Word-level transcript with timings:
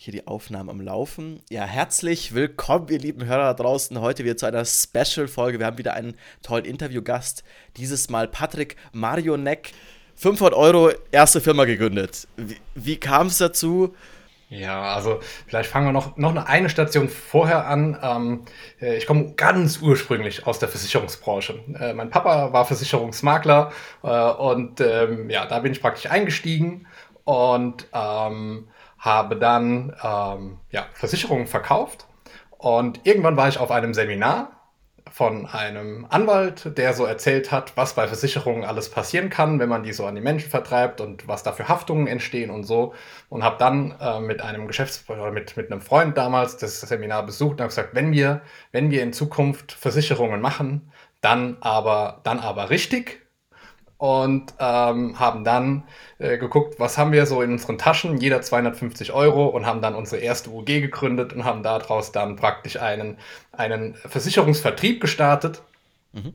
hier 0.00 0.12
die 0.12 0.28
Aufnahmen 0.28 0.70
am 0.70 0.80
Laufen. 0.80 1.42
Ja, 1.50 1.64
herzlich 1.64 2.32
willkommen, 2.32 2.86
ihr 2.88 3.00
lieben 3.00 3.26
Hörer 3.26 3.52
da 3.52 3.54
draußen, 3.54 4.00
heute 4.00 4.22
wieder 4.22 4.36
zu 4.36 4.46
einer 4.46 4.64
Special-Folge. 4.64 5.58
Wir 5.58 5.66
haben 5.66 5.76
wieder 5.76 5.94
einen 5.94 6.14
tollen 6.40 6.64
Interviewgast, 6.64 7.42
dieses 7.76 8.08
Mal 8.08 8.28
Patrick 8.28 8.76
Marionek. 8.92 9.72
500 10.14 10.54
Euro, 10.54 10.92
erste 11.10 11.40
Firma 11.40 11.64
gegründet. 11.64 12.28
Wie, 12.36 12.56
wie 12.76 12.96
kam 12.96 13.26
es 13.26 13.38
dazu? 13.38 13.92
Ja, 14.50 14.94
also 14.94 15.18
vielleicht 15.48 15.68
fangen 15.68 15.86
wir 15.86 15.92
noch, 15.92 16.16
noch 16.16 16.46
eine 16.46 16.70
Station 16.70 17.08
vorher 17.08 17.66
an. 17.66 17.98
Ähm, 18.00 18.44
äh, 18.80 18.96
ich 18.96 19.06
komme 19.06 19.32
ganz 19.34 19.80
ursprünglich 19.82 20.46
aus 20.46 20.60
der 20.60 20.68
Versicherungsbranche. 20.68 21.58
Äh, 21.78 21.92
mein 21.92 22.10
Papa 22.10 22.52
war 22.52 22.64
Versicherungsmakler 22.66 23.72
äh, 24.04 24.08
und 24.08 24.80
ähm, 24.80 25.28
ja, 25.28 25.44
da 25.46 25.58
bin 25.58 25.72
ich 25.72 25.80
praktisch 25.80 26.08
eingestiegen 26.08 26.86
und 27.24 27.88
ähm, 27.92 28.68
habe 28.98 29.36
dann 29.36 29.94
ähm, 30.02 30.58
ja, 30.70 30.86
Versicherungen 30.94 31.46
verkauft. 31.46 32.06
Und 32.58 33.06
irgendwann 33.06 33.36
war 33.36 33.48
ich 33.48 33.58
auf 33.58 33.70
einem 33.70 33.94
Seminar 33.94 34.58
von 35.10 35.46
einem 35.46 36.06
Anwalt, 36.10 36.76
der 36.76 36.92
so 36.92 37.04
erzählt 37.04 37.50
hat, 37.50 37.76
was 37.76 37.94
bei 37.94 38.06
Versicherungen 38.06 38.64
alles 38.64 38.90
passieren 38.90 39.30
kann, 39.30 39.58
wenn 39.58 39.68
man 39.68 39.82
die 39.82 39.92
so 39.92 40.06
an 40.06 40.14
die 40.14 40.20
Menschen 40.20 40.50
vertreibt 40.50 41.00
und 41.00 41.26
was 41.26 41.42
da 41.42 41.52
für 41.52 41.68
Haftungen 41.68 42.06
entstehen 42.06 42.50
und 42.50 42.64
so. 42.64 42.94
Und 43.28 43.42
habe 43.42 43.56
dann 43.58 43.94
äh, 44.00 44.20
mit 44.20 44.40
einem 44.40 44.66
Geschäftsführer, 44.66 45.30
mit, 45.30 45.56
mit 45.56 45.70
einem 45.70 45.80
Freund 45.80 46.16
damals 46.16 46.56
das 46.56 46.80
Seminar 46.80 47.24
besucht 47.24 47.52
und 47.52 47.60
habe 47.60 47.68
gesagt, 47.68 47.94
wenn 47.94 48.12
wir, 48.12 48.42
wenn 48.72 48.90
wir 48.90 49.02
in 49.02 49.12
Zukunft 49.12 49.72
Versicherungen 49.72 50.40
machen, 50.40 50.92
dann 51.20 51.56
aber, 51.60 52.20
dann 52.24 52.38
aber 52.38 52.70
richtig 52.70 53.20
und 53.98 54.54
ähm, 54.60 55.18
haben 55.18 55.44
dann 55.44 55.82
äh, 56.18 56.38
geguckt, 56.38 56.78
was 56.78 56.96
haben 56.96 57.12
wir 57.12 57.26
so 57.26 57.42
in 57.42 57.52
unseren 57.52 57.78
Taschen, 57.78 58.18
jeder 58.18 58.40
250 58.40 59.12
Euro 59.12 59.46
und 59.46 59.66
haben 59.66 59.82
dann 59.82 59.96
unsere 59.96 60.22
erste 60.22 60.50
UG 60.50 60.66
gegründet 60.66 61.32
und 61.32 61.44
haben 61.44 61.62
daraus 61.62 62.12
dann 62.12 62.36
praktisch 62.36 62.78
einen, 62.80 63.18
einen 63.52 63.94
Versicherungsvertrieb 63.94 65.00
gestartet. 65.00 65.62
Mhm. 66.12 66.34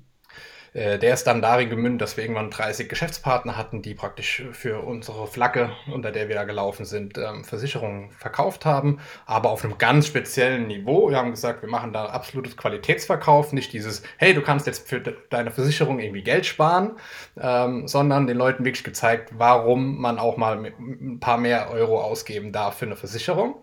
Äh, 0.73 0.97
der 0.97 1.13
ist 1.13 1.25
dann 1.25 1.41
darin 1.41 1.69
gemündet, 1.69 2.01
dass 2.01 2.17
wir 2.17 2.23
irgendwann 2.23 2.49
30 2.49 2.89
Geschäftspartner 2.89 3.57
hatten, 3.57 3.81
die 3.81 3.93
praktisch 3.93 4.43
für 4.51 4.81
unsere 4.81 5.27
Flagge, 5.27 5.71
unter 5.91 6.11
der 6.11 6.27
wir 6.29 6.35
da 6.35 6.43
gelaufen 6.43 6.85
sind, 6.85 7.17
ähm, 7.17 7.43
Versicherungen 7.43 8.11
verkauft 8.11 8.65
haben, 8.65 8.99
aber 9.25 9.51
auf 9.51 9.63
einem 9.63 9.77
ganz 9.77 10.07
speziellen 10.07 10.67
Niveau. 10.67 11.09
Wir 11.09 11.17
haben 11.17 11.31
gesagt, 11.31 11.61
wir 11.61 11.69
machen 11.69 11.93
da 11.93 12.05
absolutes 12.05 12.57
Qualitätsverkauf, 12.57 13.53
nicht 13.53 13.71
dieses, 13.73 14.01
hey, 14.17 14.33
du 14.33 14.41
kannst 14.41 14.65
jetzt 14.65 14.87
für 14.87 14.99
deine 14.99 15.51
Versicherung 15.51 15.99
irgendwie 15.99 16.23
Geld 16.23 16.45
sparen, 16.45 16.93
ähm, 17.39 17.87
sondern 17.87 18.25
den 18.25 18.37
Leuten 18.37 18.65
wirklich 18.65 18.83
gezeigt, 18.83 19.31
warum 19.37 20.01
man 20.01 20.17
auch 20.17 20.37
mal 20.37 20.57
ein 20.57 21.19
paar 21.19 21.37
mehr 21.37 21.69
Euro 21.69 22.01
ausgeben 22.01 22.51
darf 22.51 22.77
für 22.77 22.85
eine 22.85 22.95
Versicherung. 22.95 23.55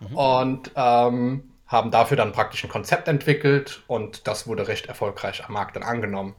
Mhm. 0.00 0.16
Und 0.16 0.70
ähm, 0.76 1.50
haben 1.66 1.90
dafür 1.90 2.16
dann 2.16 2.32
praktisch 2.32 2.62
ein 2.64 2.70
Konzept 2.70 3.08
entwickelt 3.08 3.82
und 3.86 4.26
das 4.28 4.46
wurde 4.46 4.68
recht 4.68 4.86
erfolgreich 4.86 5.44
am 5.44 5.54
Markt 5.54 5.76
dann 5.76 5.82
angenommen. 5.82 6.34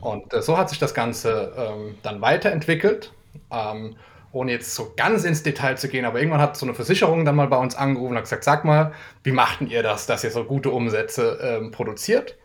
Und 0.00 0.32
äh, 0.32 0.42
so 0.42 0.56
hat 0.56 0.68
sich 0.68 0.78
das 0.78 0.94
Ganze 0.94 1.52
ähm, 1.56 1.98
dann 2.02 2.20
weiterentwickelt. 2.20 3.12
Ähm, 3.50 3.96
ohne 4.32 4.52
jetzt 4.52 4.74
so 4.74 4.92
ganz 4.96 5.24
ins 5.24 5.42
Detail 5.42 5.76
zu 5.76 5.88
gehen, 5.88 6.04
aber 6.04 6.20
irgendwann 6.20 6.40
hat 6.40 6.56
so 6.56 6.64
eine 6.64 6.74
Versicherung 6.74 7.24
dann 7.24 7.34
mal 7.34 7.48
bei 7.48 7.56
uns 7.56 7.74
angerufen 7.74 8.12
und 8.12 8.16
hat 8.16 8.24
gesagt, 8.24 8.44
sag 8.44 8.64
mal, 8.64 8.92
wie 9.24 9.32
machten 9.32 9.66
ihr 9.66 9.82
das, 9.82 10.06
dass 10.06 10.22
ihr 10.22 10.30
so 10.30 10.44
gute 10.44 10.70
Umsätze 10.70 11.38
ähm, 11.42 11.72
produziert? 11.72 12.36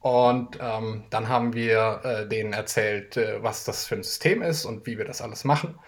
Und 0.00 0.58
ähm, 0.60 1.04
dann 1.10 1.28
haben 1.28 1.54
wir 1.54 2.00
äh, 2.04 2.28
denen 2.28 2.52
erzählt, 2.52 3.16
äh, 3.16 3.42
was 3.42 3.64
das 3.64 3.86
für 3.86 3.96
ein 3.96 4.02
System 4.02 4.42
ist 4.42 4.64
und 4.64 4.86
wie 4.86 4.98
wir 4.98 5.04
das 5.04 5.20
alles 5.20 5.44
machen. 5.44 5.78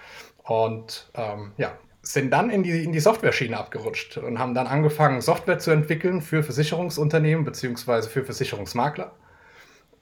Und 0.45 1.11
ähm, 1.15 1.53
ja, 1.57 1.73
sind 2.03 2.31
dann 2.31 2.51
in 2.51 2.63
die, 2.63 2.85
in 2.85 2.93
die 2.93 3.01
Software-Schiene 3.01 3.57
abgerutscht 3.57 4.19
und 4.19 4.39
haben 4.39 4.55
dann 4.55 4.67
angefangen, 4.67 5.21
Software 5.21 5.59
zu 5.59 5.71
entwickeln 5.71 6.21
für 6.21 6.43
Versicherungsunternehmen 6.43 7.45
bzw. 7.45 8.03
für 8.03 8.25
Versicherungsmakler. 8.25 9.13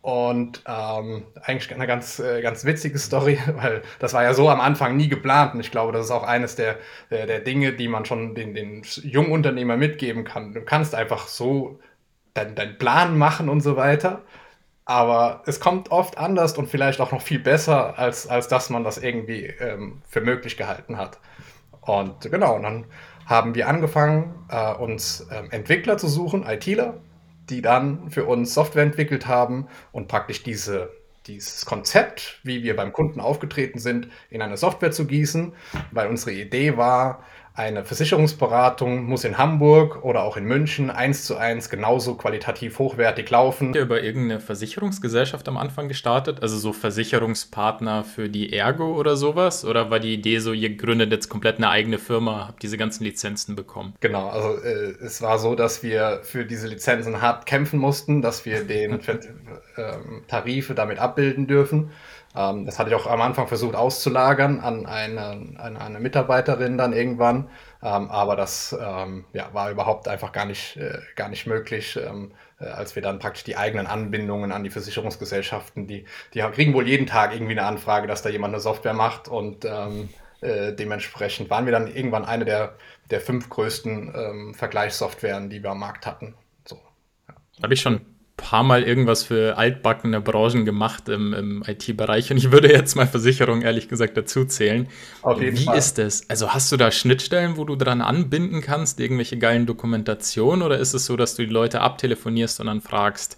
Und 0.02 0.62
ähm, 0.66 1.24
eigentlich 1.42 1.74
eine 1.74 1.86
ganz, 1.86 2.18
äh, 2.20 2.40
ganz 2.40 2.64
witzige 2.64 2.98
Story, 2.98 3.38
weil 3.54 3.82
das 3.98 4.14
war 4.14 4.22
ja 4.22 4.32
so 4.32 4.48
am 4.48 4.60
Anfang 4.60 4.96
nie 4.96 5.08
geplant. 5.08 5.54
Und 5.54 5.60
ich 5.60 5.70
glaube, 5.70 5.92
das 5.92 6.06
ist 6.06 6.10
auch 6.10 6.22
eines 6.22 6.56
der, 6.56 6.78
der, 7.10 7.26
der 7.26 7.40
Dinge, 7.40 7.74
die 7.74 7.88
man 7.88 8.04
schon 8.06 8.34
den, 8.34 8.54
den 8.54 8.82
jungen 9.02 9.32
Unternehmer 9.32 9.76
mitgeben 9.76 10.24
kann. 10.24 10.54
Du 10.54 10.62
kannst 10.62 10.94
einfach 10.94 11.28
so 11.28 11.78
deinen 12.34 12.54
dein 12.54 12.78
Plan 12.78 13.18
machen 13.18 13.48
und 13.48 13.60
so 13.60 13.76
weiter. 13.76 14.22
Aber 14.86 15.42
es 15.46 15.60
kommt 15.60 15.90
oft 15.92 16.18
anders 16.18 16.56
und 16.58 16.68
vielleicht 16.68 17.00
auch 17.00 17.12
noch 17.12 17.22
viel 17.22 17.38
besser, 17.38 17.98
als, 17.98 18.26
als 18.26 18.48
dass 18.48 18.70
man 18.70 18.82
das 18.82 18.98
irgendwie 18.98 19.46
ähm, 19.46 20.02
für 20.08 20.20
möglich 20.20 20.56
gehalten 20.56 20.96
hat. 20.96 21.18
Und 21.82 22.22
genau, 22.22 22.56
und 22.56 22.62
dann 22.62 22.86
haben 23.26 23.54
wir 23.54 23.68
angefangen, 23.68 24.34
äh, 24.48 24.74
uns 24.74 25.28
ähm, 25.30 25.48
Entwickler 25.50 25.98
zu 25.98 26.08
suchen, 26.08 26.44
ITler, 26.44 26.94
die 27.50 27.62
dann 27.62 28.10
für 28.10 28.24
uns 28.24 28.54
Software 28.54 28.84
entwickelt 28.84 29.26
haben 29.26 29.66
und 29.92 30.08
praktisch 30.08 30.42
diese, 30.42 30.90
dieses 31.26 31.66
Konzept, 31.66 32.40
wie 32.42 32.62
wir 32.62 32.76
beim 32.76 32.92
Kunden 32.92 33.20
aufgetreten 33.20 33.78
sind, 33.78 34.08
in 34.30 34.40
eine 34.40 34.56
Software 34.56 34.92
zu 34.92 35.06
gießen, 35.06 35.52
weil 35.90 36.08
unsere 36.08 36.32
Idee 36.32 36.76
war, 36.76 37.24
eine 37.54 37.84
Versicherungsberatung 37.84 39.04
muss 39.04 39.24
in 39.24 39.36
Hamburg 39.36 40.04
oder 40.04 40.22
auch 40.22 40.36
in 40.36 40.44
München 40.44 40.88
eins 40.90 41.24
zu 41.24 41.36
eins 41.36 41.68
genauso 41.68 42.14
qualitativ 42.14 42.78
hochwertig 42.78 43.28
laufen. 43.28 43.68
Habt 43.68 43.76
ihr 43.76 43.82
über 43.82 44.02
irgendeine 44.02 44.40
Versicherungsgesellschaft 44.40 45.48
am 45.48 45.56
Anfang 45.56 45.88
gestartet? 45.88 46.42
Also 46.42 46.56
so 46.58 46.72
Versicherungspartner 46.72 48.04
für 48.04 48.28
die 48.28 48.52
Ergo 48.52 48.96
oder 48.96 49.16
sowas? 49.16 49.64
Oder 49.64 49.90
war 49.90 49.98
die 49.98 50.14
Idee 50.14 50.38
so, 50.38 50.52
ihr 50.52 50.76
gründet 50.76 51.10
jetzt 51.10 51.28
komplett 51.28 51.56
eine 51.56 51.70
eigene 51.70 51.98
Firma, 51.98 52.46
habt 52.48 52.62
diese 52.62 52.78
ganzen 52.78 53.04
Lizenzen 53.04 53.56
bekommen? 53.56 53.94
Genau, 54.00 54.28
also 54.28 54.62
äh, 54.62 54.94
es 55.04 55.20
war 55.20 55.38
so, 55.38 55.54
dass 55.56 55.82
wir 55.82 56.20
für 56.22 56.44
diese 56.44 56.68
Lizenzen 56.68 57.20
hart 57.20 57.46
kämpfen 57.46 57.80
mussten, 57.80 58.22
dass 58.22 58.44
wir 58.46 58.64
den 58.64 59.00
äh, 59.76 59.92
Tarife 60.28 60.74
damit 60.74 60.98
abbilden 60.98 61.46
dürfen. 61.46 61.90
Ähm, 62.34 62.64
das 62.64 62.78
hatte 62.78 62.90
ich 62.90 62.96
auch 62.96 63.06
am 63.06 63.20
Anfang 63.20 63.48
versucht 63.48 63.74
auszulagern 63.74 64.60
an 64.60 64.86
eine, 64.86 65.56
an 65.56 65.76
eine 65.76 66.00
Mitarbeiterin 66.00 66.78
dann 66.78 66.92
irgendwann, 66.92 67.48
ähm, 67.82 68.10
aber 68.10 68.36
das 68.36 68.76
ähm, 68.80 69.24
ja, 69.32 69.52
war 69.52 69.70
überhaupt 69.70 70.06
einfach 70.06 70.30
gar 70.32 70.44
nicht, 70.44 70.76
äh, 70.76 70.98
gar 71.16 71.28
nicht 71.28 71.46
möglich, 71.46 71.96
ähm, 71.96 72.32
äh, 72.60 72.66
als 72.66 72.94
wir 72.94 73.02
dann 73.02 73.18
praktisch 73.18 73.44
die 73.44 73.56
eigenen 73.56 73.86
Anbindungen 73.86 74.52
an 74.52 74.62
die 74.62 74.70
Versicherungsgesellschaften, 74.70 75.88
die, 75.88 76.04
die 76.34 76.40
kriegen 76.40 76.72
wohl 76.74 76.86
jeden 76.86 77.06
Tag 77.06 77.32
irgendwie 77.32 77.52
eine 77.52 77.64
Anfrage, 77.64 78.06
dass 78.06 78.22
da 78.22 78.28
jemand 78.28 78.54
eine 78.54 78.60
Software 78.60 78.94
macht 78.94 79.26
und 79.26 79.64
ähm, 79.64 80.08
äh, 80.40 80.72
dementsprechend 80.72 81.50
waren 81.50 81.66
wir 81.66 81.72
dann 81.72 81.88
irgendwann 81.88 82.24
eine 82.24 82.44
der, 82.44 82.76
der 83.10 83.20
fünf 83.20 83.48
größten 83.48 84.14
ähm, 84.14 84.54
Vergleichssoftwaren, 84.54 85.50
die 85.50 85.62
wir 85.62 85.70
am 85.70 85.80
Markt 85.80 86.06
hatten. 86.06 86.34
So, 86.64 86.80
ja. 87.28 87.34
Habe 87.62 87.74
ich 87.74 87.80
schon 87.80 88.09
paar 88.40 88.62
Mal 88.62 88.82
irgendwas 88.82 89.22
für 89.22 89.58
altbackene 89.58 90.20
Branchen 90.20 90.64
gemacht 90.64 91.08
im, 91.10 91.34
im 91.34 91.62
IT-Bereich 91.66 92.30
und 92.30 92.38
ich 92.38 92.50
würde 92.50 92.72
jetzt 92.72 92.96
mal 92.96 93.06
Versicherung 93.06 93.60
ehrlich 93.62 93.88
gesagt 93.88 94.16
dazu 94.16 94.46
zählen. 94.46 94.88
Auf 95.20 95.40
jeden 95.40 95.58
Wie 95.58 95.64
Fall. 95.64 95.76
ist 95.76 95.98
das? 95.98 96.28
Also 96.30 96.54
hast 96.54 96.72
du 96.72 96.78
da 96.78 96.90
Schnittstellen, 96.90 97.58
wo 97.58 97.64
du 97.64 97.76
dran 97.76 98.00
anbinden 98.00 98.62
kannst, 98.62 98.98
irgendwelche 98.98 99.36
geilen 99.38 99.66
Dokumentationen 99.66 100.62
oder 100.62 100.78
ist 100.78 100.94
es 100.94 101.04
so, 101.04 101.16
dass 101.16 101.34
du 101.34 101.44
die 101.44 101.52
Leute 101.52 101.82
abtelefonierst 101.82 102.60
und 102.60 102.66
dann 102.66 102.80
fragst, 102.80 103.36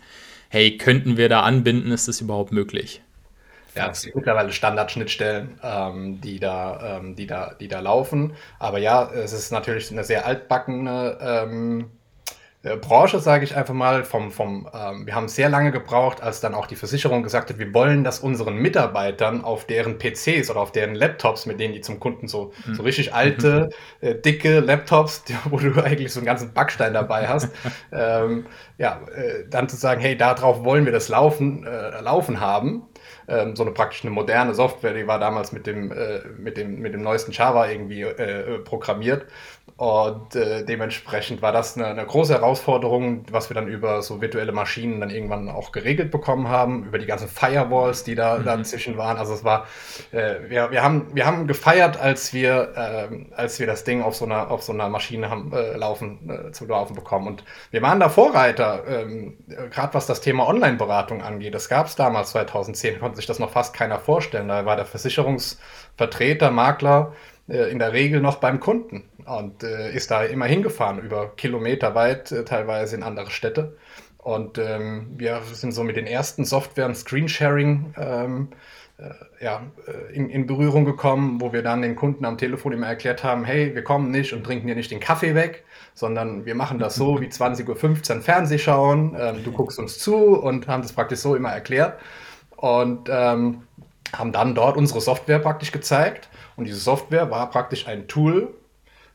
hey, 0.49 0.79
könnten 0.79 1.17
wir 1.17 1.29
da 1.29 1.43
anbinden, 1.43 1.91
ist 1.91 2.07
das 2.07 2.21
überhaupt 2.21 2.53
möglich? 2.53 3.03
Ja, 3.75 3.91
es 3.91 4.03
gibt 4.03 4.17
mittlerweile 4.17 4.53
Standardschnittstellen, 4.53 5.59
ähm, 5.63 6.21
die, 6.21 6.39
da, 6.39 6.99
ähm, 6.99 7.17
die, 7.17 7.27
da, 7.27 7.55
die 7.59 7.69
da 7.69 7.81
laufen. 7.81 8.35
Aber 8.59 8.79
ja, 8.79 9.11
es 9.11 9.33
ist 9.33 9.51
natürlich 9.51 9.91
eine 9.91 10.05
sehr 10.05 10.27
altbackene 10.27 11.19
ähm, 11.21 11.91
äh, 12.65 12.77
Branche, 12.77 13.19
sage 13.19 13.45
ich 13.45 13.57
einfach 13.57 13.75
mal, 13.75 14.05
vom, 14.05 14.31
vom, 14.31 14.69
ähm, 14.73 15.07
wir 15.07 15.15
haben 15.15 15.29
sehr 15.29 15.49
lange 15.49 15.73
gebraucht, 15.73 16.23
als 16.23 16.41
dann 16.41 16.55
auch 16.55 16.67
die 16.67 16.77
Versicherung 16.77 17.23
gesagt 17.23 17.51
hat, 17.51 17.59
wir 17.59 17.75
wollen 17.75 18.05
das 18.05 18.21
unseren 18.21 18.57
Mitarbeitern 18.57 19.43
auf 19.43 19.67
deren 19.67 19.99
PCs 19.99 20.49
oder 20.49 20.61
auf 20.61 20.71
deren 20.71 20.95
Laptops, 20.95 21.47
mit 21.47 21.59
denen 21.59 21.75
die 21.75 21.81
zum 21.81 21.99
Kunden 21.99 22.29
so, 22.29 22.53
mhm. 22.65 22.75
so 22.75 22.83
richtig 22.85 23.13
alte, 23.15 23.71
mhm. 24.01 24.09
äh, 24.09 24.15
dicke 24.15 24.61
Laptops, 24.61 25.25
wo 25.51 25.59
du 25.59 25.83
eigentlich 25.83 26.13
so 26.13 26.21
einen 26.21 26.27
ganzen 26.27 26.53
Backstein 26.53 26.95
dabei 26.95 27.27
hast, 27.27 27.49
ähm, 27.93 28.47
ja, 28.79 29.01
äh, 29.15 29.45
dann 29.51 29.69
zu 29.69 29.77
sagen, 29.77 30.01
hey, 30.01 30.17
darauf 30.17 30.65
wollen 30.65 30.85
wir 30.85 30.93
das 30.93 31.09
Laufen, 31.09 31.67
äh, 31.67 32.01
Laufen 32.01 32.41
haben. 32.41 32.85
Ähm, 33.29 33.55
so 33.57 33.63
eine 33.63 33.73
praktisch 33.73 34.03
eine 34.03 34.11
moderne 34.11 34.55
Software, 34.55 34.95
die 34.95 35.07
war 35.07 35.19
damals 35.19 35.53
mit 35.53 35.67
dem, 35.67 35.93
äh, 35.93 36.21
mit 36.39 36.57
dem, 36.57 36.81
mit 36.81 36.93
dem 36.93 37.03
neuesten 37.03 37.33
Java 37.33 37.69
irgendwie 37.69 38.03
äh, 38.03 38.59
programmiert. 38.59 39.27
Und 39.77 40.37
äh, 40.37 40.65
dementsprechend 40.65 41.41
war 41.41 41.51
das 41.51 41.77
eine, 41.77 41.87
eine, 41.87 42.05
große 42.05 42.35
Herausforderung, 42.35 43.25
was 43.31 43.49
wir 43.51 43.55
dann 43.55 43.69
über 43.69 44.03
so 44.03 44.21
virtuelle 44.21 44.53
Maschinen 44.53 45.01
dann 45.01 45.11
irgendwann 45.11 45.49
auch 45.49 45.73
geregelt 45.73 46.11
bekommen 46.11 46.49
haben, 46.49 46.85
über 46.85 46.99
die 46.99 47.07
ganzen 47.07 47.27
Firewalls, 47.27 48.05
die 48.05 48.15
da 48.15 48.39
mhm. 48.39 48.45
dazwischen 48.45 48.99
waren. 48.99 49.17
Also 49.17 49.33
es 49.33 49.45
war, 49.45 49.67
äh, 50.13 50.35
wir, 50.49 50.71
wir, 50.71 50.83
haben, 50.83 51.07
wir 51.15 51.27
haben 51.27 51.47
gefeiert, 51.47 51.99
als 51.99 52.35
wir, 52.35 52.73
äh, 52.77 53.35
als 53.35 53.59
wir 53.59 53.67
das 53.67 53.85
Ding 53.85 54.03
auf 54.03 54.15
so 54.15 54.27
einer, 54.27 54.51
auf 54.51 54.63
so 54.63 54.73
einer 54.73 54.89
Maschine 54.89 55.31
haben 55.31 55.53
äh, 55.53 55.77
laufen, 55.77 56.31
äh, 56.31 56.53
zu 56.53 56.67
laufen 56.67 56.95
bekommen. 56.95 57.27
Und 57.27 57.45
wir 57.71 57.81
waren 57.81 57.99
da 57.99 58.11
Vorreiter, 58.11 58.85
ähm, 58.87 59.39
gerade 59.71 59.95
was 59.95 60.07
das 60.07 60.21
Thema 60.21 60.49
Online-Beratung 60.49 61.23
angeht. 61.23 61.55
Das 61.55 61.69
gab 61.69 61.87
es 61.87 61.97
damals 61.97 62.31
2010, 62.31 63.01
konnte 63.01 63.17
sich 63.17 63.27
das 63.27 63.39
noch 63.39 63.51
fast 63.51 63.75
keiner 63.75 63.99
vorstellen. 63.99 64.49
Da 64.49 64.67
war 64.67 64.77
der 64.77 64.85
Versicherungsvertreter, 64.85 66.51
Makler, 66.51 67.15
äh, 67.49 67.71
in 67.71 67.79
der 67.79 67.93
Regel 67.93 68.21
noch 68.21 68.37
beim 68.37 68.61
Kunden 68.61 69.05
und 69.27 69.63
äh, 69.63 69.93
ist 69.95 70.11
da 70.11 70.25
immer 70.25 70.47
hingefahren, 70.47 70.99
über 71.01 71.35
Kilometer 71.37 71.95
weit, 71.95 72.33
äh, 72.33 72.45
teilweise 72.45 72.97
in 72.97 73.03
andere 73.03 73.31
Städte. 73.31 73.77
Und 74.19 74.59
ähm, 74.59 75.09
wir 75.17 75.43
sind 75.53 75.73
so 75.73 75.83
mit 75.83 75.97
den 75.97 76.07
ersten 76.07 76.45
Softwaren 76.45 76.95
Screensharing 76.95 77.95
ähm, 77.99 78.49
äh, 78.99 79.45
ja, 79.45 79.63
äh, 79.87 80.15
in, 80.15 80.31
in, 80.31 80.47
Berührung 80.47 80.85
gekommen, 80.85 81.41
wo 81.41 81.53
wir 81.53 81.63
dann 81.63 81.83
den 81.83 81.97
Kunden 81.97 82.25
am 82.25 82.39
Telefon 82.39 82.73
immer 82.73 82.87
erklärt 82.87 83.25
haben, 83.25 83.45
hey, 83.45 83.75
wir 83.75 83.83
kommen 83.83 84.13
nicht 84.13 84.33
und 84.33 84.45
trinken 84.45 84.69
dir 84.69 84.77
nicht 84.77 84.93
den 84.93 85.01
Kaffee 85.01 85.35
weg, 85.35 85.65
sondern 85.95 86.47
wir 86.47 86.55
machen 86.55 86.79
das 86.79 86.95
so 86.95 87.21
wie 87.21 87.27
20.15 87.27 88.17
Uhr 88.17 88.23
Fernseh 88.23 88.59
schauen, 88.59 89.17
ähm, 89.19 89.43
du 89.43 89.51
guckst 89.51 89.79
uns 89.81 89.99
zu 89.99 90.41
und 90.41 90.69
haben 90.69 90.83
das 90.83 90.93
praktisch 90.93 91.19
so 91.19 91.35
immer 91.35 91.51
erklärt. 91.51 91.99
Und 92.57 93.09
ähm, 93.11 93.63
haben 94.17 94.31
dann 94.31 94.55
dort 94.55 94.77
unsere 94.77 95.01
Software 95.01 95.41
praktisch 95.41 95.73
gezeigt. 95.73 96.29
Und 96.57 96.67
diese 96.67 96.79
Software 96.79 97.31
war 97.31 97.51
praktisch 97.51 97.89
ein 97.89 98.07
Tool, 98.07 98.55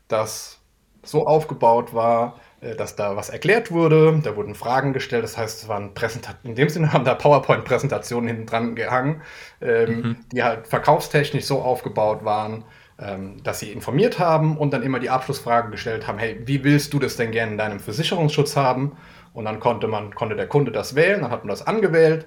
das 0.08 0.60
so 1.02 1.26
aufgebaut 1.26 1.94
war, 1.94 2.40
äh, 2.60 2.74
dass 2.74 2.96
da 2.96 3.16
was 3.16 3.30
erklärt 3.30 3.70
wurde, 3.70 4.20
da 4.22 4.36
wurden 4.36 4.54
Fragen 4.54 4.92
gestellt, 4.92 5.24
das 5.24 5.38
heißt, 5.38 5.62
es 5.62 5.68
waren 5.68 5.94
Präsentationen, 5.94 6.50
in 6.50 6.54
dem 6.56 6.68
Sinne 6.68 6.92
haben 6.92 7.04
da 7.04 7.14
PowerPoint-Präsentationen 7.14 8.28
hinten 8.28 8.46
dran 8.46 8.74
gehangen, 8.74 9.22
ähm, 9.60 10.00
mhm. 10.00 10.16
die 10.32 10.42
halt 10.42 10.66
verkaufstechnisch 10.66 11.44
so 11.44 11.62
aufgebaut 11.62 12.24
waren, 12.24 12.64
ähm, 12.98 13.42
dass 13.44 13.60
sie 13.60 13.70
informiert 13.70 14.18
haben 14.18 14.56
und 14.56 14.72
dann 14.72 14.82
immer 14.82 14.98
die 14.98 15.10
Abschlussfrage 15.10 15.70
gestellt 15.70 16.06
haben, 16.06 16.18
hey, 16.18 16.40
wie 16.44 16.64
willst 16.64 16.92
du 16.92 16.98
das 16.98 17.16
denn 17.16 17.30
gerne 17.30 17.52
in 17.52 17.58
deinem 17.58 17.80
Versicherungsschutz 17.80 18.56
haben? 18.56 18.96
Und 19.34 19.44
dann 19.44 19.60
konnte 19.60 19.86
man, 19.86 20.14
konnte 20.14 20.34
der 20.34 20.48
Kunde 20.48 20.72
das 20.72 20.96
wählen, 20.96 21.20
dann 21.20 21.30
hat 21.30 21.44
man 21.44 21.50
das 21.50 21.64
angewählt 21.64 22.26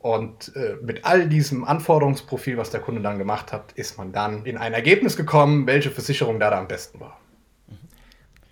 und 0.00 0.56
äh, 0.56 0.76
mit 0.82 1.04
all 1.04 1.28
diesem 1.28 1.64
Anforderungsprofil, 1.64 2.56
was 2.56 2.70
der 2.70 2.80
Kunde 2.80 3.02
dann 3.02 3.18
gemacht 3.18 3.52
hat, 3.52 3.72
ist 3.72 3.98
man 3.98 4.12
dann 4.12 4.46
in 4.46 4.56
ein 4.56 4.72
Ergebnis 4.72 5.14
gekommen, 5.14 5.66
welche 5.66 5.90
Versicherung 5.90 6.40
da, 6.40 6.48
da 6.50 6.58
am 6.58 6.68
besten 6.68 7.00
war. 7.00 7.19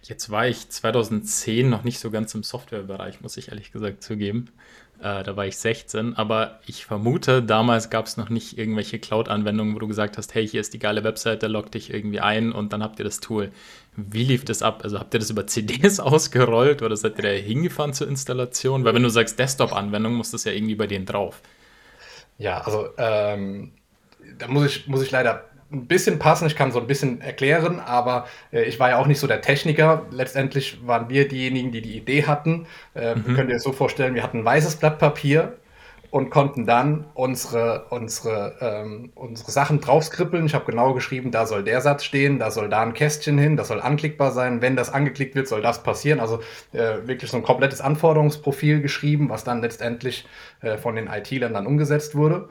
Jetzt 0.09 0.31
war 0.31 0.47
ich 0.49 0.71
2010 0.71 1.69
noch 1.69 1.85
nicht 1.85 1.99
so 1.99 2.11
ganz 2.11 2.35
im 2.35 2.43
Softwarebereich, 2.43 3.21
muss 3.21 3.37
ich 3.37 3.51
ehrlich 3.51 3.73
gesagt 3.73 4.03
zugeben. 4.03 4.49
Äh, 5.01 5.23
da 5.23 5.37
war 5.37 5.47
ich 5.47 5.59
16, 5.59 6.17
aber 6.17 6.61
ich 6.67 6.87
vermute, 6.87 7.43
damals 7.43 7.91
gab 7.91 8.07
es 8.07 8.17
noch 8.17 8.31
nicht 8.31 8.57
irgendwelche 8.57 8.99
Cloud-Anwendungen, 8.99 9.75
wo 9.75 9.79
du 9.81 9.87
gesagt 9.87 10.17
hast, 10.17 10.35
hey, 10.35 10.49
hier 10.49 10.63
ist 10.63 10.73
die 10.73 10.79
geile 10.79 11.05
Webseite, 11.05 11.47
log 11.47 11.71
dich 11.71 11.93
irgendwie 11.93 12.21
ein 12.21 12.53
und 12.53 12.73
dann 12.73 12.83
habt 12.83 12.99
ihr 12.99 13.05
das 13.05 13.21
Tool. 13.21 13.53
Wie 13.97 14.25
lief 14.25 14.47
das 14.47 14.63
ab? 14.63 14.81
Also 14.83 14.99
habt 14.99 15.13
ihr 15.13 15.21
das 15.21 15.29
über 15.29 15.47
CDs 15.47 16.01
ausgerollt 16.01 16.81
oder 16.81 16.97
seid 16.97 17.19
ihr 17.19 17.25
da 17.25 17.29
hingefahren 17.29 17.93
zur 17.93 18.09
Installation? 18.09 18.85
Weil 18.85 18.95
wenn 18.95 19.03
du 19.03 19.11
sagst 19.11 19.39
Desktop-Anwendung, 19.39 20.15
muss 20.15 20.31
das 20.31 20.45
ja 20.45 20.53
irgendwie 20.53 20.77
bei 20.77 20.87
denen 20.87 21.05
drauf. 21.05 21.43
Ja, 22.39 22.63
also 22.63 22.89
ähm, 22.97 23.73
da 24.39 24.49
muss 24.49 24.65
ich, 24.65 24.89
muss 24.89 25.03
ich 25.03 25.11
leider 25.11 25.45
ein 25.71 25.87
bisschen 25.87 26.19
passen, 26.19 26.47
ich 26.47 26.57
kann 26.57 26.73
so 26.73 26.81
ein 26.81 26.87
bisschen 26.87 27.21
erklären, 27.21 27.81
aber 27.81 28.27
äh, 28.53 28.63
ich 28.63 28.81
war 28.81 28.91
ja 28.91 28.99
auch 28.99 29.07
nicht 29.07 29.21
so 29.21 29.27
der 29.27 29.43
Techniker. 29.43 30.07
Letztendlich 30.11 30.87
waren 30.87 31.09
wir 31.11 31.29
diejenigen, 31.29 31.73
die 31.73 31.83
die 31.83 31.97
Idee 31.97 32.25
hatten. 32.25 32.67
Äh, 32.95 33.17
mhm. 33.17 33.35
Könnt 33.35 33.51
ihr 33.51 33.57
euch 33.57 33.63
so 33.63 33.73
vorstellen, 33.73 34.15
wir 34.15 34.23
hatten 34.23 34.39
ein 34.39 34.45
weißes 34.45 34.77
Blatt 34.77 34.99
Papier 34.99 35.57
und 36.11 36.31
konnten 36.31 36.65
dann 36.65 37.05
unsere, 37.15 37.87
unsere, 37.91 38.57
ähm, 38.61 39.13
unsere 39.15 39.51
Sachen 39.51 39.81
draufskribbeln. 39.81 40.47
Ich 40.47 40.55
habe 40.55 40.65
genau 40.65 40.95
geschrieben, 40.95 41.31
da 41.31 41.45
soll 41.45 41.63
der 41.63 41.81
Satz 41.83 42.05
stehen, 42.05 42.39
da 42.39 42.51
soll 42.51 42.69
da 42.71 42.81
ein 42.81 42.95
Kästchen 42.95 43.37
hin, 43.37 43.57
das 43.57 43.69
soll 43.69 43.81
anklickbar 43.81 44.33
sein. 44.33 44.63
Wenn 44.63 44.75
das 44.75 44.91
angeklickt 44.91 45.35
wird, 45.35 45.49
soll 45.49 45.61
das 45.61 45.83
passieren. 45.83 46.21
Also 46.21 46.41
äh, 46.73 47.07
wirklich 47.07 47.31
so 47.31 47.37
ein 47.37 47.43
komplettes 47.43 47.81
Anforderungsprofil 47.83 48.81
geschrieben, 48.81 49.29
was 49.29 49.45
dann 49.45 49.61
letztendlich 49.61 50.27
äh, 50.63 50.79
von 50.79 50.97
den 50.97 51.09
IT-Lern 51.09 51.53
dann 51.53 51.67
umgesetzt 51.67 52.15
wurde. 52.15 52.49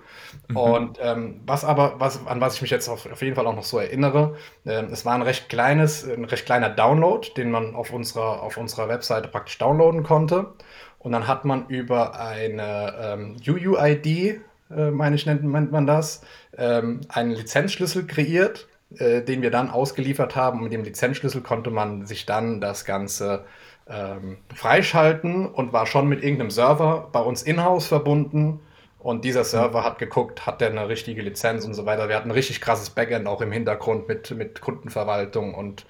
Mhm. 0.50 0.58
Und 0.58 1.00
ähm, 1.02 1.42
was 1.46 1.66
aber, 1.66 1.96
was, 2.00 2.26
an 2.28 2.40
was 2.40 2.56
ich 2.56 2.62
mich 2.62 2.72
jetzt 2.72 2.88
auf, 2.90 3.12
auf 3.12 3.22
jeden 3.22 3.36
Fall 3.36 3.48
auch 3.48 3.56
noch 3.56 3.64
so 3.64 3.80
erinnere, 3.80 4.36
äh, 4.66 4.84
es 4.92 5.04
war 5.04 5.16
ein 5.16 5.24
recht 5.24 5.50
kleines, 5.50 6.08
ein 6.08 6.26
recht 6.26 6.46
kleiner 6.46 6.70
Download, 6.70 7.28
den 7.36 7.50
man 7.50 7.76
auf 7.76 7.92
unserer, 7.92 8.44
auf 8.44 8.58
unserer 8.58 8.88
Webseite 8.88 9.28
praktisch 9.30 9.58
downloaden 9.58 10.04
konnte. 10.04 10.54
Und 11.00 11.12
dann 11.12 11.28
hat 11.28 11.46
man 11.46 11.68
über 11.68 12.20
eine 12.20 12.94
ähm, 13.00 13.38
UUID, 13.46 14.06
äh, 14.06 14.92
meine 14.92 15.16
ich, 15.16 15.26
nennt, 15.26 15.44
nennt 15.44 15.72
man 15.72 15.88
das, 15.88 16.22
ähm, 16.58 17.02
einen 17.10 17.32
Lizenzschlüssel 17.32 18.08
kreiert, 18.08 18.68
äh, 18.98 19.22
den 19.22 19.42
wir 19.42 19.52
dann 19.52 19.70
ausgeliefert 19.70 20.36
haben. 20.36 20.60
Und 20.60 20.66
mit 20.66 20.74
dem 20.74 20.84
Lizenzschlüssel 20.84 21.42
konnte 21.42 21.72
man 21.72 22.06
sich 22.06 22.26
dann 22.26 22.62
das 22.62 22.84
Ganze 22.86 23.46
ähm, 23.90 24.38
freischalten 24.54 25.46
und 25.46 25.74
war 25.74 25.86
schon 25.86 26.08
mit 26.08 26.24
irgendeinem 26.24 26.52
Server 26.52 27.10
bei 27.12 27.20
uns 27.20 27.42
in-house 27.44 27.88
verbunden. 27.88 28.60
Und 29.00 29.24
dieser 29.24 29.44
Server 29.44 29.84
hat 29.84 30.00
geguckt, 30.00 30.46
hat 30.46 30.60
der 30.60 30.70
eine 30.70 30.90
richtige 30.90 31.22
Lizenz 31.22 31.64
und 31.64 31.76
so 31.76 31.86
weiter. 31.86 32.10
Wir 32.10 32.16
hatten 32.16 32.30
ein 32.30 32.34
richtig 32.34 32.60
krasses 32.60 32.90
Backend 32.90 33.28
auch 33.28 33.42
im 33.42 33.52
Hintergrund 33.52 34.08
mit, 34.08 34.32
mit 34.32 34.60
Kundenverwaltung 34.60 35.54
und 35.54 35.86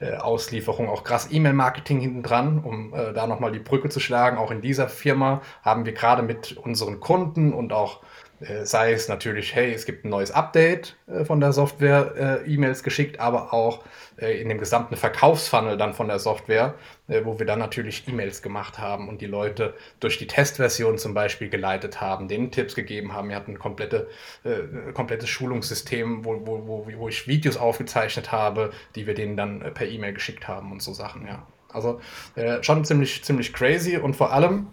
äh, 0.00 0.16
Auslieferung, 0.16 0.88
auch 0.88 1.04
krass 1.04 1.28
E-Mail-Marketing 1.30 2.00
hinten 2.00 2.22
dran, 2.22 2.58
um 2.64 2.94
äh, 2.94 3.12
da 3.12 3.26
nochmal 3.26 3.52
die 3.52 3.58
Brücke 3.58 3.90
zu 3.90 4.00
schlagen. 4.00 4.38
Auch 4.38 4.50
in 4.50 4.60
dieser 4.60 4.88
Firma 4.88 5.42
haben 5.62 5.84
wir 5.84 5.92
gerade 5.92 6.22
mit 6.22 6.56
unseren 6.56 7.00
Kunden 7.00 7.52
und 7.52 7.72
auch 7.72 8.00
äh, 8.40 8.64
sei 8.64 8.92
es 8.92 9.08
natürlich, 9.08 9.54
hey, 9.54 9.72
es 9.72 9.84
gibt 9.84 10.04
ein 10.04 10.08
neues 10.08 10.30
Update 10.30 10.96
äh, 11.06 11.24
von 11.24 11.40
der 11.40 11.52
Software, 11.52 12.40
äh, 12.44 12.52
E-Mails 12.52 12.82
geschickt, 12.82 13.20
aber 13.20 13.52
auch 13.52 13.80
in 14.16 14.50
dem 14.50 14.58
gesamten 14.58 14.96
Verkaufsfunnel 14.96 15.78
dann 15.78 15.94
von 15.94 16.06
der 16.06 16.18
Software, 16.18 16.74
wo 17.24 17.38
wir 17.38 17.46
dann 17.46 17.58
natürlich 17.58 18.06
E-Mails 18.08 18.42
gemacht 18.42 18.78
haben 18.78 19.08
und 19.08 19.20
die 19.20 19.26
Leute 19.26 19.74
durch 19.98 20.18
die 20.18 20.26
Testversion 20.26 20.98
zum 20.98 21.14
Beispiel 21.14 21.48
geleitet 21.48 22.00
haben, 22.00 22.28
denen 22.28 22.50
Tipps 22.50 22.74
gegeben 22.74 23.12
haben. 23.12 23.28
Wir 23.28 23.36
hatten 23.36 23.52
ein 23.52 23.58
komplette, 23.58 24.08
äh, 24.44 24.92
komplettes 24.92 25.28
Schulungssystem, 25.28 26.24
wo, 26.24 26.46
wo, 26.46 26.66
wo, 26.66 26.86
wo 26.96 27.08
ich 27.08 27.26
Videos 27.26 27.56
aufgezeichnet 27.56 28.32
habe, 28.32 28.70
die 28.94 29.06
wir 29.06 29.14
denen 29.14 29.36
dann 29.36 29.60
per 29.74 29.88
E-Mail 29.88 30.14
geschickt 30.14 30.48
haben 30.48 30.72
und 30.72 30.82
so 30.82 30.92
Sachen, 30.92 31.26
ja. 31.26 31.46
Also 31.72 32.00
äh, 32.34 32.62
schon 32.62 32.84
ziemlich, 32.84 33.22
ziemlich 33.22 33.52
crazy 33.52 33.96
und 33.96 34.16
vor 34.16 34.32
allem, 34.32 34.66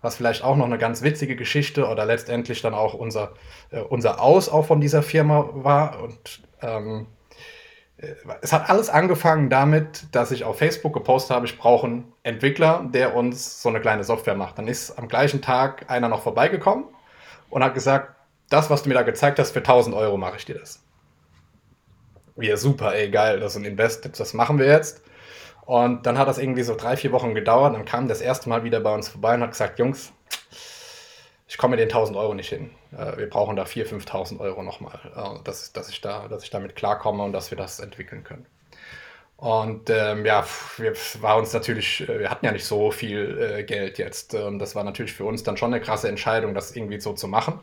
was 0.00 0.16
vielleicht 0.16 0.44
auch 0.44 0.56
noch 0.56 0.64
eine 0.64 0.78
ganz 0.78 1.02
witzige 1.02 1.36
Geschichte 1.36 1.86
oder 1.86 2.04
letztendlich 2.04 2.62
dann 2.62 2.74
auch 2.74 2.94
unser, 2.94 3.32
äh, 3.70 3.80
unser 3.80 4.20
Aus 4.22 4.48
auch 4.48 4.66
von 4.66 4.80
dieser 4.80 5.02
Firma 5.02 5.50
war. 5.52 6.02
Und 6.02 6.42
ähm, 6.62 7.06
äh, 7.16 7.17
es 8.40 8.52
hat 8.52 8.70
alles 8.70 8.90
angefangen 8.90 9.50
damit, 9.50 10.06
dass 10.12 10.30
ich 10.30 10.44
auf 10.44 10.58
Facebook 10.58 10.94
gepostet 10.94 11.34
habe, 11.34 11.46
ich 11.46 11.58
brauche 11.58 11.86
einen 11.86 12.12
Entwickler, 12.22 12.88
der 12.92 13.16
uns 13.16 13.60
so 13.60 13.68
eine 13.68 13.80
kleine 13.80 14.04
Software 14.04 14.36
macht. 14.36 14.58
Dann 14.58 14.68
ist 14.68 14.96
am 14.98 15.08
gleichen 15.08 15.42
Tag 15.42 15.90
einer 15.90 16.08
noch 16.08 16.22
vorbeigekommen 16.22 16.84
und 17.50 17.64
hat 17.64 17.74
gesagt, 17.74 18.14
das, 18.50 18.70
was 18.70 18.84
du 18.84 18.88
mir 18.88 18.94
da 18.94 19.02
gezeigt 19.02 19.38
hast, 19.38 19.50
für 19.50 19.58
1000 19.58 19.96
Euro 19.96 20.16
mache 20.16 20.36
ich 20.36 20.44
dir 20.44 20.58
das. 20.58 20.82
Ja, 22.36 22.56
super, 22.56 22.94
ey, 22.94 23.10
geil, 23.10 23.40
das 23.40 23.52
ist 23.52 23.58
ein 23.58 23.64
Invest, 23.64 24.08
das 24.18 24.32
machen 24.32 24.58
wir 24.58 24.66
jetzt. 24.66 25.02
Und 25.66 26.06
dann 26.06 26.16
hat 26.16 26.28
das 26.28 26.38
irgendwie 26.38 26.62
so 26.62 26.76
drei, 26.76 26.96
vier 26.96 27.12
Wochen 27.12 27.34
gedauert. 27.34 27.74
Dann 27.74 27.84
kam 27.84 28.08
das 28.08 28.20
erste 28.20 28.48
Mal 28.48 28.64
wieder 28.64 28.80
bei 28.80 28.94
uns 28.94 29.08
vorbei 29.08 29.34
und 29.34 29.42
hat 29.42 29.50
gesagt, 29.50 29.78
Jungs, 29.78 30.12
ich 31.48 31.56
komme 31.56 31.72
mit 31.76 31.80
den 31.80 31.88
1000 31.88 32.16
Euro 32.16 32.34
nicht 32.34 32.50
hin. 32.50 32.70
Äh, 32.92 33.16
wir 33.16 33.30
brauchen 33.30 33.56
da 33.56 33.64
4.000, 33.64 34.06
5.000 34.06 34.40
Euro 34.40 34.62
nochmal, 34.62 35.00
äh, 35.16 35.42
dass, 35.44 35.72
dass, 35.72 35.88
ich 35.88 36.00
da, 36.00 36.28
dass 36.28 36.44
ich 36.44 36.50
damit 36.50 36.76
klarkomme 36.76 37.24
und 37.24 37.32
dass 37.32 37.50
wir 37.50 37.58
das 37.58 37.80
entwickeln 37.80 38.22
können. 38.22 38.46
Und 39.38 39.88
ähm, 39.88 40.26
ja, 40.26 40.44
wir, 40.76 40.94
war 41.20 41.38
uns 41.38 41.52
natürlich, 41.52 42.06
äh, 42.08 42.20
wir 42.20 42.30
hatten 42.30 42.44
ja 42.44 42.52
nicht 42.52 42.66
so 42.66 42.90
viel 42.90 43.38
äh, 43.40 43.64
Geld 43.64 43.98
jetzt. 43.98 44.34
Und 44.34 44.58
das 44.58 44.74
war 44.74 44.84
natürlich 44.84 45.12
für 45.12 45.24
uns 45.24 45.42
dann 45.42 45.56
schon 45.56 45.72
eine 45.72 45.82
krasse 45.82 46.08
Entscheidung, 46.08 46.54
das 46.54 46.76
irgendwie 46.76 47.00
so 47.00 47.14
zu 47.14 47.28
machen. 47.28 47.60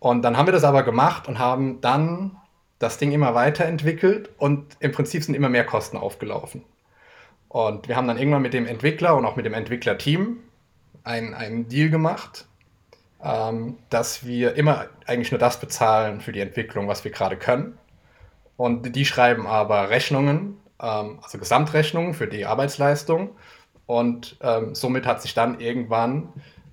Und 0.00 0.22
dann 0.22 0.36
haben 0.36 0.46
wir 0.46 0.52
das 0.52 0.64
aber 0.64 0.82
gemacht 0.82 1.28
und 1.28 1.38
haben 1.38 1.80
dann 1.80 2.36
das 2.80 2.98
Ding 2.98 3.12
immer 3.12 3.34
weiterentwickelt 3.34 4.30
und 4.38 4.76
im 4.80 4.90
Prinzip 4.90 5.22
sind 5.22 5.34
immer 5.34 5.48
mehr 5.48 5.64
Kosten 5.64 5.96
aufgelaufen. 5.96 6.64
Und 7.48 7.86
wir 7.86 7.94
haben 7.94 8.08
dann 8.08 8.18
irgendwann 8.18 8.42
mit 8.42 8.54
dem 8.54 8.66
Entwickler 8.66 9.14
und 9.14 9.24
auch 9.24 9.36
mit 9.36 9.46
dem 9.46 9.54
Entwicklerteam 9.54 10.38
einen 11.04 11.68
Deal 11.68 11.90
gemacht, 11.90 12.46
ähm, 13.22 13.78
dass 13.90 14.26
wir 14.26 14.54
immer 14.54 14.86
eigentlich 15.06 15.30
nur 15.32 15.38
das 15.38 15.60
bezahlen 15.60 16.20
für 16.20 16.32
die 16.32 16.40
Entwicklung, 16.40 16.88
was 16.88 17.04
wir 17.04 17.10
gerade 17.10 17.36
können. 17.36 17.78
Und 18.56 18.94
die 18.94 19.04
schreiben 19.04 19.46
aber 19.46 19.90
Rechnungen, 19.90 20.58
ähm, 20.80 21.18
also 21.22 21.38
Gesamtrechnungen 21.38 22.14
für 22.14 22.26
die 22.26 22.46
Arbeitsleistung. 22.46 23.30
Und 23.86 24.36
ähm, 24.42 24.74
somit 24.74 25.06
hat 25.06 25.22
sich 25.22 25.34
dann 25.34 25.60
irgendwann 25.60 26.28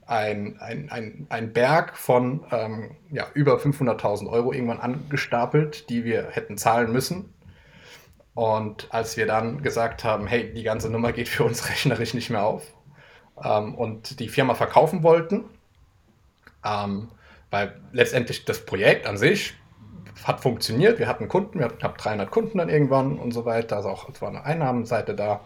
ein, 0.05 0.57
ein, 0.59 0.89
ein, 0.89 1.27
ein 1.29 1.53
Berg 1.53 1.97
von 1.97 2.45
ähm, 2.51 2.95
ja, 3.11 3.27
über 3.33 3.57
500.000 3.57 4.27
Euro 4.29 4.53
irgendwann 4.53 4.79
angestapelt, 4.79 5.89
die 5.89 6.03
wir 6.03 6.29
hätten 6.31 6.57
zahlen 6.57 6.91
müssen 6.91 7.33
und 8.39 8.87
als 8.91 9.17
wir 9.17 9.25
dann 9.25 9.63
gesagt 9.63 10.05
haben, 10.05 10.25
hey, 10.25 10.53
die 10.53 10.63
ganze 10.63 10.89
Nummer 10.89 11.11
geht 11.11 11.27
für 11.27 11.43
uns 11.43 11.69
rechnerisch 11.69 12.13
nicht 12.13 12.29
mehr 12.29 12.43
auf 12.43 12.63
ähm, 13.43 13.75
und 13.75 14.21
die 14.21 14.29
Firma 14.29 14.55
verkaufen 14.55 15.03
wollten, 15.03 15.43
ähm, 16.65 17.09
weil 17.51 17.79
letztendlich 17.91 18.45
das 18.45 18.65
Projekt 18.65 19.07
an 19.07 19.17
sich 19.17 19.55
hat 20.23 20.41
funktioniert. 20.41 20.99
Wir 20.99 21.07
hatten 21.07 21.27
Kunden, 21.27 21.59
wir 21.59 21.65
hatten 21.65 21.79
knapp 21.79 21.97
300 21.97 22.29
Kunden 22.29 22.57
dann 22.57 22.69
irgendwann 22.69 23.17
und 23.17 23.31
so 23.31 23.45
weiter. 23.45 23.77
Also 23.77 23.89
auch 23.89 24.09
es 24.09 24.21
war 24.21 24.29
eine 24.29 24.43
Einnahmenseite 24.43 25.15
da. 25.15 25.41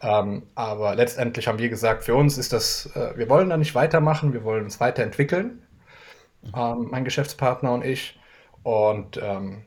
Ähm, 0.00 0.44
aber 0.54 0.94
letztendlich 0.94 1.46
haben 1.46 1.58
wir 1.58 1.68
gesagt, 1.68 2.04
für 2.04 2.14
uns 2.14 2.38
ist 2.38 2.52
das, 2.52 2.86
äh, 2.96 3.16
wir 3.16 3.28
wollen 3.28 3.50
da 3.50 3.56
nicht 3.56 3.74
weitermachen, 3.74 4.32
wir 4.32 4.42
wollen 4.44 4.64
uns 4.64 4.80
weiterentwickeln, 4.80 5.62
ähm, 6.56 6.88
mein 6.90 7.04
Geschäftspartner 7.04 7.72
und 7.72 7.84
ich. 7.84 8.18
Und 8.64 9.20
ähm, 9.22 9.62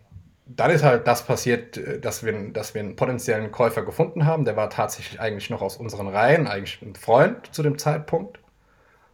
dann 0.46 0.72
ist 0.72 0.84
halt 0.84 1.08
das 1.08 1.26
passiert, 1.26 1.78
äh, 1.78 2.00
dass 2.00 2.24
wir, 2.24 2.52
dass 2.52 2.74
wir 2.74 2.82
einen 2.82 2.96
potenziellen 2.96 3.52
Käufer 3.52 3.84
gefunden 3.84 4.26
haben. 4.26 4.46
Der 4.46 4.58
war 4.58 4.70
tatsächlich 4.70 5.20
eigentlich 5.22 5.50
noch 5.50 5.62
aus 5.62 5.78
unseren 5.78 6.08
Reihen, 6.08 6.48
eigentlich 6.48 6.82
ein 6.82 6.96
Freund 6.96 7.54
zu 7.54 7.64
dem 7.64 7.78
Zeitpunkt. 7.78 8.40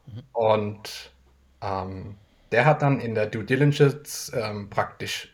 Mhm. 0.08 0.24
Und 0.34 1.11
ähm, 1.62 2.16
der 2.52 2.66
hat 2.66 2.82
dann 2.82 3.00
in 3.00 3.16
der 3.16 3.28
Due 3.28 3.44
Diligence 3.44 4.32
ähm, 4.36 4.70
praktisch 4.70 5.34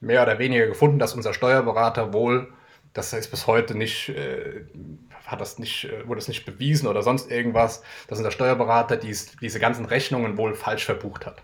mehr 0.00 0.22
oder 0.22 0.38
weniger 0.38 0.66
gefunden, 0.66 0.98
dass 0.98 1.14
unser 1.14 1.32
Steuerberater 1.32 2.12
wohl, 2.12 2.52
das 2.92 3.12
ist 3.12 3.30
bis 3.30 3.46
heute 3.46 3.76
nicht, 3.76 4.10
äh, 4.10 4.64
hat 5.26 5.40
das 5.40 5.58
nicht, 5.58 5.84
äh, 5.84 6.06
wurde 6.06 6.20
das 6.20 6.28
nicht 6.28 6.44
bewiesen 6.44 6.86
oder 6.86 7.02
sonst 7.02 7.30
irgendwas, 7.30 7.82
dass 8.08 8.18
unser 8.18 8.30
Steuerberater 8.30 8.96
dies, 8.96 9.36
diese 9.40 9.58
ganzen 9.58 9.86
Rechnungen 9.86 10.36
wohl 10.36 10.54
falsch 10.54 10.84
verbucht 10.84 11.26
hat. 11.26 11.42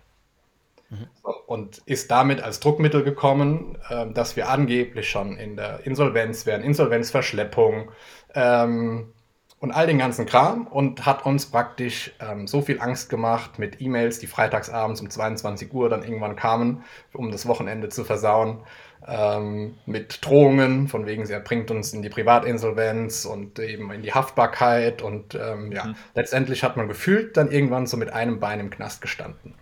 Mhm. 0.90 1.08
Und 1.46 1.78
ist 1.86 2.10
damit 2.10 2.42
als 2.42 2.60
Druckmittel 2.60 3.02
gekommen, 3.02 3.78
äh, 3.88 4.12
dass 4.12 4.36
wir 4.36 4.50
angeblich 4.50 5.08
schon 5.08 5.38
in 5.38 5.56
der 5.56 5.86
Insolvenz 5.86 6.44
wären, 6.46 6.62
Insolvenzverschleppung, 6.62 7.90
ähm, 8.34 9.12
und 9.60 9.72
all 9.72 9.86
den 9.86 9.98
ganzen 9.98 10.26
Kram 10.26 10.66
und 10.66 11.04
hat 11.06 11.26
uns 11.26 11.46
praktisch 11.46 12.12
ähm, 12.18 12.46
so 12.46 12.62
viel 12.62 12.80
Angst 12.80 13.10
gemacht 13.10 13.58
mit 13.58 13.80
E-Mails, 13.80 14.18
die 14.18 14.26
freitagsabends 14.26 15.00
um 15.02 15.10
22 15.10 15.72
Uhr 15.72 15.90
dann 15.90 16.02
irgendwann 16.02 16.34
kamen, 16.34 16.82
um 17.12 17.30
das 17.30 17.46
Wochenende 17.46 17.90
zu 17.90 18.04
versauen, 18.04 18.60
ähm, 19.06 19.74
mit 19.84 20.24
Drohungen, 20.24 20.88
von 20.88 21.06
wegen, 21.06 21.26
sie 21.26 21.38
bringt 21.40 21.70
uns 21.70 21.92
in 21.92 22.00
die 22.00 22.08
Privatinsolvenz 22.08 23.26
und 23.26 23.58
eben 23.58 23.90
in 23.92 24.02
die 24.02 24.12
Haftbarkeit 24.14 25.02
und 25.02 25.34
ähm, 25.34 25.72
ja, 25.72 25.84
mhm. 25.84 25.94
letztendlich 26.14 26.64
hat 26.64 26.78
man 26.78 26.88
gefühlt 26.88 27.36
dann 27.36 27.50
irgendwann 27.50 27.86
so 27.86 27.98
mit 27.98 28.12
einem 28.12 28.40
Bein 28.40 28.60
im 28.60 28.70
Knast 28.70 29.02
gestanden. 29.02 29.54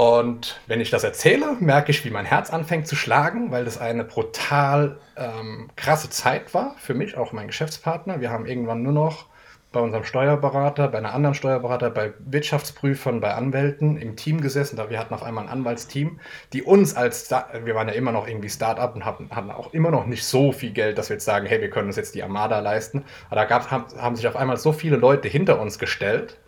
Und 0.00 0.58
wenn 0.66 0.80
ich 0.80 0.88
das 0.88 1.04
erzähle, 1.04 1.58
merke 1.60 1.90
ich, 1.90 2.06
wie 2.06 2.10
mein 2.10 2.24
Herz 2.24 2.48
anfängt 2.48 2.86
zu 2.86 2.96
schlagen, 2.96 3.50
weil 3.50 3.66
das 3.66 3.76
eine 3.76 4.02
brutal 4.02 4.98
ähm, 5.14 5.68
krasse 5.76 6.08
Zeit 6.08 6.54
war 6.54 6.74
für 6.78 6.94
mich, 6.94 7.18
auch 7.18 7.32
mein 7.32 7.48
Geschäftspartner. 7.48 8.22
Wir 8.22 8.30
haben 8.30 8.46
irgendwann 8.46 8.82
nur 8.82 8.94
noch 8.94 9.26
bei 9.72 9.80
unserem 9.80 10.04
Steuerberater, 10.04 10.88
bei 10.88 10.96
einer 10.96 11.12
anderen 11.12 11.34
Steuerberater, 11.34 11.90
bei 11.90 12.14
Wirtschaftsprüfern, 12.18 13.20
bei 13.20 13.34
Anwälten 13.34 13.98
im 13.98 14.16
Team 14.16 14.40
gesessen. 14.40 14.76
Da 14.76 14.88
wir 14.88 14.98
hatten 14.98 15.12
auf 15.12 15.22
einmal 15.22 15.44
ein 15.44 15.50
Anwaltsteam, 15.50 16.18
die 16.54 16.62
uns 16.62 16.96
als, 16.96 17.30
wir 17.30 17.74
waren 17.74 17.88
ja 17.88 17.94
immer 17.94 18.12
noch 18.12 18.26
irgendwie 18.26 18.48
Start-up 18.48 18.94
und 18.94 19.04
hatten, 19.04 19.28
hatten 19.36 19.50
auch 19.50 19.74
immer 19.74 19.90
noch 19.90 20.06
nicht 20.06 20.24
so 20.24 20.52
viel 20.52 20.70
Geld, 20.70 20.96
dass 20.96 21.10
wir 21.10 21.16
jetzt 21.16 21.26
sagen, 21.26 21.44
hey, 21.44 21.60
wir 21.60 21.68
können 21.68 21.88
uns 21.88 21.96
jetzt 21.96 22.14
die 22.14 22.22
Armada 22.22 22.60
leisten. 22.60 23.04
Aber 23.26 23.36
da 23.36 23.44
gab, 23.44 23.70
haben, 23.70 23.84
haben 23.98 24.16
sich 24.16 24.26
auf 24.26 24.36
einmal 24.36 24.56
so 24.56 24.72
viele 24.72 24.96
Leute 24.96 25.28
hinter 25.28 25.60
uns 25.60 25.78
gestellt, 25.78 26.38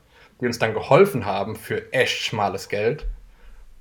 die 0.40 0.46
uns 0.46 0.58
dann 0.58 0.72
geholfen 0.72 1.26
haben 1.26 1.54
für 1.54 1.92
echt 1.92 2.16
schmales 2.16 2.70
Geld 2.70 3.06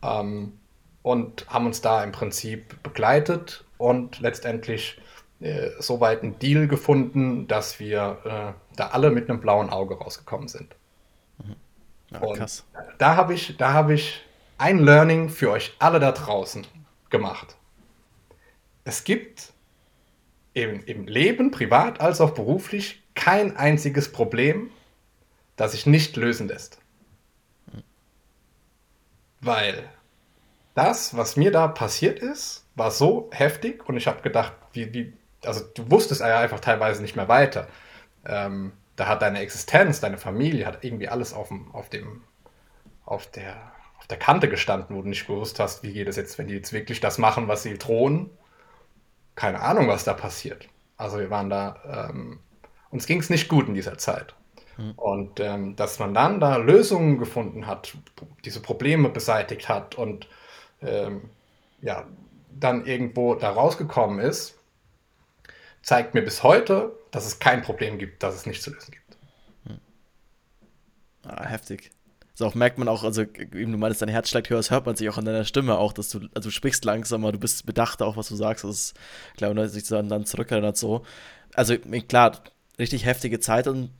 ähm, 0.03 0.53
und 1.01 1.47
haben 1.49 1.65
uns 1.65 1.81
da 1.81 2.03
im 2.03 2.11
Prinzip 2.11 2.81
begleitet 2.83 3.63
und 3.77 4.19
letztendlich 4.19 4.99
äh, 5.39 5.69
so 5.79 5.99
weit 5.99 6.21
einen 6.21 6.37
Deal 6.39 6.67
gefunden, 6.67 7.47
dass 7.47 7.79
wir 7.79 8.17
äh, 8.23 8.75
da 8.75 8.87
alle 8.87 9.09
mit 9.09 9.29
einem 9.29 9.41
blauen 9.41 9.69
Auge 9.69 9.95
rausgekommen 9.95 10.47
sind. 10.47 10.75
Mhm. 11.39 11.55
Ja, 12.11 12.19
und 12.19 12.63
da 12.97 13.15
habe 13.15 13.33
ich, 13.33 13.55
hab 13.59 13.89
ich 13.89 14.21
ein 14.57 14.79
Learning 14.79 15.29
für 15.29 15.49
euch 15.51 15.73
alle 15.79 15.99
da 15.99 16.11
draußen 16.11 16.67
gemacht. 17.09 17.55
Es 18.83 19.03
gibt 19.03 19.53
im, 20.53 20.83
im 20.85 21.07
Leben, 21.07 21.51
privat 21.51 22.01
als 22.01 22.21
auch 22.21 22.31
beruflich, 22.31 23.01
kein 23.15 23.55
einziges 23.57 24.11
Problem, 24.11 24.69
das 25.55 25.71
sich 25.71 25.85
nicht 25.85 26.15
lösen 26.17 26.47
lässt. 26.47 26.80
Weil 29.41 29.89
das, 30.75 31.17
was 31.17 31.35
mir 31.35 31.51
da 31.51 31.67
passiert 31.67 32.19
ist, 32.19 32.65
war 32.75 32.91
so 32.91 33.29
heftig 33.33 33.87
und 33.89 33.97
ich 33.97 34.07
habe 34.07 34.21
gedacht, 34.21 34.53
wie, 34.73 34.93
wie, 34.93 35.13
also 35.43 35.61
du 35.75 35.89
wusstest 35.91 36.21
ja 36.21 36.39
einfach 36.39 36.59
teilweise 36.59 37.01
nicht 37.01 37.15
mehr 37.15 37.27
weiter. 37.27 37.67
Ähm, 38.25 38.71
da 38.95 39.07
hat 39.07 39.21
deine 39.21 39.39
Existenz, 39.39 39.99
deine 39.99 40.17
Familie, 40.17 40.65
hat 40.65 40.83
irgendwie 40.83 41.09
alles 41.09 41.33
auf 41.33 41.49
dem, 41.49 41.73
auf 41.73 41.89
dem, 41.89 42.23
auf 43.03 43.25
der, 43.27 43.71
auf 43.97 44.07
der 44.07 44.19
Kante 44.19 44.47
gestanden, 44.47 44.95
wo 44.95 45.01
du 45.01 45.09
nicht 45.09 45.27
gewusst 45.27 45.59
hast, 45.59 45.83
wie 45.83 45.93
geht 45.93 46.07
es 46.07 46.15
jetzt, 46.15 46.37
wenn 46.37 46.47
die 46.47 46.55
jetzt 46.55 46.71
wirklich 46.71 46.99
das 46.99 47.17
machen, 47.17 47.47
was 47.47 47.63
sie 47.63 47.77
drohen. 47.77 48.29
Keine 49.35 49.61
Ahnung, 49.61 49.87
was 49.87 50.03
da 50.03 50.13
passiert. 50.13 50.67
Also 50.97 51.19
wir 51.19 51.31
waren 51.31 51.49
da, 51.49 52.09
ähm, 52.09 52.39
uns 52.91 53.07
ging 53.07 53.19
es 53.19 53.29
nicht 53.29 53.47
gut 53.47 53.67
in 53.67 53.73
dieser 53.73 53.97
Zeit. 53.97 54.35
Hm. 54.77 54.93
Und 54.95 55.39
ähm, 55.39 55.75
dass 55.75 55.99
man 55.99 56.13
dann 56.13 56.39
da 56.39 56.57
Lösungen 56.57 57.17
gefunden 57.17 57.67
hat, 57.67 57.95
diese 58.45 58.61
Probleme 58.61 59.09
beseitigt 59.09 59.69
hat 59.69 59.95
und 59.95 60.27
ähm, 60.81 61.29
ja, 61.81 62.07
dann 62.59 62.85
irgendwo 62.85 63.35
da 63.35 63.51
rausgekommen 63.51 64.19
ist, 64.19 64.57
zeigt 65.81 66.13
mir 66.13 66.21
bis 66.21 66.43
heute, 66.43 66.91
dass 67.11 67.25
es 67.25 67.39
kein 67.39 67.61
Problem 67.61 67.97
gibt, 67.97 68.23
das 68.23 68.35
es 68.35 68.45
nicht 68.45 68.61
zu 68.61 68.71
lösen 68.71 68.91
gibt. 68.91 69.17
Hm. 69.65 69.79
Ah, 71.23 71.45
heftig. 71.45 71.91
So 72.33 72.47
auch 72.47 72.55
merkt 72.55 72.77
man 72.77 72.87
auch, 72.87 73.03
also 73.03 73.21
eben 73.21 73.71
du 73.71 73.77
meinst, 73.77 74.01
dein 74.01 74.09
Herz 74.09 74.29
schlägt 74.29 74.49
höher, 74.49 74.57
das 74.57 74.71
hört 74.71 74.85
man 74.85 74.95
sich 74.95 75.09
auch 75.09 75.17
an 75.17 75.25
deiner 75.25 75.43
Stimme 75.43 75.77
auch, 75.77 75.93
dass 75.93 76.09
du, 76.09 76.21
also 76.33 76.47
du 76.47 76.51
sprichst 76.51 76.85
langsamer, 76.85 77.31
du 77.31 77.39
bist 77.39 77.65
bedachter 77.65 78.05
auch, 78.05 78.17
was 78.17 78.29
du 78.29 78.35
sagst. 78.35 78.63
Das 78.63 78.71
ist, 78.71 78.99
klar, 79.37 79.51
und 79.51 79.67
sich 79.67 79.87
dann, 79.87 80.09
dann 80.09 80.25
zurückerinnert 80.25 80.77
so. 80.77 81.03
Also 81.53 81.77
klar, 81.77 82.41
richtig 82.79 83.05
heftige 83.05 83.39
Zeit 83.39 83.67
und 83.67 83.91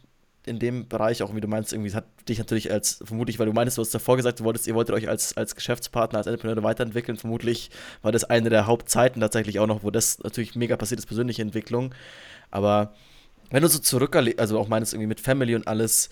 in 0.46 0.60
dem 0.60 0.88
Bereich, 0.88 1.22
auch 1.22 1.36
wie 1.36 1.42
du 1.42 1.48
meinst, 1.48 1.72
irgendwie 1.72 1.94
hat 1.94 2.06
dich 2.28 2.40
natürlich 2.40 2.72
als, 2.72 3.00
vermutlich, 3.04 3.38
weil 3.38 3.46
du 3.46 3.54
meinst, 3.54 3.78
du 3.78 3.82
hast 3.82 3.94
davor 3.94 4.18
gesagt, 4.18 4.40
du 4.40 4.44
wolltest, 4.44 4.68
ihr 4.68 4.74
wolltet 4.74 4.96
euch 4.96 5.08
als, 5.08 5.38
als 5.38 5.56
Geschäftspartner, 5.56 6.18
als 6.18 6.28
Entrepreneur 6.28 6.64
weiterentwickeln. 6.64 7.18
Vermutlich 7.18 7.70
war 8.02 8.12
das 8.12 8.24
eine 8.24 8.50
der 8.50 8.66
Hauptzeiten 8.66 9.22
tatsächlich 9.22 9.60
auch 9.60 9.68
noch, 9.68 9.84
wo 9.84 9.92
das 9.92 10.20
natürlich 10.20 10.56
mega 10.56 10.78
passiert 10.78 11.00
ist, 11.00 11.06
persönliche 11.06 11.42
Entwicklung. 11.42 11.94
Aber 12.50 12.94
wenn 13.52 13.62
du 13.62 13.70
so 13.70 13.80
zurück, 13.80 14.16
also 14.16 14.60
auch 14.60 14.68
meinst, 14.68 14.94
irgendwie 14.94 15.08
mit 15.08 15.20
Family 15.20 15.56
und 15.56 15.68
alles, 15.68 16.10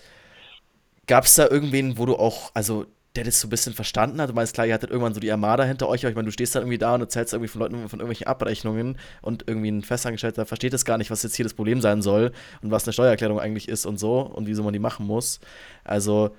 gab 1.06 1.24
es 1.24 1.34
da 1.34 1.48
irgendwen, 1.48 1.98
wo 1.98 2.06
du 2.06 2.14
auch, 2.16 2.52
also 2.54 2.86
der 3.16 3.24
das 3.24 3.40
so 3.40 3.48
ein 3.48 3.50
bisschen 3.50 3.74
verstanden 3.74 4.20
hat. 4.20 4.30
Du 4.30 4.34
meinst, 4.34 4.54
klar, 4.54 4.66
ihr 4.66 4.74
hattet 4.74 4.90
irgendwann 4.90 5.14
so 5.14 5.20
die 5.20 5.32
Armada 5.32 5.64
hinter 5.64 5.88
euch, 5.88 6.04
aber 6.04 6.10
ich 6.10 6.16
meine, 6.16 6.26
du 6.26 6.32
stehst 6.32 6.54
da 6.54 6.60
irgendwie 6.60 6.78
da 6.78 6.94
und 6.94 7.00
erzählst 7.00 7.32
irgendwie 7.32 7.48
von 7.48 7.60
Leuten 7.60 7.88
von 7.88 7.98
irgendwelchen 7.98 8.28
Abrechnungen 8.28 8.98
und 9.20 9.44
irgendwie 9.48 9.70
ein 9.70 9.82
Festangestellter 9.82 10.46
versteht 10.46 10.72
das 10.72 10.84
gar 10.84 10.96
nicht, 10.96 11.10
was 11.10 11.22
jetzt 11.24 11.34
hier 11.34 11.44
das 11.44 11.54
Problem 11.54 11.80
sein 11.80 12.02
soll 12.02 12.32
und 12.62 12.70
was 12.70 12.84
eine 12.84 12.92
Steuererklärung 12.92 13.40
eigentlich 13.40 13.68
ist 13.68 13.84
und 13.84 13.98
so 13.98 14.20
und 14.20 14.46
wieso 14.46 14.62
man 14.62 14.72
die 14.72 14.78
machen 14.78 15.06
muss. 15.06 15.40
Also, 15.82 16.36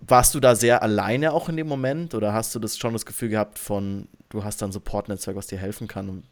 warst 0.00 0.34
du 0.34 0.40
da 0.40 0.54
sehr 0.54 0.82
alleine 0.82 1.32
auch 1.32 1.48
in 1.48 1.56
dem 1.56 1.66
Moment 1.66 2.14
oder 2.14 2.32
hast 2.32 2.54
du 2.54 2.60
das 2.60 2.78
schon 2.78 2.92
das 2.92 3.06
Gefühl 3.06 3.30
gehabt 3.30 3.58
von, 3.58 4.06
du 4.28 4.44
hast 4.44 4.62
da 4.62 4.66
ein 4.66 4.72
Support-Netzwerk, 4.72 5.36
was 5.36 5.48
dir 5.48 5.58
helfen 5.58 5.88
kann? 5.88 6.22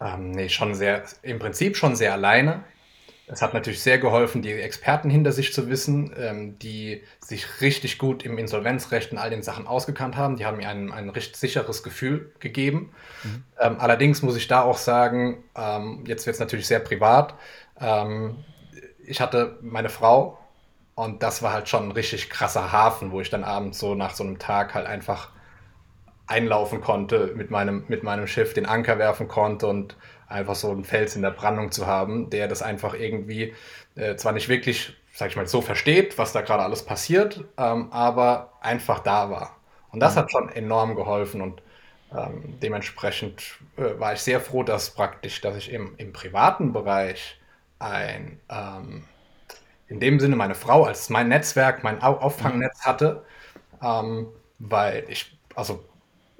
Ähm, 0.00 0.30
nee, 0.30 0.48
schon 0.48 0.74
sehr, 0.74 1.02
im 1.22 1.38
Prinzip 1.38 1.76
schon 1.76 1.96
sehr 1.96 2.12
alleine. 2.12 2.62
Es 3.32 3.42
hat 3.42 3.54
natürlich 3.54 3.80
sehr 3.80 3.98
geholfen, 3.98 4.42
die 4.42 4.52
Experten 4.52 5.08
hinter 5.08 5.30
sich 5.30 5.52
zu 5.52 5.68
wissen, 5.68 6.12
ähm, 6.18 6.58
die 6.58 7.02
sich 7.20 7.60
richtig 7.60 7.98
gut 7.98 8.24
im 8.24 8.38
Insolvenzrecht 8.38 9.12
und 9.12 9.18
all 9.18 9.30
den 9.30 9.42
Sachen 9.42 9.68
ausgekannt 9.68 10.16
haben. 10.16 10.36
Die 10.36 10.44
haben 10.46 10.56
mir 10.56 10.68
ein, 10.68 10.90
ein 10.90 11.08
richtig 11.10 11.36
sicheres 11.36 11.84
Gefühl 11.84 12.32
gegeben. 12.40 12.92
Mhm. 13.22 13.44
Ähm, 13.60 13.76
allerdings 13.78 14.22
muss 14.22 14.36
ich 14.36 14.48
da 14.48 14.62
auch 14.62 14.78
sagen, 14.78 15.44
ähm, 15.56 16.04
jetzt 16.06 16.26
wird 16.26 16.34
es 16.34 16.40
natürlich 16.40 16.66
sehr 16.66 16.80
privat. 16.80 17.34
Ähm, 17.80 18.44
ich 19.04 19.20
hatte 19.20 19.58
meine 19.62 19.90
Frau 19.90 20.38
und 20.96 21.22
das 21.22 21.40
war 21.42 21.52
halt 21.52 21.68
schon 21.68 21.84
ein 21.84 21.92
richtig 21.92 22.30
krasser 22.30 22.72
Hafen, 22.72 23.12
wo 23.12 23.20
ich 23.20 23.30
dann 23.30 23.44
abends 23.44 23.78
so 23.78 23.94
nach 23.94 24.14
so 24.14 24.24
einem 24.24 24.40
Tag 24.40 24.74
halt 24.74 24.86
einfach 24.86 25.30
einlaufen 26.26 26.80
konnte 26.80 27.32
mit 27.36 27.50
meinem, 27.50 27.84
mit 27.88 28.02
meinem 28.02 28.26
Schiff, 28.26 28.54
den 28.54 28.66
Anker 28.66 28.98
werfen 28.98 29.28
konnte 29.28 29.66
und 29.66 29.96
einfach 30.30 30.54
so 30.54 30.70
einen 30.70 30.84
Fels 30.84 31.16
in 31.16 31.22
der 31.22 31.32
Brandung 31.32 31.72
zu 31.72 31.86
haben, 31.86 32.30
der 32.30 32.48
das 32.48 32.62
einfach 32.62 32.94
irgendwie 32.94 33.54
äh, 33.96 34.16
zwar 34.16 34.32
nicht 34.32 34.48
wirklich, 34.48 34.96
sag 35.12 35.28
ich 35.30 35.36
mal, 35.36 35.46
so 35.46 35.60
versteht, 35.60 36.16
was 36.18 36.32
da 36.32 36.40
gerade 36.40 36.62
alles 36.62 36.84
passiert, 36.84 37.44
ähm, 37.58 37.88
aber 37.90 38.52
einfach 38.60 39.00
da 39.00 39.30
war. 39.30 39.56
Und 39.90 40.00
das 40.00 40.14
mhm. 40.14 40.18
hat 40.20 40.30
schon 40.30 40.48
enorm 40.50 40.94
geholfen 40.94 41.40
und 41.40 41.62
ähm, 42.16 42.58
dementsprechend 42.60 43.58
äh, 43.76 43.98
war 43.98 44.12
ich 44.12 44.20
sehr 44.20 44.40
froh, 44.40 44.62
dass 44.62 44.90
praktisch, 44.90 45.40
dass 45.40 45.56
ich 45.56 45.72
im, 45.72 45.94
im 45.96 46.12
privaten 46.12 46.72
Bereich 46.72 47.40
ein, 47.78 48.40
ähm, 48.48 49.04
in 49.88 49.98
dem 49.98 50.20
Sinne 50.20 50.36
meine 50.36 50.54
Frau 50.54 50.84
als 50.84 51.08
mein 51.10 51.28
Netzwerk, 51.28 51.82
mein 51.82 52.02
Auffangnetz 52.02 52.78
mhm. 52.78 52.88
hatte, 52.88 53.24
ähm, 53.82 54.28
weil 54.58 55.04
ich, 55.08 55.36
also 55.56 55.84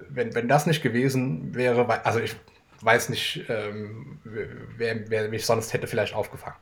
wenn, 0.08 0.34
wenn 0.34 0.48
das 0.48 0.66
nicht 0.66 0.82
gewesen 0.82 1.54
wäre, 1.54 2.04
also 2.04 2.20
ich 2.20 2.36
weiß 2.82 3.08
nicht, 3.10 3.44
ähm, 3.48 4.20
wer, 4.24 5.10
wer, 5.10 5.28
mich 5.28 5.44
sonst 5.44 5.72
hätte 5.72 5.86
vielleicht 5.86 6.14
aufgefangen. 6.14 6.56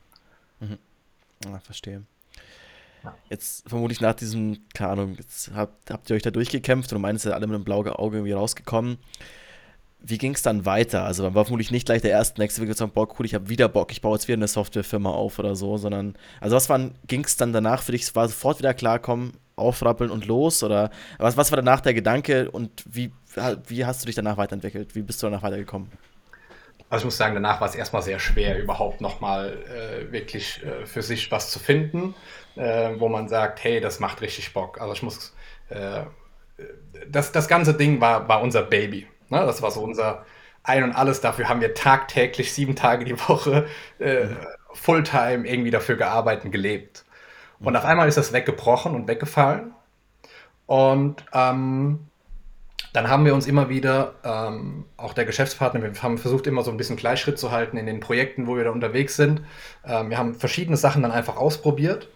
Mhm. 0.60 0.78
Ja, 1.44 1.58
verstehe. 1.60 2.02
Jetzt 3.30 3.68
vermutlich 3.68 4.00
nach 4.00 4.14
diesem, 4.14 4.58
keine 4.74 4.90
Ahnung, 4.90 5.14
jetzt 5.16 5.52
habt, 5.54 5.90
habt 5.90 6.10
ihr 6.10 6.16
euch 6.16 6.22
da 6.22 6.30
durchgekämpft 6.30 6.92
und 6.92 7.00
meinst 7.00 7.24
ja 7.24 7.32
alle 7.32 7.46
mit 7.46 7.54
einem 7.54 7.64
blauen 7.64 7.88
Auge 7.88 8.18
irgendwie 8.18 8.32
rausgekommen. 8.32 8.98
Wie 10.00 10.18
ging 10.18 10.34
es 10.34 10.42
dann 10.42 10.64
weiter? 10.64 11.04
Also 11.04 11.24
man 11.24 11.34
war 11.34 11.44
vermutlich 11.44 11.70
nicht 11.70 11.86
gleich 11.86 12.02
der 12.02 12.10
erste 12.10 12.40
nächste 12.40 12.60
Weg 12.60 12.74
sagen, 12.76 12.92
boah, 12.92 13.08
cool, 13.18 13.26
ich 13.26 13.34
habe 13.34 13.48
wieder 13.48 13.68
Bock, 13.68 13.90
ich 13.92 14.00
baue 14.00 14.14
jetzt 14.14 14.28
wieder 14.28 14.36
eine 14.36 14.48
Softwarefirma 14.48 15.10
auf 15.10 15.38
oder 15.38 15.56
so, 15.56 15.76
sondern, 15.76 16.16
also 16.40 16.56
was 16.56 16.68
ging 17.06 17.24
es 17.24 17.36
dann 17.36 17.52
danach 17.52 17.82
für 17.82 17.92
dich? 17.92 18.14
War 18.14 18.28
sofort 18.28 18.58
wieder 18.58 18.74
klar, 18.74 18.98
komm, 18.98 19.32
aufrappeln 19.56 20.10
und 20.10 20.26
los? 20.26 20.62
Oder 20.62 20.90
was, 21.18 21.36
was 21.36 21.50
war 21.50 21.56
danach 21.56 21.80
der 21.80 21.94
Gedanke 21.94 22.50
und 22.50 22.84
wie, 22.88 23.12
wie 23.66 23.84
hast 23.84 24.02
du 24.02 24.06
dich 24.06 24.14
danach 24.14 24.36
weiterentwickelt? 24.36 24.94
Wie 24.94 25.02
bist 25.02 25.22
du 25.22 25.26
danach 25.26 25.42
weitergekommen? 25.42 25.88
Also 26.90 27.02
ich 27.02 27.04
muss 27.06 27.18
sagen, 27.18 27.34
danach 27.34 27.60
war 27.60 27.68
es 27.68 27.74
erstmal 27.74 28.02
sehr 28.02 28.18
schwer, 28.18 28.58
überhaupt 28.58 29.00
nochmal 29.00 29.58
äh, 29.64 30.10
wirklich 30.10 30.62
äh, 30.64 30.86
für 30.86 31.02
sich 31.02 31.30
was 31.30 31.50
zu 31.50 31.58
finden, 31.58 32.14
äh, 32.56 32.90
wo 32.98 33.08
man 33.08 33.28
sagt, 33.28 33.62
hey, 33.62 33.80
das 33.80 34.00
macht 34.00 34.22
richtig 34.22 34.54
Bock. 34.54 34.80
Also 34.80 34.94
ich 34.94 35.02
muss, 35.02 35.34
äh, 35.68 36.04
das, 37.06 37.30
das 37.32 37.46
ganze 37.46 37.74
Ding 37.74 38.00
war, 38.00 38.28
war 38.28 38.40
unser 38.40 38.62
Baby. 38.62 39.06
Ne? 39.28 39.40
Das 39.40 39.60
war 39.60 39.70
so 39.70 39.82
unser 39.82 40.24
Ein 40.62 40.82
und 40.82 40.92
Alles. 40.92 41.20
Dafür 41.20 41.48
haben 41.48 41.60
wir 41.60 41.74
tagtäglich, 41.74 42.54
sieben 42.54 42.74
Tage 42.74 43.04
die 43.04 43.18
Woche, 43.28 43.66
äh, 43.98 44.28
Fulltime 44.72 45.46
irgendwie 45.46 45.70
dafür 45.70 45.96
gearbeitet 45.96 46.46
und 46.46 46.50
gelebt. 46.52 47.04
Und 47.60 47.76
auf 47.76 47.84
einmal 47.84 48.08
ist 48.08 48.16
das 48.16 48.32
weggebrochen 48.32 48.94
und 48.94 49.08
weggefallen. 49.08 49.74
Und 50.66 51.24
ähm, 51.32 52.07
dann 52.98 53.08
haben 53.08 53.24
wir 53.24 53.32
uns 53.32 53.46
immer 53.46 53.68
wieder, 53.68 54.16
ähm, 54.24 54.84
auch 54.96 55.14
der 55.14 55.24
Geschäftspartner, 55.24 55.80
wir 55.80 56.02
haben 56.02 56.18
versucht 56.18 56.48
immer 56.48 56.64
so 56.64 56.72
ein 56.72 56.76
bisschen 56.76 56.96
Gleichschritt 56.96 57.38
zu 57.38 57.52
halten 57.52 57.76
in 57.76 57.86
den 57.86 58.00
Projekten, 58.00 58.48
wo 58.48 58.56
wir 58.56 58.64
da 58.64 58.70
unterwegs 58.70 59.14
sind. 59.14 59.42
Ähm, 59.86 60.10
wir 60.10 60.18
haben 60.18 60.34
verschiedene 60.34 60.76
Sachen 60.76 61.02
dann 61.02 61.12
einfach 61.12 61.36
ausprobiert. 61.36 62.08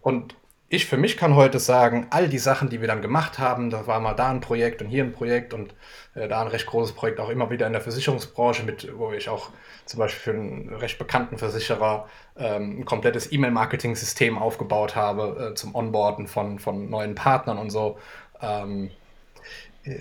Und 0.00 0.34
ich 0.68 0.86
für 0.86 0.96
mich 0.96 1.16
kann 1.16 1.36
heute 1.36 1.60
sagen, 1.60 2.08
all 2.10 2.28
die 2.28 2.38
Sachen, 2.38 2.68
die 2.68 2.80
wir 2.80 2.88
dann 2.88 3.00
gemacht 3.00 3.38
haben, 3.38 3.70
da 3.70 3.86
war 3.86 4.00
mal 4.00 4.14
da 4.14 4.28
ein 4.28 4.40
Projekt 4.40 4.82
und 4.82 4.88
hier 4.88 5.04
ein 5.04 5.12
Projekt 5.12 5.54
und 5.54 5.72
äh, 6.16 6.26
da 6.26 6.40
ein 6.40 6.48
recht 6.48 6.66
großes 6.66 6.96
Projekt, 6.96 7.20
auch 7.20 7.28
immer 7.28 7.48
wieder 7.50 7.68
in 7.68 7.72
der 7.72 7.82
Versicherungsbranche, 7.82 8.64
mit, 8.64 8.90
wo 8.98 9.12
ich 9.12 9.28
auch 9.28 9.50
zum 9.84 10.00
Beispiel 10.00 10.32
für 10.32 10.36
einen 10.36 10.74
recht 10.74 10.98
bekannten 10.98 11.38
Versicherer 11.38 12.08
ähm, 12.36 12.80
ein 12.80 12.84
komplettes 12.84 13.30
E-Mail-Marketing-System 13.30 14.36
aufgebaut 14.36 14.96
habe 14.96 15.50
äh, 15.52 15.54
zum 15.54 15.76
Onboarden 15.76 16.26
von, 16.26 16.58
von 16.58 16.90
neuen 16.90 17.14
Partnern 17.14 17.56
und 17.58 17.70
so. 17.70 17.98
Ähm, 18.42 18.90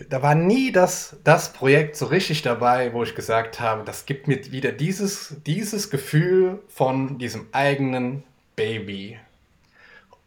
da 0.09 0.21
war 0.21 0.33
nie 0.33 0.71
das, 0.71 1.17
das 1.23 1.51
Projekt 1.51 1.97
so 1.97 2.05
richtig 2.05 2.41
dabei, 2.41 2.93
wo 2.93 3.03
ich 3.03 3.15
gesagt 3.15 3.59
habe, 3.59 3.83
das 3.83 4.05
gibt 4.05 4.27
mir 4.27 4.51
wieder 4.51 4.71
dieses, 4.71 5.35
dieses 5.45 5.89
Gefühl 5.89 6.63
von 6.69 7.17
diesem 7.17 7.47
eigenen 7.51 8.23
Baby. 8.55 9.19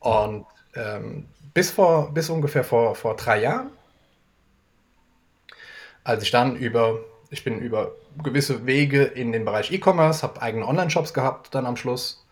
Und 0.00 0.44
ähm, 0.74 1.26
bis, 1.54 1.70
vor, 1.70 2.12
bis 2.12 2.28
ungefähr 2.28 2.64
vor, 2.64 2.94
vor 2.94 3.16
drei 3.16 3.40
Jahren, 3.40 3.70
als 6.04 6.22
ich 6.22 6.30
dann 6.30 6.56
über, 6.56 7.00
ich 7.30 7.42
bin 7.42 7.58
über 7.58 7.92
gewisse 8.22 8.66
Wege 8.66 9.04
in 9.04 9.32
den 9.32 9.46
Bereich 9.46 9.72
E-Commerce, 9.72 10.22
habe 10.22 10.42
eigene 10.42 10.66
Online-Shops 10.66 11.14
gehabt 11.14 11.54
dann 11.54 11.64
am 11.64 11.76
Schluss 11.76 12.25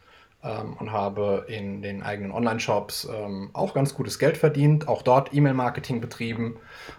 ähm, 0.45 0.75
und 0.75 0.93
habe 0.93 1.47
in 1.49 1.83
den 1.83 2.03
eigenen 2.03 2.31
Online-Shops 2.31 3.09
ähm, 3.11 3.51
auch 3.55 3.75
ganz 3.75 3.95
gutes 3.95 4.19
Geld 4.19 4.37
verdient, 4.37 4.89
auch 4.89 5.03
dort 5.03 5.33
E-Mail-Marketing 5.33 6.01
betrieben. 6.01 6.57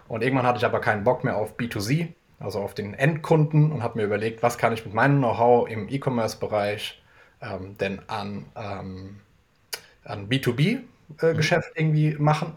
Und 0.08 0.22
irgendwann 0.22 0.46
hatte 0.46 0.58
ich 0.58 0.64
aber 0.64 0.80
keinen 0.80 1.04
Bock 1.04 1.24
mehr 1.24 1.36
auf 1.36 1.56
B2C, 1.56 2.08
also 2.40 2.60
auf 2.60 2.74
den 2.74 2.94
Endkunden 2.94 3.70
und 3.72 3.82
habe 3.82 3.98
mir 3.98 4.04
überlegt, 4.04 4.42
was 4.42 4.58
kann 4.58 4.72
ich 4.72 4.84
mit 4.84 4.94
meinem 4.94 5.18
Know-how 5.18 5.68
im 5.68 5.88
E-Commerce-Bereich 5.88 7.00
ähm, 7.40 7.78
denn 7.78 8.00
an, 8.08 8.46
ähm, 8.56 9.20
an 10.04 10.28
B2B-Geschäft 10.28 11.76
äh, 11.76 11.82
mhm. 11.82 11.94
irgendwie 11.94 12.16
machen. 12.18 12.52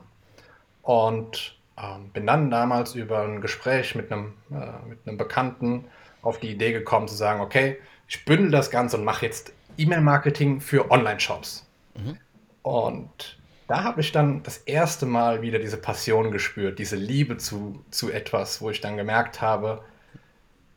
Und 0.82 1.56
ähm, 1.78 2.10
bin 2.10 2.26
dann 2.26 2.50
damals 2.50 2.96
über 2.96 3.22
ein 3.22 3.42
Gespräch 3.42 3.94
mit 3.94 4.12
einem, 4.12 4.34
äh, 4.52 4.88
mit 4.88 5.00
einem 5.06 5.18
Bekannten 5.18 5.86
auf 6.22 6.40
die 6.40 6.52
Idee 6.52 6.74
gekommen 6.74 7.08
zu 7.08 7.16
sagen, 7.16 7.42
okay, 7.42 7.78
ich 8.08 8.26
bündel 8.26 8.50
das 8.50 8.72
Ganze 8.72 8.98
und 8.98 9.06
mache 9.06 9.26
jetzt 9.26 9.54
E-Mail-Marketing 9.80 10.62
für 10.62 10.92
Online-Shops. 10.92 11.66
Mhm. 11.96 12.18
Und 12.62 13.40
da 13.68 13.84
habe 13.84 14.02
ich 14.02 14.12
dann 14.12 14.44
das 14.44 14.58
erste 14.58 15.06
Mal 15.06 15.42
wieder 15.42 15.60
diese 15.60 15.78
Passion 15.78 16.32
gespürt, 16.32 16.80
diese 16.80 16.96
Liebe 16.96 17.38
zu, 17.38 17.84
zu 17.92 18.12
etwas, 18.12 18.62
wo 18.62 18.70
ich 18.70 18.82
dann 18.82 18.98
gemerkt 18.98 19.42
habe, 19.42 19.84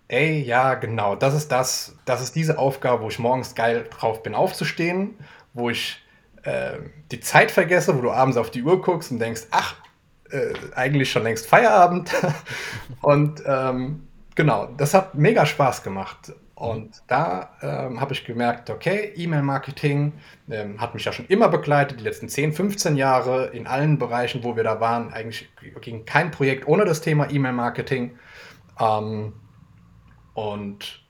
ey, 0.08 0.42
ja, 0.42 0.74
genau, 0.74 1.16
das 1.16 1.34
ist 1.34 1.50
das, 1.50 1.96
das 2.04 2.20
ist 2.20 2.36
diese 2.36 2.58
Aufgabe, 2.58 3.02
wo 3.02 3.08
ich 3.08 3.18
morgens 3.18 3.54
geil 3.54 3.86
drauf 3.90 4.22
bin, 4.22 4.34
aufzustehen, 4.34 5.14
wo 5.54 5.70
ich 5.70 6.02
äh, 6.42 6.78
die 7.10 7.20
Zeit 7.20 7.50
vergesse, 7.50 7.96
wo 7.96 8.02
du 8.02 8.10
abends 8.10 8.36
auf 8.36 8.50
die 8.50 8.62
Uhr 8.62 8.82
guckst 8.82 9.10
und 9.10 9.20
denkst, 9.20 9.42
ach, 9.50 9.76
äh, 10.30 10.52
eigentlich 10.74 11.10
schon 11.10 11.22
längst 11.22 11.46
Feierabend. 11.46 12.10
und 13.00 13.42
ähm, 13.46 14.06
genau, 14.34 14.66
das 14.76 14.92
hat 14.92 15.14
mega 15.14 15.46
Spaß 15.46 15.82
gemacht. 15.82 16.32
Und 16.62 17.02
da 17.08 17.50
ähm, 17.60 18.00
habe 18.00 18.12
ich 18.12 18.24
gemerkt, 18.24 18.70
okay, 18.70 19.12
E-Mail-Marketing 19.16 20.12
ähm, 20.48 20.80
hat 20.80 20.94
mich 20.94 21.04
ja 21.04 21.10
schon 21.10 21.26
immer 21.26 21.48
begleitet, 21.48 21.98
die 21.98 22.04
letzten 22.04 22.28
10, 22.28 22.52
15 22.52 22.96
Jahre 22.96 23.46
in 23.48 23.66
allen 23.66 23.98
Bereichen, 23.98 24.44
wo 24.44 24.54
wir 24.54 24.62
da 24.62 24.78
waren. 24.78 25.12
Eigentlich 25.12 25.48
ging 25.80 26.04
kein 26.04 26.30
Projekt 26.30 26.68
ohne 26.68 26.84
das 26.84 27.00
Thema 27.00 27.28
E-Mail-Marketing. 27.28 28.16
Ähm, 28.78 29.32
und 30.34 31.04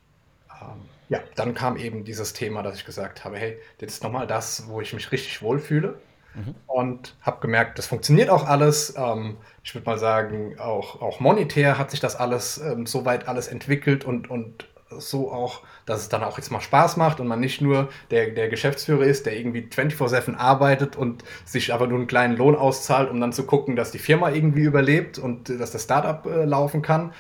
ähm, 0.59 0.89
ja, 1.11 1.19
dann 1.35 1.53
kam 1.53 1.77
eben 1.77 2.05
dieses 2.05 2.33
Thema, 2.33 2.63
dass 2.63 2.77
ich 2.77 2.87
gesagt 2.87 3.27
habe, 3.27 3.37
hey, 3.37 3.59
das 3.77 3.93
ist 3.93 4.03
nochmal 4.03 4.27
das, 4.27 4.69
wo 4.69 4.81
ich 4.81 4.95
mich 4.95 5.13
richtig 5.13 5.43
wohlfühle. 5.43 6.01
Mhm. 6.35 6.55
Und 6.67 7.15
habe 7.21 7.43
gemerkt, 7.43 7.77
das 7.77 7.87
funktioniert 7.87 8.31
auch 8.31 8.47
alles. 8.47 8.95
Ähm, 8.97 9.37
ich 9.63 9.75
würde 9.75 9.85
mal 9.85 9.99
sagen, 9.99 10.59
auch, 10.59 11.03
auch 11.03 11.21
monetär 11.21 11.77
hat 11.77 11.91
sich 11.91 12.01
das 12.01 12.17
alles 12.17 12.57
ähm, 12.57 12.87
soweit 12.87 13.29
alles 13.29 13.49
entwickelt 13.49 14.07
und, 14.07 14.31
und 14.31 14.72
so 15.01 15.33
auch, 15.33 15.63
dass 15.87 16.01
es 16.01 16.09
dann 16.09 16.23
auch 16.23 16.39
jetzt 16.39 16.51
mal 16.51 16.61
Spaß 16.61 16.97
macht 16.97 17.21
und 17.21 17.27
man 17.27 17.41
nicht 17.41 17.61
nur 17.61 17.89
der, 18.11 18.31
der 18.31 18.49
Geschäftsführer 18.49 19.05
ist, 19.05 19.27
der 19.27 19.37
irgendwie 19.37 19.69
24-7 19.71 20.37
arbeitet 20.37 20.97
und 20.97 21.25
sich 21.45 21.73
aber 21.73 21.87
nur 21.87 21.99
einen 21.99 22.07
kleinen 22.07 22.37
Lohn 22.37 22.57
auszahlt, 22.57 23.11
um 23.11 23.21
dann 23.21 23.33
zu 23.33 23.45
gucken, 23.45 23.77
dass 23.77 23.91
die 23.91 23.99
Firma 23.99 24.31
irgendwie 24.31 24.63
überlebt 24.63 25.19
und 25.19 25.51
äh, 25.51 25.59
dass 25.59 25.71
das 25.71 25.85
Startup 25.85 26.25
äh, 26.27 26.45
laufen 26.45 26.83
kann, 26.83 27.13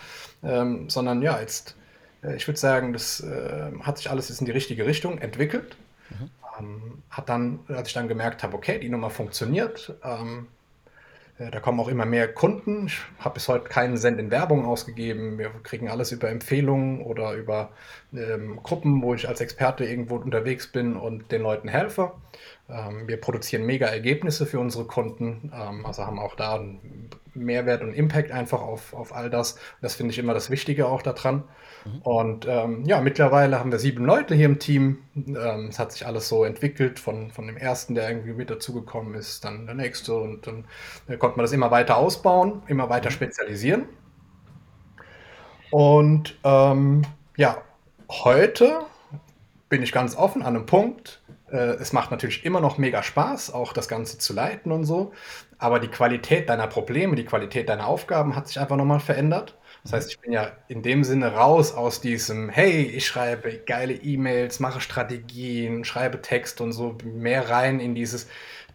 ähm, 0.42 0.88
sondern 0.88 1.22
ja, 1.22 1.40
jetzt, 1.40 1.76
äh, 2.22 2.36
ich 2.36 2.46
würde 2.46 2.58
sagen, 2.58 2.92
das 2.92 3.20
äh, 3.20 3.72
hat 3.80 3.98
sich 3.98 4.10
alles 4.10 4.28
jetzt 4.28 4.40
in 4.40 4.46
die 4.46 4.52
richtige 4.52 4.86
Richtung 4.86 5.18
entwickelt. 5.18 5.76
Mhm. 6.10 6.30
Ähm, 6.58 7.02
hat 7.10 7.28
dann, 7.28 7.60
als 7.68 7.88
ich 7.88 7.94
dann 7.94 8.08
gemerkt 8.08 8.42
habe, 8.42 8.54
okay, 8.54 8.78
die 8.78 8.88
Nummer 8.88 9.10
funktioniert, 9.10 9.94
ähm, 10.04 10.46
äh, 10.46 10.61
da 11.50 11.60
kommen 11.60 11.80
auch 11.80 11.88
immer 11.88 12.04
mehr 12.04 12.32
Kunden. 12.32 12.86
Ich 12.86 12.98
habe 13.18 13.34
bis 13.34 13.48
heute 13.48 13.68
keinen 13.68 13.96
Cent 13.96 14.18
in 14.18 14.30
Werbung 14.30 14.64
ausgegeben. 14.64 15.38
Wir 15.38 15.50
kriegen 15.62 15.88
alles 15.88 16.12
über 16.12 16.28
Empfehlungen 16.28 17.02
oder 17.02 17.32
über 17.34 17.70
ähm, 18.12 18.60
Gruppen, 18.62 19.02
wo 19.02 19.14
ich 19.14 19.28
als 19.28 19.40
Experte 19.40 19.84
irgendwo 19.84 20.16
unterwegs 20.16 20.66
bin 20.66 20.96
und 20.96 21.32
den 21.32 21.42
Leuten 21.42 21.68
helfe. 21.68 22.12
Ähm, 22.68 23.08
wir 23.08 23.20
produzieren 23.20 23.64
mega 23.64 23.86
Ergebnisse 23.86 24.46
für 24.46 24.60
unsere 24.60 24.84
Kunden, 24.84 25.52
ähm, 25.54 25.86
also 25.86 26.06
haben 26.06 26.18
auch 26.18 26.34
da 26.34 26.56
einen 26.56 27.10
Mehrwert 27.34 27.82
und 27.82 27.94
Impact 27.94 28.30
einfach 28.30 28.60
auf, 28.60 28.94
auf 28.94 29.14
all 29.14 29.30
das. 29.30 29.58
Das 29.80 29.94
finde 29.94 30.12
ich 30.12 30.18
immer 30.18 30.34
das 30.34 30.50
Wichtige 30.50 30.86
auch 30.86 31.02
daran. 31.02 31.44
Mhm. 31.84 32.02
Und 32.02 32.46
ähm, 32.48 32.84
ja, 32.84 33.00
mittlerweile 33.00 33.58
haben 33.58 33.72
wir 33.72 33.78
sieben 33.78 34.04
Leute 34.04 34.34
hier 34.34 34.46
im 34.46 34.58
Team. 34.58 34.98
Ähm, 35.16 35.68
es 35.68 35.78
hat 35.78 35.92
sich 35.92 36.06
alles 36.06 36.28
so 36.28 36.44
entwickelt, 36.44 36.98
von, 36.98 37.30
von 37.30 37.46
dem 37.46 37.56
ersten, 37.56 37.94
der 37.94 38.08
irgendwie 38.08 38.32
mit 38.32 38.50
dazugekommen 38.50 39.14
ist, 39.14 39.44
dann 39.44 39.66
der 39.66 39.74
nächste 39.74 40.14
und 40.14 40.46
dann 40.46 40.64
äh, 41.08 41.16
konnte 41.16 41.36
man 41.36 41.44
das 41.44 41.52
immer 41.52 41.70
weiter 41.70 41.96
ausbauen, 41.96 42.62
immer 42.66 42.88
weiter 42.88 43.10
mhm. 43.10 43.14
spezialisieren. 43.14 43.84
Und 45.70 46.38
ähm, 46.44 47.02
ja, 47.36 47.62
heute 48.10 48.80
bin 49.68 49.82
ich 49.82 49.90
ganz 49.92 50.16
offen 50.16 50.42
an 50.42 50.54
einem 50.54 50.66
Punkt. 50.66 51.22
Äh, 51.50 51.76
es 51.80 51.94
macht 51.94 52.10
natürlich 52.10 52.44
immer 52.44 52.60
noch 52.60 52.76
mega 52.76 53.02
Spaß, 53.02 53.54
auch 53.54 53.72
das 53.72 53.88
Ganze 53.88 54.18
zu 54.18 54.34
leiten 54.34 54.70
und 54.70 54.84
so. 54.84 55.12
Aber 55.58 55.80
die 55.80 55.88
Qualität 55.88 56.48
deiner 56.48 56.66
Probleme, 56.66 57.16
die 57.16 57.24
Qualität 57.24 57.68
deiner 57.68 57.86
Aufgaben 57.86 58.36
hat 58.36 58.48
sich 58.48 58.60
einfach 58.60 58.76
nochmal 58.76 59.00
verändert. 59.00 59.56
Das 59.82 59.92
heißt, 59.92 60.10
ich 60.10 60.20
bin 60.20 60.32
ja 60.32 60.52
in 60.68 60.82
dem 60.82 61.02
Sinne 61.02 61.34
raus 61.34 61.72
aus 61.74 62.00
diesem, 62.00 62.48
hey, 62.48 62.82
ich 62.82 63.06
schreibe 63.06 63.58
geile 63.66 63.94
E-Mails, 63.94 64.60
mache 64.60 64.80
Strategien, 64.80 65.84
schreibe 65.84 66.22
Text 66.22 66.60
und 66.60 66.72
so, 66.72 66.96
mehr 67.04 67.50
rein 67.50 67.80
in 67.80 67.94
dieses 67.94 68.28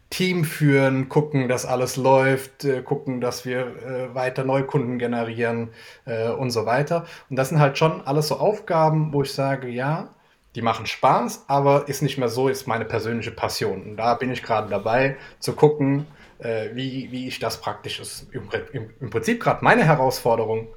Team 0.09 0.45
führen, 0.45 1.09
gucken, 1.09 1.47
dass 1.47 1.65
alles 1.65 1.97
läuft, 1.97 2.63
äh, 2.63 2.81
gucken, 2.81 3.19
dass 3.19 3.45
wir 3.45 3.59
äh, 3.59 4.15
weiter 4.15 4.43
Neukunden 4.45 4.99
generieren 4.99 5.69
äh, 6.05 6.29
und 6.29 6.51
so 6.51 6.65
weiter. 6.65 7.05
Und 7.29 7.35
das 7.35 7.49
sind 7.49 7.59
halt 7.59 7.77
schon 7.77 8.01
alles 8.05 8.29
so 8.29 8.37
Aufgaben, 8.37 9.11
wo 9.11 9.23
ich 9.23 9.33
sage, 9.33 9.67
ja, 9.67 10.13
die 10.55 10.61
machen 10.61 10.85
Spaß, 10.85 11.45
aber 11.47 11.87
ist 11.87 12.01
nicht 12.01 12.17
mehr 12.17 12.29
so, 12.29 12.47
ist 12.47 12.67
meine 12.67 12.85
persönliche 12.85 13.31
Passion. 13.31 13.83
Und 13.83 13.97
da 13.97 14.15
bin 14.15 14.31
ich 14.31 14.43
gerade 14.43 14.69
dabei 14.69 15.17
zu 15.39 15.53
gucken, 15.53 16.07
äh, 16.39 16.69
wie, 16.73 17.11
wie 17.11 17.27
ich 17.27 17.39
das 17.39 17.59
praktisch 17.59 17.99
ist. 17.99 18.27
Im, 18.31 18.49
im, 18.71 18.89
im 18.99 19.09
Prinzip 19.09 19.41
gerade 19.41 19.63
meine 19.63 19.83
Herausforderung, 19.83 20.67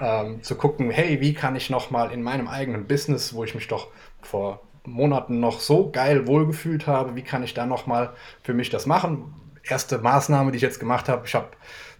ähm, 0.00 0.42
zu 0.42 0.56
gucken, 0.56 0.90
hey, 0.90 1.20
wie 1.20 1.34
kann 1.34 1.56
ich 1.56 1.70
nochmal 1.70 2.12
in 2.12 2.22
meinem 2.22 2.48
eigenen 2.48 2.86
Business, 2.86 3.34
wo 3.34 3.44
ich 3.44 3.54
mich 3.54 3.68
doch 3.68 3.88
vor 4.22 4.60
Monaten 4.84 5.40
noch 5.40 5.60
so 5.60 5.90
geil 5.90 6.26
wohlgefühlt 6.26 6.86
habe, 6.86 7.14
wie 7.14 7.22
kann 7.22 7.42
ich 7.42 7.54
da 7.54 7.66
nochmal 7.66 8.10
für 8.42 8.54
mich 8.54 8.70
das 8.70 8.86
machen? 8.86 9.34
Erste 9.62 9.98
Maßnahme, 9.98 10.50
die 10.50 10.56
ich 10.56 10.62
jetzt 10.62 10.80
gemacht 10.80 11.08
habe, 11.08 11.26
ich 11.26 11.34
habe 11.34 11.48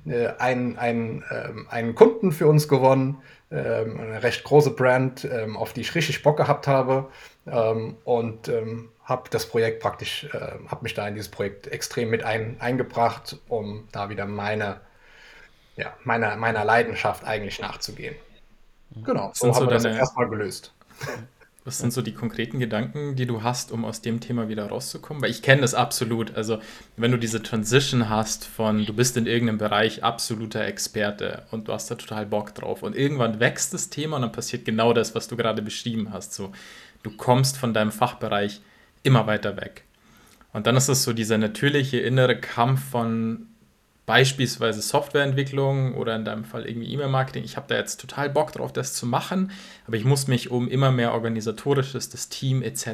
äh, 0.06 0.28
einen, 0.38 0.78
einen, 0.78 1.24
ähm, 1.30 1.66
einen 1.70 1.94
Kunden 1.94 2.32
für 2.32 2.46
uns 2.46 2.68
gewonnen, 2.68 3.18
ähm, 3.50 4.00
eine 4.00 4.22
recht 4.22 4.44
große 4.44 4.70
Brand, 4.70 5.24
ähm, 5.24 5.56
auf 5.56 5.72
die 5.72 5.82
ich 5.82 5.94
richtig 5.94 6.22
Bock 6.22 6.36
gehabt 6.36 6.66
habe 6.66 7.08
ähm, 7.46 7.96
und 8.04 8.48
ähm, 8.48 8.90
habe 9.04 9.30
das 9.30 9.46
Projekt 9.46 9.80
praktisch, 9.80 10.28
äh, 10.32 10.58
habe 10.68 10.82
mich 10.82 10.94
da 10.94 11.08
in 11.08 11.14
dieses 11.14 11.30
Projekt 11.30 11.66
extrem 11.66 12.10
mit 12.10 12.24
ein, 12.24 12.56
eingebracht, 12.60 13.38
um 13.48 13.88
da 13.92 14.10
wieder 14.10 14.26
meine, 14.26 14.80
ja, 15.78 15.94
meiner, 16.04 16.36
meiner 16.36 16.64
Leidenschaft 16.64 17.24
eigentlich 17.24 17.60
nachzugehen. 17.60 18.16
Genau, 19.04 19.30
so 19.34 19.54
haben 19.54 19.66
wir 19.66 19.74
das 19.74 19.84
erstmal 19.84 20.28
gelöst. 20.28 20.74
Was 21.64 21.78
sind 21.78 21.92
so 21.92 22.00
die 22.00 22.14
konkreten 22.14 22.60
Gedanken, 22.60 23.14
die 23.14 23.26
du 23.26 23.42
hast, 23.42 23.72
um 23.72 23.84
aus 23.84 24.00
dem 24.00 24.20
Thema 24.20 24.48
wieder 24.48 24.66
rauszukommen? 24.68 25.22
Weil 25.22 25.30
ich 25.30 25.42
kenne 25.42 25.60
das 25.60 25.74
absolut. 25.74 26.34
Also, 26.34 26.60
wenn 26.96 27.12
du 27.12 27.18
diese 27.18 27.42
Transition 27.42 28.08
hast 28.08 28.46
von, 28.46 28.86
du 28.86 28.94
bist 28.94 29.18
in 29.18 29.26
irgendeinem 29.26 29.58
Bereich 29.58 30.02
absoluter 30.02 30.64
Experte 30.64 31.42
und 31.50 31.68
du 31.68 31.74
hast 31.74 31.90
da 31.90 31.96
total 31.96 32.24
Bock 32.24 32.54
drauf 32.54 32.82
und 32.82 32.96
irgendwann 32.96 33.38
wächst 33.38 33.74
das 33.74 33.90
Thema 33.90 34.16
und 34.16 34.22
dann 34.22 34.32
passiert 34.32 34.64
genau 34.64 34.94
das, 34.94 35.14
was 35.14 35.28
du 35.28 35.36
gerade 35.36 35.60
beschrieben 35.60 36.10
hast. 36.10 36.32
So, 36.32 36.52
du 37.02 37.10
kommst 37.10 37.58
von 37.58 37.74
deinem 37.74 37.92
Fachbereich 37.92 38.62
immer 39.02 39.26
weiter 39.26 39.58
weg. 39.58 39.84
Und 40.54 40.66
dann 40.66 40.76
ist 40.76 40.88
es 40.88 41.04
so 41.04 41.12
dieser 41.12 41.36
natürliche 41.36 41.98
innere 41.98 42.40
Kampf 42.40 42.82
von, 42.92 43.46
beispielsweise 44.08 44.80
Softwareentwicklung 44.80 45.94
oder 45.94 46.16
in 46.16 46.24
deinem 46.24 46.46
Fall 46.46 46.66
irgendwie 46.66 46.90
E-Mail-Marketing, 46.94 47.44
ich 47.44 47.58
habe 47.58 47.66
da 47.68 47.76
jetzt 47.76 48.00
total 48.00 48.30
Bock 48.30 48.52
drauf, 48.52 48.72
das 48.72 48.94
zu 48.94 49.04
machen, 49.04 49.50
aber 49.86 49.98
ich 49.98 50.06
muss 50.06 50.28
mich 50.28 50.50
um 50.50 50.66
immer 50.66 50.90
mehr 50.90 51.12
organisatorisches, 51.12 52.08
das 52.08 52.30
Team 52.30 52.62
etc. 52.62 52.86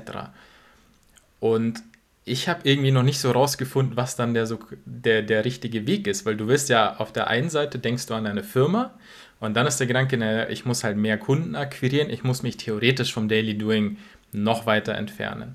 Und 1.38 1.84
ich 2.24 2.48
habe 2.48 2.62
irgendwie 2.64 2.90
noch 2.90 3.04
nicht 3.04 3.20
so 3.20 3.30
rausgefunden, 3.30 3.96
was 3.96 4.16
dann 4.16 4.34
der, 4.34 4.48
so, 4.48 4.58
der, 4.86 5.22
der 5.22 5.44
richtige 5.44 5.86
Weg 5.86 6.08
ist, 6.08 6.26
weil 6.26 6.36
du 6.36 6.48
wirst 6.48 6.68
ja 6.68 6.96
auf 6.96 7.12
der 7.12 7.28
einen 7.28 7.48
Seite 7.48 7.78
denkst 7.78 8.06
du 8.06 8.14
an 8.14 8.24
deine 8.24 8.42
Firma 8.42 8.92
und 9.38 9.54
dann 9.54 9.68
ist 9.68 9.78
der 9.78 9.86
Gedanke, 9.86 10.16
naja, 10.16 10.48
ich 10.48 10.64
muss 10.64 10.82
halt 10.82 10.96
mehr 10.96 11.16
Kunden 11.16 11.54
akquirieren, 11.54 12.10
ich 12.10 12.24
muss 12.24 12.42
mich 12.42 12.56
theoretisch 12.56 13.14
vom 13.14 13.28
Daily 13.28 13.56
Doing 13.56 13.98
noch 14.32 14.66
weiter 14.66 14.96
entfernen. 14.96 15.54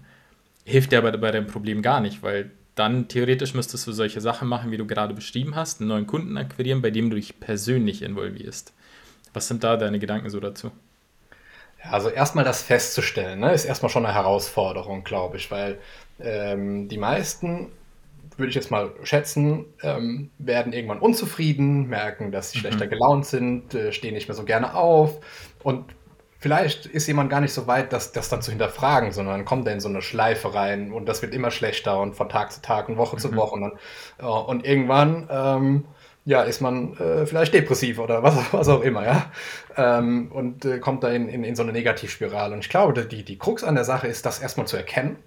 Hilft 0.64 0.94
dir 0.94 1.00
aber 1.00 1.18
bei 1.18 1.32
dem 1.32 1.48
Problem 1.48 1.82
gar 1.82 2.00
nicht, 2.00 2.24
weil 2.24 2.50
dann 2.76 3.08
theoretisch 3.08 3.54
müsstest 3.54 3.86
du 3.88 3.92
solche 3.92 4.22
Sachen 4.22 4.48
machen, 4.48 4.72
wie 4.72 4.78
du 4.78 4.88
gerade 4.88 5.14
beschrieben 5.14 5.56
hast, 5.56 5.82
einen 5.82 5.90
neuen 5.90 6.08
Kunden 6.08 6.38
akquirieren, 6.38 6.82
bei 6.82 6.92
dem 6.92 7.10
du 7.10 7.16
dich 7.16 7.40
persönlich 7.40 8.02
involvierst. 8.02 8.74
Was 9.34 9.48
sind 9.48 9.64
da 9.64 9.78
deine 9.78 10.00
Gedanken 10.00 10.30
so 10.30 10.40
dazu? 10.40 10.72
Ja, 11.84 11.92
also 11.92 12.10
erstmal 12.10 12.44
das 12.44 12.62
festzustellen, 12.62 13.40
ne, 13.40 13.54
ist 13.54 13.66
erstmal 13.66 13.90
schon 13.90 14.06
eine 14.06 14.16
Herausforderung, 14.16 15.04
glaube 15.04 15.38
ich, 15.38 15.50
weil 15.52 15.80
ähm, 16.20 16.88
die 16.90 16.98
meisten, 16.98 17.72
würde 18.38 18.50
ich 18.50 18.56
jetzt 18.56 18.72
mal 18.72 18.92
schätzen, 19.04 19.66
ähm, 19.82 20.30
werden 20.38 20.74
irgendwann 20.74 21.00
unzufrieden, 21.00 21.88
merken, 21.88 22.32
dass 22.32 22.52
sie 22.52 22.58
mhm. 22.58 22.62
schlechter 22.62 22.88
gelaunt 22.88 23.26
sind, 23.26 23.74
äh, 23.74 23.92
stehen 23.92 24.14
nicht 24.14 24.28
mehr 24.28 24.36
so 24.36 24.44
gerne 24.44 24.74
auf 24.74 25.20
und 25.64 25.86
vielleicht 26.40 26.86
ist 26.86 27.08
jemand 27.08 27.30
gar 27.30 27.42
nicht 27.42 27.54
so 27.54 27.68
weit, 27.68 27.94
das, 27.94 28.12
das 28.12 28.30
dann 28.30 28.42
zu 28.42 28.52
hinterfragen, 28.52 29.12
sondern 29.12 29.36
dann 29.36 29.46
kommt 29.46 29.68
er 29.68 29.74
in 29.74 29.80
so 29.80 29.90
eine 29.90 30.02
Schleife 30.02 30.54
rein 30.54 30.92
und 30.92 31.08
das 31.08 31.22
wird 31.22 31.34
immer 31.34 31.52
schlechter 31.52 32.00
und 32.00 32.16
von 32.16 32.30
Tag 32.30 32.52
zu 32.52 32.62
Tag 32.62 32.90
und 32.90 32.98
Woche 32.98 33.18
mhm. 33.18 33.20
zu 33.20 33.36
Woche. 33.36 33.56
Und, 33.56 33.62
dann, 33.62 33.72
äh, 34.20 34.24
und 34.26 34.66
irgendwann 34.66 35.28
ähm, 35.30 35.86
ja, 36.26 36.44
ist 36.44 36.62
man 36.62 36.98
äh, 36.98 37.26
vielleicht 37.26 37.54
depressiv 37.54 38.00
oder 38.00 38.24
was, 38.24 38.36
was 38.54 38.70
auch 38.70 38.82
immer, 38.82 39.06
ja. 39.06 39.32
Ähm, 39.76 40.32
und 40.32 40.66
äh, 40.66 40.80
kommt 40.80 41.04
da 41.04 41.10
in, 41.10 41.28
in, 41.28 41.44
in, 41.44 41.56
so 41.56 41.64
eine 41.64 41.72
Negativspirale. 41.72 42.54
Und 42.54 42.60
ich 42.60 42.70
glaube, 42.70 43.06
die, 43.06 43.24
die 43.24 43.38
Krux 43.38 43.64
an 43.64 43.76
der 43.76 43.86
Sache 43.86 44.08
ist, 44.08 44.26
das 44.26 44.40
erstmal 44.40 44.68
zu 44.68 44.78
erkennen 44.78 45.18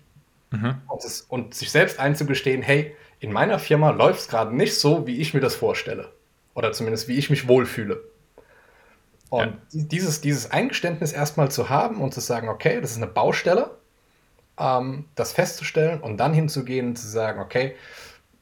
mhm. 0.50 0.76
und, 0.88 1.04
es, 1.04 1.22
und 1.22 1.54
sich 1.54 1.70
selbst 1.70 1.98
einzugestehen, 1.98 2.62
hey, 2.62 2.94
in 3.20 3.32
meiner 3.32 3.58
Firma 3.58 3.90
läuft 3.90 4.20
es 4.20 4.28
gerade 4.28 4.54
nicht 4.54 4.78
so, 4.78 5.06
wie 5.06 5.18
ich 5.18 5.34
mir 5.34 5.40
das 5.40 5.54
vorstelle. 5.54 6.10
Oder 6.54 6.72
zumindest 6.72 7.08
wie 7.08 7.16
ich 7.16 7.30
mich 7.30 7.48
wohlfühle. 7.48 8.02
Und 9.32 9.46
ja. 9.46 9.56
dieses, 9.70 10.20
dieses 10.20 10.50
Eingeständnis 10.50 11.10
erstmal 11.10 11.50
zu 11.50 11.70
haben 11.70 12.02
und 12.02 12.12
zu 12.12 12.20
sagen, 12.20 12.50
okay, 12.50 12.82
das 12.82 12.90
ist 12.90 12.98
eine 12.98 13.06
Baustelle, 13.06 13.70
ähm, 14.58 15.06
das 15.14 15.32
festzustellen 15.32 16.02
und 16.02 16.18
dann 16.18 16.34
hinzugehen 16.34 16.88
und 16.88 16.96
zu 16.96 17.08
sagen, 17.08 17.40
okay, 17.40 17.74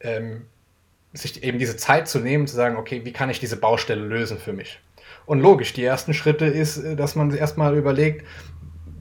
ähm, 0.00 0.46
sich 1.12 1.44
eben 1.44 1.60
diese 1.60 1.76
Zeit 1.76 2.08
zu 2.08 2.18
nehmen, 2.18 2.48
zu 2.48 2.56
sagen, 2.56 2.76
okay, 2.76 3.04
wie 3.04 3.12
kann 3.12 3.30
ich 3.30 3.38
diese 3.38 3.56
Baustelle 3.56 4.02
lösen 4.02 4.36
für 4.36 4.52
mich? 4.52 4.80
Und 5.26 5.38
logisch, 5.38 5.74
die 5.74 5.84
ersten 5.84 6.12
Schritte 6.12 6.46
ist, 6.46 6.78
äh, 6.78 6.96
dass 6.96 7.14
man 7.14 7.32
erstmal 7.32 7.76
überlegt, 7.76 8.26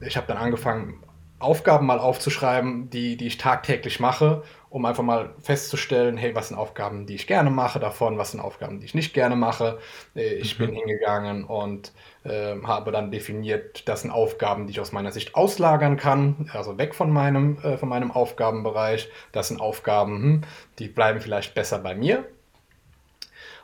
ich 0.00 0.16
habe 0.16 0.28
dann 0.28 0.36
angefangen, 0.36 0.94
Aufgaben 1.40 1.86
mal 1.86 1.98
aufzuschreiben, 1.98 2.88
die, 2.90 3.16
die 3.16 3.26
ich 3.26 3.38
tagtäglich 3.38 3.98
mache 3.98 4.44
um 4.70 4.84
einfach 4.84 5.02
mal 5.02 5.34
festzustellen, 5.42 6.16
hey, 6.16 6.34
was 6.34 6.48
sind 6.48 6.56
Aufgaben, 6.56 7.04
die 7.04 7.16
ich 7.16 7.26
gerne 7.26 7.50
mache 7.50 7.80
davon, 7.80 8.18
was 8.18 8.30
sind 8.30 8.40
Aufgaben, 8.40 8.78
die 8.78 8.86
ich 8.86 8.94
nicht 8.94 9.12
gerne 9.12 9.34
mache. 9.34 9.78
Äh, 10.14 10.34
ich 10.34 10.58
mhm. 10.58 10.66
bin 10.66 10.74
hingegangen 10.76 11.44
und 11.44 11.92
äh, 12.22 12.54
habe 12.62 12.92
dann 12.92 13.10
definiert, 13.10 13.88
das 13.88 14.02
sind 14.02 14.12
Aufgaben, 14.12 14.66
die 14.66 14.72
ich 14.72 14.80
aus 14.80 14.92
meiner 14.92 15.10
Sicht 15.10 15.34
auslagern 15.34 15.96
kann, 15.96 16.48
also 16.52 16.78
weg 16.78 16.94
von 16.94 17.10
meinem, 17.10 17.58
äh, 17.64 17.76
von 17.76 17.88
meinem 17.88 18.12
Aufgabenbereich. 18.12 19.10
Das 19.32 19.48
sind 19.48 19.60
Aufgaben, 19.60 20.22
hm, 20.22 20.40
die 20.78 20.86
bleiben 20.86 21.20
vielleicht 21.20 21.54
besser 21.54 21.80
bei 21.80 21.96
mir. 21.96 22.24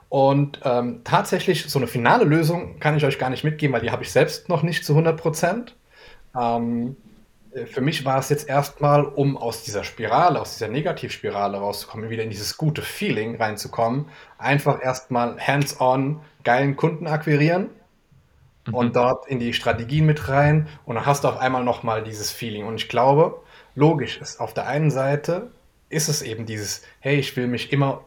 Und 0.08 0.60
ähm, 0.64 1.02
tatsächlich, 1.04 1.68
so 1.68 1.78
eine 1.78 1.86
finale 1.86 2.24
Lösung 2.24 2.80
kann 2.80 2.96
ich 2.96 3.04
euch 3.04 3.18
gar 3.18 3.30
nicht 3.30 3.44
mitgeben, 3.44 3.74
weil 3.74 3.80
die 3.80 3.90
habe 3.90 4.02
ich 4.02 4.10
selbst 4.10 4.48
noch 4.48 4.62
nicht 4.62 4.84
zu 4.84 4.92
100 4.92 5.20
Prozent. 5.20 5.76
Ähm, 6.38 6.96
äh, 6.96 7.15
für 7.64 7.80
mich 7.80 8.04
war 8.04 8.18
es 8.18 8.28
jetzt 8.28 8.48
erstmal, 8.48 9.04
um 9.04 9.36
aus 9.36 9.62
dieser 9.62 9.84
Spirale, 9.84 10.40
aus 10.40 10.54
dieser 10.54 10.68
Negativspirale 10.68 11.56
rauszukommen, 11.56 12.10
wieder 12.10 12.22
in 12.22 12.30
dieses 12.30 12.56
gute 12.56 12.82
Feeling 12.82 13.36
reinzukommen, 13.36 14.10
einfach 14.36 14.82
erstmal 14.82 15.38
hands-on 15.40 16.20
geilen 16.44 16.76
Kunden 16.76 17.06
akquirieren 17.06 17.70
mhm. 18.66 18.74
und 18.74 18.96
dort 18.96 19.26
in 19.28 19.38
die 19.38 19.54
Strategien 19.54 20.04
mit 20.04 20.28
rein 20.28 20.68
und 20.84 20.96
dann 20.96 21.06
hast 21.06 21.24
du 21.24 21.28
auf 21.28 21.38
einmal 21.38 21.64
nochmal 21.64 22.04
dieses 22.04 22.30
Feeling. 22.30 22.66
Und 22.66 22.76
ich 22.76 22.88
glaube, 22.88 23.40
logisch 23.74 24.20
ist, 24.20 24.40
auf 24.40 24.52
der 24.52 24.66
einen 24.66 24.90
Seite 24.90 25.50
ist 25.88 26.08
es 26.08 26.22
eben 26.22 26.44
dieses, 26.44 26.82
hey, 27.00 27.16
ich 27.16 27.36
will 27.36 27.46
mich 27.46 27.72
immer 27.72 28.04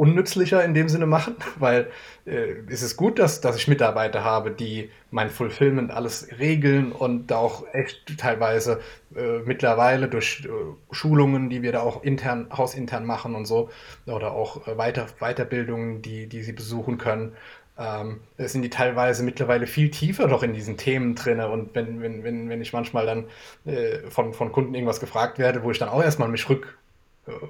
unnützlicher 0.00 0.64
in 0.64 0.72
dem 0.72 0.88
Sinne 0.88 1.04
machen, 1.04 1.36
weil 1.58 1.90
äh, 2.24 2.54
es 2.68 2.80
ist 2.80 2.96
gut, 2.96 3.18
dass, 3.18 3.42
dass 3.42 3.56
ich 3.56 3.68
Mitarbeiter 3.68 4.24
habe, 4.24 4.50
die 4.50 4.90
mein 5.10 5.28
Fulfillment 5.28 5.90
alles 5.90 6.28
regeln 6.38 6.90
und 6.92 7.30
auch 7.32 7.64
echt 7.74 8.18
teilweise 8.18 8.80
äh, 9.14 9.40
mittlerweile 9.44 10.08
durch 10.08 10.46
äh, 10.46 10.94
Schulungen, 10.94 11.50
die 11.50 11.60
wir 11.60 11.72
da 11.72 11.80
auch 11.80 12.02
intern, 12.02 12.48
hausintern 12.50 13.04
machen 13.04 13.34
und 13.34 13.44
so, 13.44 13.68
oder 14.06 14.32
auch 14.32 14.66
äh, 14.66 14.78
Weiter, 14.78 15.06
Weiterbildungen, 15.18 16.00
die, 16.00 16.26
die 16.28 16.42
sie 16.42 16.52
besuchen 16.52 16.96
können, 16.96 17.32
ähm, 17.78 18.20
sind 18.38 18.62
die 18.62 18.70
teilweise 18.70 19.22
mittlerweile 19.22 19.66
viel 19.66 19.90
tiefer 19.90 20.28
doch 20.28 20.42
in 20.42 20.54
diesen 20.54 20.78
Themen 20.78 21.14
drin. 21.14 21.40
Und 21.40 21.74
wenn, 21.74 22.00
wenn, 22.00 22.24
wenn, 22.24 22.48
wenn 22.48 22.62
ich 22.62 22.72
manchmal 22.72 23.06
dann 23.06 23.24
äh, 23.66 23.98
von, 24.08 24.32
von 24.32 24.50
Kunden 24.52 24.74
irgendwas 24.74 25.00
gefragt 25.00 25.38
werde, 25.38 25.62
wo 25.62 25.70
ich 25.70 25.78
dann 25.78 25.88
auch 25.90 26.02
erstmal 26.02 26.28
mich 26.28 26.48
rück, 26.48 26.78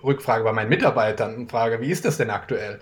Rückfrage 0.03 0.45
bei 0.45 0.53
meinen 0.53 0.69
Mitarbeitern 0.69 1.35
und 1.35 1.51
frage, 1.51 1.81
wie 1.81 1.90
ist 1.90 2.05
das 2.05 2.16
denn 2.16 2.31
aktuell? 2.31 2.81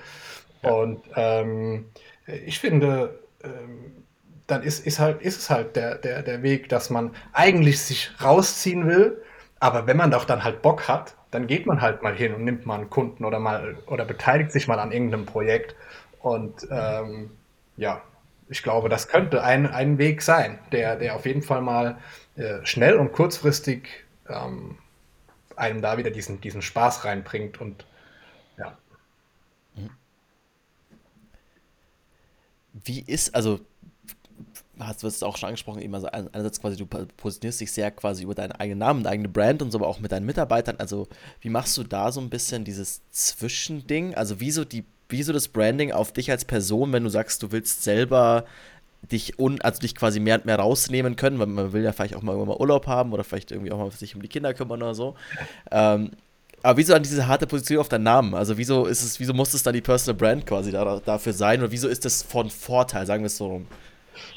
Ja. 0.62 0.70
Und 0.70 1.02
ähm, 1.16 1.86
ich 2.26 2.58
finde, 2.58 3.18
ähm, 3.42 4.04
dann 4.46 4.62
ist, 4.62 4.86
ist, 4.86 4.98
halt, 4.98 5.22
ist 5.22 5.38
es 5.38 5.50
halt 5.50 5.76
der, 5.76 5.96
der, 5.96 6.22
der 6.22 6.42
Weg, 6.42 6.68
dass 6.68 6.90
man 6.90 7.14
eigentlich 7.32 7.80
sich 7.80 8.10
rausziehen 8.22 8.88
will, 8.88 9.22
aber 9.60 9.86
wenn 9.86 9.96
man 9.96 10.10
doch 10.10 10.24
dann 10.24 10.44
halt 10.44 10.62
Bock 10.62 10.88
hat, 10.88 11.14
dann 11.30 11.46
geht 11.46 11.66
man 11.66 11.80
halt 11.80 12.02
mal 12.02 12.14
hin 12.14 12.34
und 12.34 12.44
nimmt 12.44 12.64
mal 12.64 12.76
einen 12.76 12.90
Kunden 12.90 13.24
oder 13.24 13.38
mal 13.38 13.76
oder 13.86 14.04
beteiligt 14.04 14.50
sich 14.50 14.66
mal 14.66 14.78
an 14.78 14.92
irgendeinem 14.92 15.26
Projekt. 15.26 15.76
Und 16.20 16.66
ähm, 16.70 17.30
ja, 17.76 18.00
ich 18.48 18.62
glaube, 18.62 18.88
das 18.88 19.08
könnte 19.08 19.42
ein, 19.42 19.66
ein 19.66 19.98
Weg 19.98 20.22
sein, 20.22 20.58
der, 20.72 20.96
der 20.96 21.14
auf 21.14 21.26
jeden 21.26 21.42
Fall 21.42 21.60
mal 21.60 21.98
äh, 22.36 22.64
schnell 22.64 22.96
und 22.96 23.12
kurzfristig 23.12 23.88
ähm, 24.28 24.78
einem 25.58 25.82
da 25.82 25.98
wieder 25.98 26.10
diesen, 26.10 26.40
diesen 26.40 26.62
Spaß 26.62 27.04
reinbringt 27.04 27.60
und 27.60 27.84
ja. 28.58 28.78
Wie 32.72 33.00
ist, 33.00 33.34
also 33.34 33.60
hast 34.78 35.02
du 35.02 35.06
es 35.06 35.22
auch 35.22 35.36
schon 35.36 35.48
angesprochen, 35.48 35.82
eben 35.82 35.94
also 35.94 36.06
einerseits 36.08 36.60
quasi, 36.60 36.76
du 36.76 36.86
positionierst 36.86 37.60
dich 37.60 37.72
sehr 37.72 37.90
quasi 37.90 38.22
über 38.22 38.34
deinen 38.34 38.52
eigenen 38.52 38.78
Namen, 38.78 39.02
deine 39.02 39.14
eigene 39.14 39.28
Brand 39.28 39.62
und 39.62 39.70
so, 39.70 39.78
aber 39.78 39.88
auch 39.88 40.00
mit 40.00 40.12
deinen 40.12 40.26
Mitarbeitern. 40.26 40.76
Also, 40.78 41.08
wie 41.40 41.48
machst 41.48 41.76
du 41.76 41.84
da 41.84 42.12
so 42.12 42.20
ein 42.20 42.30
bisschen 42.30 42.64
dieses 42.64 43.02
Zwischending? 43.10 44.14
Also, 44.14 44.40
wieso 44.40 44.64
die, 44.64 44.84
wieso 45.08 45.32
das 45.32 45.48
Branding 45.48 45.92
auf 45.92 46.12
dich 46.12 46.30
als 46.30 46.44
Person, 46.44 46.92
wenn 46.92 47.04
du 47.04 47.10
sagst, 47.10 47.42
du 47.42 47.52
willst 47.52 47.82
selber 47.82 48.44
dich 49.02 49.38
un, 49.38 49.60
also 49.60 49.80
dich 49.80 49.94
quasi 49.94 50.20
mehr 50.20 50.36
und 50.36 50.44
mehr 50.44 50.58
rausnehmen 50.58 51.16
können, 51.16 51.38
weil 51.38 51.46
man 51.46 51.72
will 51.72 51.82
ja 51.82 51.92
vielleicht 51.92 52.14
auch 52.14 52.22
mal 52.22 52.32
irgendwann 52.32 52.56
mal 52.56 52.60
Urlaub 52.60 52.86
haben 52.86 53.12
oder 53.12 53.24
vielleicht 53.24 53.50
irgendwie 53.50 53.72
auch 53.72 53.78
mal 53.78 53.90
sich 53.90 54.14
um 54.14 54.22
die 54.22 54.28
Kinder 54.28 54.54
kümmern 54.54 54.82
oder 54.82 54.94
so. 54.94 55.14
Ähm, 55.70 56.10
aber 56.62 56.76
wieso 56.76 56.94
an 56.94 57.02
diese 57.02 57.26
harte 57.26 57.46
Position 57.46 57.78
auf 57.78 57.88
deinen 57.88 58.02
Namen? 58.02 58.34
Also 58.34 58.58
wieso 58.58 58.86
ist 58.86 59.02
es, 59.02 59.20
wieso 59.20 59.32
muss 59.32 59.54
es 59.54 59.62
dann 59.62 59.74
die 59.74 59.80
Personal 59.80 60.16
Brand 60.18 60.46
quasi 60.46 60.72
da, 60.72 61.00
dafür 61.04 61.32
sein 61.32 61.60
oder 61.60 61.70
wieso 61.70 61.88
ist 61.88 62.04
das 62.04 62.22
von 62.22 62.50
Vorteil, 62.50 63.06
sagen 63.06 63.22
wir 63.22 63.26
es 63.26 63.36
so 63.36 63.46
rum? 63.46 63.66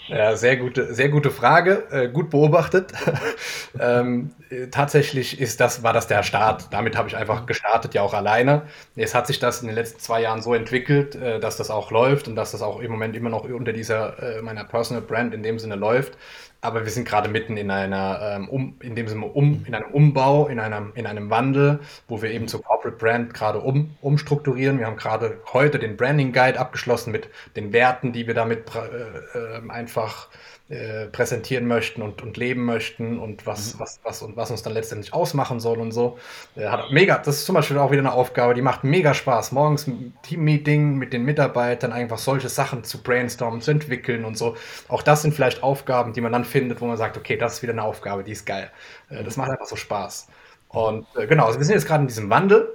Ja, 0.07 0.35
sehr 0.35 0.57
gute, 0.57 0.93
sehr 0.93 1.09
gute 1.09 1.31
Frage, 1.31 1.87
äh, 1.89 2.09
gut 2.09 2.29
beobachtet. 2.29 2.91
ähm, 3.79 4.31
tatsächlich 4.71 5.39
ist 5.39 5.59
das, 5.59 5.83
war 5.83 5.93
das 5.93 6.07
der 6.07 6.23
Start. 6.23 6.67
Damit 6.71 6.97
habe 6.97 7.07
ich 7.07 7.15
einfach 7.15 7.45
gestartet, 7.45 7.93
ja 7.93 8.01
auch 8.01 8.13
alleine. 8.13 8.63
Jetzt 8.95 9.15
hat 9.15 9.27
sich 9.27 9.39
das 9.39 9.61
in 9.61 9.67
den 9.67 9.75
letzten 9.75 9.99
zwei 9.99 10.21
Jahren 10.21 10.41
so 10.41 10.53
entwickelt, 10.53 11.15
äh, 11.15 11.39
dass 11.39 11.55
das 11.55 11.69
auch 11.69 11.91
läuft 11.91 12.27
und 12.27 12.35
dass 12.35 12.51
das 12.51 12.61
auch 12.61 12.81
im 12.81 12.91
Moment 12.91 13.15
immer 13.15 13.29
noch 13.29 13.45
unter 13.45 13.71
dieser 13.71 14.37
äh, 14.37 14.41
meiner 14.41 14.65
Personal 14.65 15.01
Brand 15.01 15.33
in 15.33 15.43
dem 15.43 15.59
Sinne 15.59 15.75
läuft. 15.75 16.17
Aber 16.63 16.85
wir 16.85 16.91
sind 16.91 17.07
gerade 17.07 17.27
mitten 17.27 17.57
in 17.57 17.71
einer, 17.71 18.19
ähm, 18.21 18.47
um, 18.47 18.75
in 18.81 18.95
dem 18.95 19.07
Sinne 19.07 19.25
um, 19.25 19.65
in 19.67 19.73
einem 19.73 19.91
Umbau, 19.91 20.47
in 20.47 20.59
einem, 20.59 20.91
in 20.93 21.07
einem 21.07 21.31
Wandel, 21.31 21.79
wo 22.07 22.21
wir 22.21 22.29
eben 22.29 22.47
zur 22.47 22.61
Corporate 22.61 22.97
Brand 22.97 23.33
gerade 23.33 23.59
um, 23.59 23.95
umstrukturieren. 24.01 24.77
Wir 24.77 24.85
haben 24.85 24.95
gerade 24.95 25.41
heute 25.53 25.79
den 25.79 25.97
Branding 25.97 26.33
Guide 26.33 26.59
abgeschlossen 26.59 27.11
mit 27.11 27.29
den 27.55 27.73
Werten, 27.73 28.13
die 28.13 28.27
wir 28.27 28.35
damit 28.35 28.65
äh, 28.75 29.57
äh, 29.57 29.69
einfach 29.69 30.29
äh, 30.71 31.07
präsentieren 31.07 31.67
möchten 31.67 32.01
und, 32.01 32.21
und 32.21 32.37
leben 32.37 32.63
möchten 32.63 33.19
und 33.19 33.45
was, 33.45 33.75
mhm. 33.75 33.79
was, 33.81 33.99
was, 34.03 34.21
und 34.21 34.37
was 34.37 34.51
uns 34.51 34.63
dann 34.63 34.71
letztendlich 34.71 35.13
ausmachen 35.13 35.59
soll 35.59 35.81
und 35.81 35.91
so. 35.91 36.17
Äh, 36.55 36.67
hat 36.67 36.91
mega, 36.91 37.17
das 37.17 37.39
ist 37.39 37.45
zum 37.45 37.55
Beispiel 37.55 37.77
auch 37.77 37.91
wieder 37.91 37.99
eine 37.99 38.13
Aufgabe, 38.13 38.53
die 38.53 38.61
macht 38.61 38.85
mega 38.85 39.13
Spaß. 39.13 39.51
Morgens 39.51 39.87
ein 39.87 40.13
Team-Meeting 40.23 40.95
mit 40.95 41.11
den 41.11 41.25
Mitarbeitern, 41.25 41.91
einfach 41.91 42.17
solche 42.17 42.47
Sachen 42.47 42.85
zu 42.85 43.03
brainstormen, 43.03 43.59
zu 43.59 43.71
entwickeln 43.71 44.23
und 44.23 44.37
so. 44.37 44.55
Auch 44.87 45.03
das 45.03 45.23
sind 45.23 45.33
vielleicht 45.33 45.61
Aufgaben, 45.61 46.13
die 46.13 46.21
man 46.21 46.31
dann 46.31 46.45
findet, 46.45 46.79
wo 46.79 46.85
man 46.85 46.95
sagt, 46.95 47.17
okay, 47.17 47.35
das 47.35 47.55
ist 47.55 47.63
wieder 47.63 47.73
eine 47.73 47.83
Aufgabe, 47.83 48.23
die 48.23 48.31
ist 48.31 48.45
geil. 48.45 48.71
Äh, 49.09 49.25
das 49.25 49.35
macht 49.35 49.51
einfach 49.51 49.65
so 49.65 49.75
Spaß. 49.75 50.29
Und 50.69 51.05
äh, 51.17 51.27
genau, 51.27 51.47
also 51.47 51.59
wir 51.59 51.65
sind 51.65 51.75
jetzt 51.75 51.85
gerade 51.85 52.03
in 52.03 52.07
diesem 52.07 52.29
Wandel. 52.29 52.73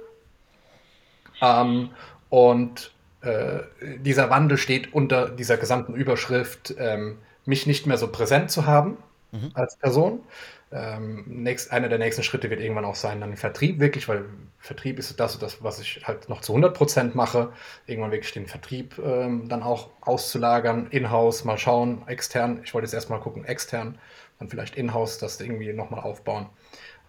Ähm, 1.41 1.89
und 2.29 2.93
äh, 3.21 3.61
dieser 3.97 4.29
Wandel 4.29 4.59
steht 4.59 4.93
unter 4.93 5.29
dieser 5.29 5.57
gesamten 5.57 5.95
Überschrift 5.95 6.75
ähm, 6.77 7.17
mich 7.47 7.65
nicht 7.65 7.87
mehr 7.87 7.97
so 7.97 8.07
präsent 8.09 8.51
zu 8.51 8.65
haben 8.65 8.97
mhm. 9.31 9.51
als 9.53 9.77
Person. 9.77 10.21
Ähm, 10.69 11.23
nächst, 11.27 11.71
einer 11.71 11.87
der 11.87 11.97
nächsten 11.97 12.23
Schritte 12.23 12.49
wird 12.49 12.59
irgendwann 12.59 12.83
auch 12.83 12.95
sein, 12.95 13.21
dann 13.21 13.37
Vertrieb 13.37 13.79
wirklich, 13.79 14.09
weil 14.09 14.25
Vertrieb 14.59 14.99
ist 14.99 15.17
das, 15.17 15.39
das 15.39 15.63
was 15.63 15.79
ich 15.79 16.01
halt 16.05 16.27
noch 16.27 16.41
zu 16.41 16.53
100% 16.53 17.11
mache, 17.13 17.53
irgendwann 17.85 18.11
wirklich 18.11 18.33
den 18.33 18.47
Vertrieb 18.47 18.99
ähm, 18.99 19.47
dann 19.47 19.63
auch 19.63 19.89
auszulagern, 20.01 20.87
in-house, 20.89 21.45
mal 21.45 21.57
schauen, 21.57 22.03
extern, 22.07 22.59
ich 22.65 22.73
wollte 22.73 22.85
jetzt 22.85 22.93
erstmal 22.93 23.21
gucken, 23.21 23.45
extern, 23.45 23.97
dann 24.39 24.49
vielleicht 24.49 24.75
in-house 24.75 25.19
das 25.19 25.39
irgendwie 25.39 25.71
nochmal 25.71 26.01
aufbauen 26.01 26.47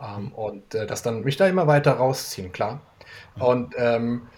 ähm, 0.00 0.32
und 0.32 0.74
äh, 0.74 0.86
das 0.86 1.02
dann 1.02 1.22
mich 1.22 1.36
da 1.36 1.46
immer 1.46 1.66
weiter 1.66 1.92
rausziehen, 1.92 2.52
klar. 2.52 2.80
Mhm. 3.36 3.42
Und 3.42 3.74
ähm, 3.78 4.28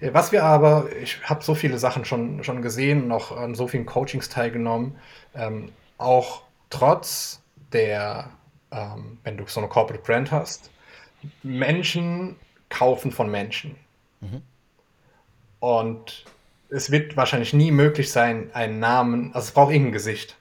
was 0.00 0.32
wir 0.32 0.44
aber, 0.44 0.88
ich 1.00 1.22
habe 1.24 1.42
so 1.42 1.54
viele 1.54 1.78
Sachen 1.78 2.04
schon, 2.04 2.44
schon 2.44 2.62
gesehen, 2.62 3.08
noch 3.08 3.36
an 3.36 3.54
so 3.54 3.68
vielen 3.68 3.86
Coachings 3.86 4.28
teilgenommen, 4.28 4.96
ähm, 5.34 5.72
auch 5.98 6.42
trotz 6.70 7.42
der, 7.72 8.30
ähm, 8.70 9.18
wenn 9.24 9.36
du 9.36 9.44
so 9.46 9.60
eine 9.60 9.68
Corporate 9.68 10.04
Brand 10.04 10.30
hast, 10.30 10.70
Menschen 11.42 12.36
kaufen 12.68 13.12
von 13.12 13.30
Menschen. 13.30 13.76
Mhm. 14.20 14.42
Und 15.60 16.24
es 16.70 16.90
wird 16.90 17.16
wahrscheinlich 17.16 17.52
nie 17.52 17.70
möglich 17.70 18.10
sein, 18.10 18.50
einen 18.54 18.78
Namen, 18.78 19.34
also 19.34 19.48
es 19.48 19.52
braucht 19.52 19.72
irgendein 19.72 19.92
Gesicht. 19.92 20.36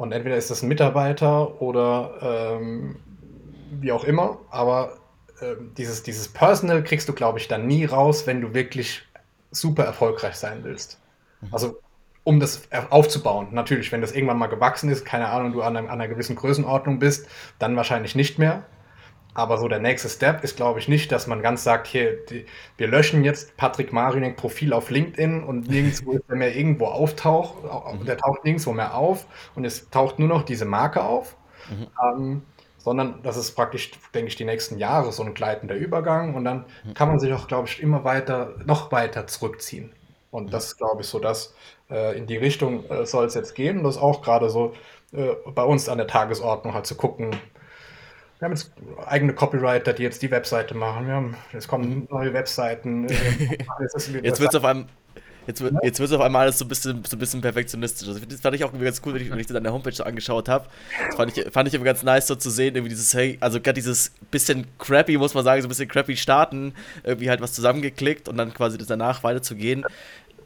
Und 0.00 0.12
entweder 0.12 0.38
ist 0.38 0.50
das 0.50 0.62
ein 0.62 0.68
Mitarbeiter 0.70 1.60
oder 1.60 2.58
ähm, 2.58 2.96
wie 3.70 3.92
auch 3.92 4.04
immer, 4.04 4.38
aber 4.48 4.96
äh, 5.42 5.56
dieses, 5.76 6.02
dieses 6.02 6.26
Personal 6.26 6.82
kriegst 6.82 7.06
du, 7.10 7.12
glaube 7.12 7.38
ich, 7.38 7.48
dann 7.48 7.66
nie 7.66 7.84
raus, 7.84 8.26
wenn 8.26 8.40
du 8.40 8.54
wirklich 8.54 9.06
super 9.50 9.84
erfolgreich 9.84 10.36
sein 10.36 10.64
willst. 10.64 10.98
Mhm. 11.42 11.48
Also 11.52 11.80
um 12.24 12.40
das 12.40 12.62
aufzubauen. 12.88 13.48
Natürlich, 13.50 13.92
wenn 13.92 14.00
das 14.00 14.12
irgendwann 14.12 14.38
mal 14.38 14.46
gewachsen 14.46 14.88
ist, 14.88 15.04
keine 15.04 15.28
Ahnung, 15.28 15.52
du 15.52 15.60
an, 15.60 15.76
einem, 15.76 15.88
an 15.88 16.00
einer 16.00 16.08
gewissen 16.08 16.34
Größenordnung 16.34 16.98
bist, 16.98 17.28
dann 17.58 17.76
wahrscheinlich 17.76 18.14
nicht 18.14 18.38
mehr. 18.38 18.64
Aber 19.32 19.58
so 19.58 19.68
der 19.68 19.78
nächste 19.78 20.08
Step 20.08 20.42
ist, 20.42 20.56
glaube 20.56 20.80
ich, 20.80 20.88
nicht, 20.88 21.12
dass 21.12 21.26
man 21.26 21.40
ganz 21.40 21.62
sagt, 21.62 21.86
hier, 21.86 22.24
die, 22.26 22.46
wir 22.76 22.88
löschen 22.88 23.22
jetzt 23.22 23.56
Patrick 23.56 23.92
Marinek 23.92 24.36
Profil 24.36 24.72
auf 24.72 24.90
LinkedIn 24.90 25.44
und 25.44 25.68
nirgendwo 25.68 26.12
ist 26.12 26.24
er 26.28 26.36
mehr 26.36 26.56
irgendwo 26.56 26.86
auftaucht, 26.86 27.54
mhm. 27.62 28.04
der 28.06 28.16
taucht 28.16 28.44
nirgendwo 28.44 28.72
mehr 28.72 28.94
auf 28.94 29.26
und 29.54 29.64
es 29.64 29.88
taucht 29.90 30.18
nur 30.18 30.28
noch 30.28 30.42
diese 30.42 30.64
Marke 30.64 31.04
auf. 31.04 31.36
Mhm. 31.68 31.86
Ähm, 32.02 32.42
sondern 32.78 33.22
das 33.22 33.36
ist 33.36 33.52
praktisch, 33.52 33.90
denke 34.14 34.28
ich, 34.28 34.36
die 34.36 34.46
nächsten 34.46 34.78
Jahre 34.78 35.12
so 35.12 35.22
ein 35.22 35.34
gleitender 35.34 35.74
Übergang 35.74 36.34
und 36.34 36.44
dann 36.44 36.64
mhm. 36.82 36.94
kann 36.94 37.08
man 37.08 37.20
sich 37.20 37.32
auch, 37.32 37.46
glaube 37.46 37.68
ich, 37.68 37.82
immer 37.82 38.04
weiter, 38.04 38.54
noch 38.64 38.90
weiter 38.90 39.26
zurückziehen. 39.26 39.92
Und 40.30 40.46
mhm. 40.46 40.50
das 40.50 40.66
ist, 40.66 40.78
glaube 40.78 41.02
ich, 41.02 41.06
so 41.06 41.18
das, 41.18 41.54
äh, 41.90 42.16
in 42.16 42.26
die 42.26 42.36
Richtung 42.36 42.88
äh, 42.88 43.04
soll 43.04 43.26
es 43.26 43.34
jetzt 43.34 43.54
gehen. 43.54 43.78
Und 43.78 43.84
das 43.84 43.96
ist 43.96 44.02
auch 44.02 44.22
gerade 44.22 44.48
so 44.48 44.72
äh, 45.12 45.34
bei 45.54 45.62
uns 45.62 45.88
an 45.88 45.98
der 45.98 46.06
Tagesordnung 46.06 46.74
halt 46.74 46.86
zu 46.86 46.94
gucken. 46.94 47.36
Wir 48.40 48.46
haben 48.46 48.52
jetzt 48.52 48.72
eigene 49.06 49.34
Copywriter, 49.34 49.92
die 49.92 50.02
jetzt 50.02 50.22
die 50.22 50.30
Webseite 50.30 50.74
machen. 50.74 51.06
Wir 51.06 51.14
haben, 51.14 51.36
es 51.52 51.68
kommen 51.68 52.08
neue 52.10 52.32
Webseiten. 52.32 53.06
jetzt 53.80 54.10
jetzt 54.22 54.40
wird 54.40 54.48
es 54.48 54.54
auf 54.54 54.64
einem 54.64 54.86
Jetzt, 55.46 55.62
jetzt 55.82 55.98
wird 55.98 56.10
es 56.10 56.12
auf 56.12 56.20
einmal 56.20 56.42
alles 56.42 56.58
so 56.58 56.64
ein 56.64 56.68
bisschen, 56.68 57.02
so 57.04 57.16
ein 57.16 57.18
bisschen 57.18 57.40
perfektionistisch. 57.40 58.06
Also, 58.06 58.20
das 58.20 58.40
fand 58.40 58.54
ich 58.54 58.62
auch 58.62 58.72
ganz 58.72 59.00
cool, 59.04 59.14
wenn 59.14 59.22
ich, 59.22 59.30
wenn 59.30 59.38
ich 59.38 59.46
das 59.46 59.56
an 59.56 59.64
der 59.64 59.72
Homepage 59.72 59.92
so 59.92 60.04
angeschaut 60.04 60.48
habe. 60.48 60.66
Das 61.06 61.16
fand 61.16 61.36
ich, 61.36 61.52
fand 61.52 61.66
ich 61.66 61.74
immer 61.74 61.84
ganz 61.84 62.02
nice, 62.02 62.26
so 62.26 62.34
zu 62.34 62.50
sehen, 62.50 62.74
irgendwie 62.76 62.90
dieses, 62.90 63.12
hey, 63.14 63.36
also 63.40 63.58
gerade 63.60 63.74
dieses 63.74 64.12
bisschen 64.30 64.66
crappy, 64.78 65.16
muss 65.16 65.34
man 65.34 65.42
sagen, 65.42 65.62
so 65.62 65.66
ein 65.66 65.70
bisschen 65.70 65.88
crappy 65.88 66.16
starten, 66.16 66.74
irgendwie 67.04 67.30
halt 67.30 67.40
was 67.40 67.52
zusammengeklickt 67.52 68.28
und 68.28 68.36
dann 68.36 68.52
quasi 68.54 68.78
das 68.78 68.86
danach 68.86 69.24
weiterzugehen 69.24 69.84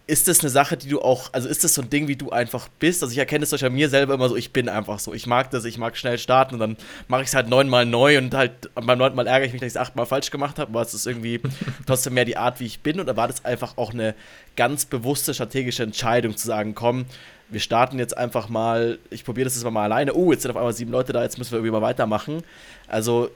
ist 0.06 0.28
das 0.28 0.40
eine 0.40 0.50
Sache, 0.50 0.76
die 0.76 0.88
du 0.88 1.00
auch, 1.00 1.32
also 1.32 1.48
ist 1.48 1.64
das 1.64 1.74
so 1.74 1.80
ein 1.80 1.88
Ding, 1.88 2.08
wie 2.08 2.16
du 2.16 2.30
einfach 2.30 2.68
bist? 2.78 3.02
Also 3.02 3.12
ich 3.12 3.18
erkenne 3.18 3.44
es 3.44 3.50
durch 3.50 3.68
mir 3.70 3.88
selber 3.88 4.14
immer 4.14 4.28
so, 4.28 4.36
ich 4.36 4.52
bin 4.52 4.68
einfach 4.68 4.98
so. 4.98 5.14
Ich 5.14 5.26
mag 5.26 5.50
das, 5.50 5.64
ich 5.64 5.78
mag 5.78 5.96
schnell 5.96 6.18
starten 6.18 6.54
und 6.54 6.60
dann 6.60 6.76
mache 7.08 7.22
ich 7.22 7.28
es 7.28 7.34
halt 7.34 7.48
neunmal 7.48 7.86
neu 7.86 8.18
und 8.18 8.34
halt 8.34 8.70
beim 8.74 8.98
neunten 8.98 9.16
Mal 9.16 9.26
ärgere 9.26 9.46
ich 9.46 9.52
mich, 9.52 9.60
dass 9.60 9.68
ich 9.68 9.74
es 9.74 9.80
achtmal 9.80 10.04
falsch 10.04 10.30
gemacht 10.30 10.58
habe, 10.58 10.70
aber 10.70 10.82
es 10.82 10.92
ist 10.92 11.06
irgendwie 11.06 11.40
trotzdem 11.86 12.14
mehr 12.14 12.26
die 12.26 12.36
Art, 12.36 12.60
wie 12.60 12.66
ich 12.66 12.80
bin. 12.80 13.00
Oder 13.00 13.16
war 13.16 13.28
das 13.28 13.46
einfach 13.46 13.78
auch 13.78 13.94
eine 13.94 14.14
ganz 14.56 14.84
bewusste 14.84 15.32
strategische 15.32 15.84
Entscheidung 15.84 16.36
zu 16.36 16.46
sagen, 16.46 16.74
komm, 16.74 17.06
wir 17.48 17.60
starten 17.60 17.98
jetzt 17.98 18.16
einfach 18.16 18.50
mal, 18.50 18.98
ich 19.08 19.24
probiere 19.24 19.44
das 19.44 19.54
jetzt 19.54 19.70
mal 19.70 19.84
alleine. 19.84 20.12
Oh, 20.12 20.32
jetzt 20.32 20.42
sind 20.42 20.50
auf 20.50 20.56
einmal 20.58 20.74
sieben 20.74 20.90
Leute 20.90 21.14
da, 21.14 21.22
jetzt 21.22 21.38
müssen 21.38 21.52
wir 21.52 21.58
irgendwie 21.58 21.72
mal 21.72 21.82
weitermachen. 21.82 22.42
Also 22.88 23.30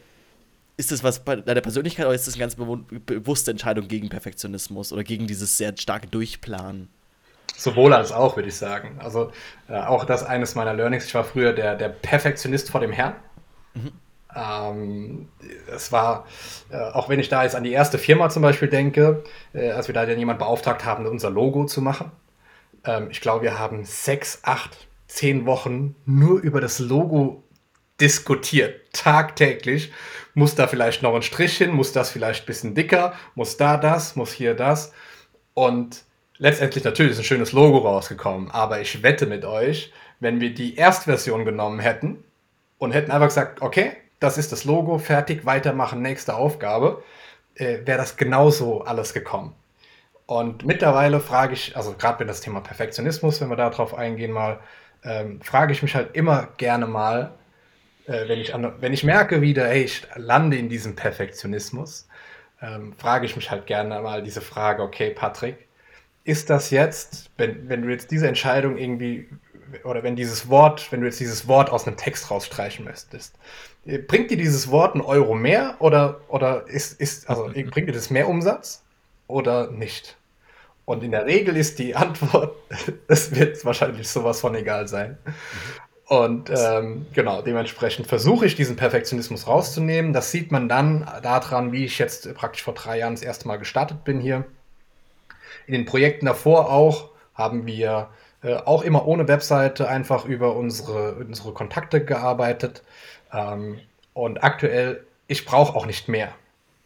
ist 0.78 0.92
das 0.92 1.02
was 1.02 1.18
bei 1.18 1.36
deiner 1.36 1.60
Persönlichkeit 1.60 2.06
oder 2.06 2.14
ist 2.14 2.26
das 2.26 2.34
eine 2.34 2.40
ganz 2.40 2.54
bewusste 2.54 3.50
Entscheidung 3.50 3.88
gegen 3.88 4.08
Perfektionismus 4.08 4.92
oder 4.92 5.02
gegen 5.02 5.26
dieses 5.26 5.58
sehr 5.58 5.76
starke 5.76 6.06
Durchplanen? 6.06 6.88
Sowohl 7.56 7.92
als 7.92 8.12
auch, 8.12 8.36
würde 8.36 8.48
ich 8.48 8.56
sagen. 8.56 8.96
Also 9.00 9.32
äh, 9.68 9.74
auch 9.74 10.04
das 10.04 10.22
eines 10.22 10.54
meiner 10.54 10.74
Learnings. 10.74 11.06
Ich 11.06 11.14
war 11.14 11.24
früher 11.24 11.52
der, 11.52 11.74
der 11.74 11.88
Perfektionist 11.88 12.70
vor 12.70 12.80
dem 12.80 12.92
Herrn. 12.92 13.16
Mhm. 13.74 13.92
Ähm, 14.36 15.28
es 15.74 15.90
war, 15.90 16.26
äh, 16.70 16.76
auch 16.76 17.08
wenn 17.08 17.18
ich 17.18 17.28
da 17.28 17.42
jetzt 17.42 17.56
an 17.56 17.64
die 17.64 17.72
erste 17.72 17.98
Firma 17.98 18.28
zum 18.28 18.42
Beispiel 18.42 18.68
denke, 18.68 19.24
äh, 19.54 19.70
als 19.70 19.88
wir 19.88 19.94
da 19.94 20.06
dann 20.06 20.18
jemand 20.18 20.38
beauftragt 20.38 20.84
haben, 20.84 21.06
unser 21.06 21.30
Logo 21.30 21.64
zu 21.64 21.82
machen. 21.82 22.12
Ähm, 22.84 23.08
ich 23.10 23.20
glaube, 23.20 23.42
wir 23.42 23.58
haben 23.58 23.84
sechs, 23.84 24.40
acht, 24.44 24.86
zehn 25.08 25.44
Wochen 25.44 25.96
nur 26.06 26.40
über 26.40 26.60
das 26.60 26.78
Logo 26.78 27.42
diskutiert, 28.00 28.92
tagtäglich. 28.92 29.92
Muss 30.34 30.54
da 30.54 30.66
vielleicht 30.66 31.02
noch 31.02 31.14
ein 31.14 31.22
Strich 31.22 31.56
hin, 31.58 31.72
muss 31.72 31.92
das 31.92 32.10
vielleicht 32.10 32.44
ein 32.44 32.46
bisschen 32.46 32.74
dicker, 32.74 33.14
muss 33.34 33.56
da 33.56 33.76
das, 33.76 34.14
muss 34.14 34.32
hier 34.32 34.54
das. 34.54 34.92
Und 35.54 36.04
letztendlich 36.38 36.84
natürlich 36.84 37.12
ist 37.12 37.18
ein 37.18 37.24
schönes 37.24 37.52
Logo 37.52 37.78
rausgekommen, 37.78 38.50
aber 38.50 38.80
ich 38.80 39.02
wette 39.02 39.26
mit 39.26 39.44
euch, 39.44 39.92
wenn 40.20 40.40
wir 40.40 40.54
die 40.54 40.76
Erstversion 40.76 41.44
genommen 41.44 41.80
hätten 41.80 42.22
und 42.78 42.92
hätten 42.92 43.10
einfach 43.10 43.28
gesagt, 43.28 43.62
okay, 43.62 43.92
das 44.20 44.38
ist 44.38 44.52
das 44.52 44.64
Logo, 44.64 44.98
fertig, 44.98 45.46
weitermachen, 45.46 46.02
nächste 46.02 46.34
Aufgabe, 46.34 47.02
äh, 47.54 47.78
wäre 47.84 47.98
das 47.98 48.16
genauso 48.16 48.82
alles 48.82 49.14
gekommen. 49.14 49.54
Und 50.26 50.64
mittlerweile 50.64 51.20
frage 51.20 51.54
ich, 51.54 51.76
also 51.76 51.94
gerade 51.98 52.20
wenn 52.20 52.26
das 52.26 52.40
Thema 52.40 52.60
Perfektionismus, 52.60 53.40
wenn 53.40 53.48
wir 53.48 53.56
darauf 53.56 53.94
eingehen 53.94 54.32
mal, 54.32 54.60
ähm, 55.02 55.40
frage 55.40 55.72
ich 55.72 55.82
mich 55.82 55.94
halt 55.94 56.14
immer 56.14 56.48
gerne 56.58 56.86
mal, 56.86 57.32
äh, 58.08 58.26
wenn, 58.26 58.40
ich 58.40 58.54
an, 58.54 58.72
wenn 58.80 58.92
ich 58.92 59.04
merke 59.04 59.42
wieder, 59.42 59.68
hey, 59.68 59.84
ich 59.84 60.06
lande 60.16 60.56
in 60.56 60.68
diesem 60.68 60.96
Perfektionismus, 60.96 62.08
ähm, 62.62 62.94
frage 62.96 63.26
ich 63.26 63.36
mich 63.36 63.50
halt 63.50 63.66
gerne 63.66 64.00
mal 64.00 64.22
diese 64.22 64.40
Frage, 64.40 64.82
okay, 64.82 65.10
Patrick, 65.10 65.68
ist 66.24 66.50
das 66.50 66.70
jetzt, 66.70 67.30
wenn, 67.36 67.68
wenn 67.68 67.82
du 67.82 67.88
jetzt 67.88 68.10
diese 68.10 68.26
Entscheidung 68.26 68.76
irgendwie, 68.78 69.28
oder 69.84 70.02
wenn 70.02 70.16
dieses 70.16 70.48
Wort, 70.48 70.90
wenn 70.90 71.00
du 71.00 71.06
jetzt 71.06 71.20
dieses 71.20 71.46
Wort 71.46 71.70
aus 71.70 71.86
einem 71.86 71.96
Text 71.96 72.30
rausstreichen 72.30 72.84
müsstest, 72.84 73.36
äh, 73.86 73.98
bringt 73.98 74.30
dir 74.30 74.38
dieses 74.38 74.70
Wort 74.70 74.94
einen 74.94 75.04
Euro 75.04 75.34
mehr 75.34 75.76
oder, 75.78 76.22
oder 76.28 76.66
ist, 76.66 76.98
ist, 77.00 77.28
also 77.28 77.44
bringt 77.70 77.88
dir 77.88 77.92
das 77.92 78.10
mehr 78.10 78.28
Umsatz 78.28 78.82
oder 79.26 79.70
nicht? 79.70 80.16
Und 80.86 81.04
in 81.04 81.10
der 81.10 81.26
Regel 81.26 81.58
ist 81.58 81.78
die 81.78 81.94
Antwort, 81.94 82.56
es 83.08 83.34
wird 83.34 83.62
wahrscheinlich 83.66 84.08
sowas 84.08 84.40
von 84.40 84.54
egal 84.54 84.88
sein. 84.88 85.18
Mhm. 85.24 85.32
Und 86.08 86.50
ähm, 86.50 87.06
genau, 87.12 87.42
dementsprechend 87.42 88.06
versuche 88.06 88.46
ich 88.46 88.54
diesen 88.56 88.76
Perfektionismus 88.76 89.46
rauszunehmen. 89.46 90.12
Das 90.12 90.30
sieht 90.32 90.50
man 90.52 90.68
dann 90.68 91.06
daran, 91.22 91.72
wie 91.72 91.84
ich 91.84 91.98
jetzt 91.98 92.34
praktisch 92.34 92.62
vor 92.62 92.74
drei 92.74 92.98
Jahren 92.98 93.14
das 93.14 93.22
erste 93.22 93.46
Mal 93.46 93.58
gestartet 93.58 94.04
bin 94.04 94.20
hier. 94.20 94.44
In 95.66 95.74
den 95.74 95.84
Projekten 95.84 96.26
davor 96.26 96.70
auch 96.72 97.10
haben 97.34 97.66
wir 97.66 98.08
Äh, 98.40 98.54
auch 98.54 98.82
immer 98.84 99.04
ohne 99.08 99.26
Webseite, 99.26 99.88
einfach 99.88 100.24
über 100.24 100.54
unsere, 100.54 101.14
unsere 101.16 101.52
Kontakte 101.52 102.04
gearbeitet. 102.04 102.84
Ähm, 103.32 103.80
und 104.14 104.44
aktuell, 104.44 105.04
ich 105.26 105.44
brauche 105.44 105.74
auch 105.74 105.86
nicht 105.86 106.08
mehr. 106.08 106.28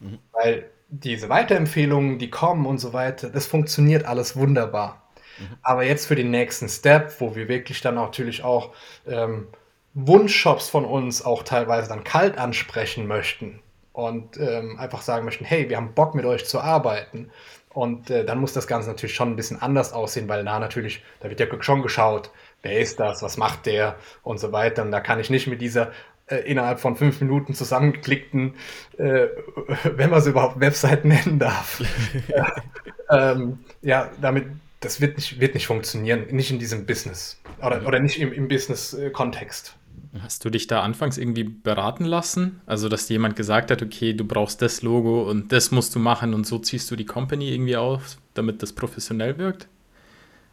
Mhm. 0.01 0.19
Weil 0.33 0.71
diese 0.89 1.29
Weiterempfehlungen, 1.29 2.19
die 2.19 2.31
kommen 2.31 2.65
und 2.65 2.79
so 2.79 2.95
weiter, 2.95 3.29
das 3.29 3.47
funktioniert 3.47 4.07
alles 4.07 4.35
wunderbar. 4.35 5.02
Mhm. 5.39 5.57
Aber 5.63 5.85
jetzt 5.85 6.07
für 6.07 6.15
den 6.15 6.31
nächsten 6.31 6.69
Step, 6.69 7.21
wo 7.21 7.35
wir 7.35 7.49
wirklich 7.49 7.81
dann 7.81 7.97
natürlich 7.97 8.45
auch 8.45 8.71
ähm, 9.07 9.49
Wunschshops 9.95 10.69
von 10.69 10.85
uns 10.85 11.25
auch 11.25 11.43
teilweise 11.43 11.89
dann 11.89 12.05
kalt 12.05 12.39
ansprechen 12.39 13.07
möchten 13.07 13.61
und 13.93 14.39
ähm, 14.39 14.79
einfach 14.79 15.03
sagen 15.03 15.25
möchten, 15.25 15.45
hey, 15.45 15.69
wir 15.69 15.77
haben 15.77 15.93
Bock 15.95 16.15
mit 16.15 16.25
euch 16.25 16.47
zu 16.47 16.61
arbeiten. 16.61 17.31
Und 17.71 18.11
äh, 18.11 18.25
dann 18.25 18.39
muss 18.39 18.53
das 18.53 18.67
Ganze 18.67 18.89
natürlich 18.89 19.15
schon 19.15 19.31
ein 19.31 19.37
bisschen 19.37 19.61
anders 19.61 19.93
aussehen, 19.93 20.29
weil 20.29 20.45
da 20.45 20.59
natürlich, 20.59 21.03
da 21.21 21.31
wird 21.31 21.41
ja 21.41 21.47
schon 21.61 21.83
geschaut, 21.83 22.31
wer 22.63 22.79
ist 22.79 23.01
das, 23.01 23.23
was 23.23 23.39
macht 23.39 23.67
der 23.67 23.97
und 24.23 24.39
so 24.39 24.53
weiter. 24.53 24.83
Und 24.83 24.91
da 24.91 25.01
kann 25.01 25.21
ich 25.21 25.31
nicht 25.31 25.47
mit 25.47 25.63
dieser 25.63 25.93
äh, 26.27 26.37
innerhalb 26.37 26.81
von 26.81 26.97
fünf 26.97 27.21
Minuten 27.21 27.55
zusammengeklickten, 27.55 28.55
äh, 28.99 29.27
wenn 29.85 30.11
man 30.11 30.19
es 30.21 30.27
überhaupt 30.27 30.61
Website 30.61 31.05
nennen 31.05 31.39
darf. 31.39 31.83
ähm, 33.11 33.59
ja, 33.81 34.11
damit, 34.21 34.47
das 34.83 35.01
wird 35.01 35.17
nicht, 35.17 35.41
wird 35.41 35.55
nicht 35.55 35.67
funktionieren, 35.67 36.27
nicht 36.31 36.51
in 36.51 36.59
diesem 36.59 36.85
Business 36.85 37.41
oder, 37.65 37.87
oder 37.87 38.01
nicht 38.01 38.19
im, 38.21 38.33
im 38.33 38.49
Business-Kontext. 38.49 39.77
Hast 40.21 40.45
du 40.45 40.51
dich 40.51 40.67
da 40.67 40.83
anfangs 40.83 41.17
irgendwie 41.17 41.45
beraten 41.45 42.05
lassen? 42.05 42.61
Also, 42.67 42.91
dass 42.91 43.09
jemand 43.09 43.35
gesagt 43.35 43.71
hat, 43.71 43.81
okay, 43.81 44.13
du 44.13 44.25
brauchst 44.27 44.61
das 44.61 44.83
Logo 44.83 45.23
und 45.31 45.53
das 45.53 45.71
musst 45.71 45.95
du 45.95 46.01
machen 46.01 46.35
und 46.35 46.47
so 46.47 46.59
ziehst 46.59 46.91
du 46.91 46.97
die 46.97 47.07
Company 47.07 47.51
irgendwie 47.51 47.77
auf, 47.77 48.19
damit 48.35 48.63
das 48.63 48.75
professionell 48.75 49.39
wirkt? 49.39 49.69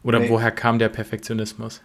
Oder 0.03 0.19
nee. 0.19 0.29
woher 0.29 0.51
kam 0.51 0.79
der 0.79 0.87
Perfektionismus? 0.87 1.81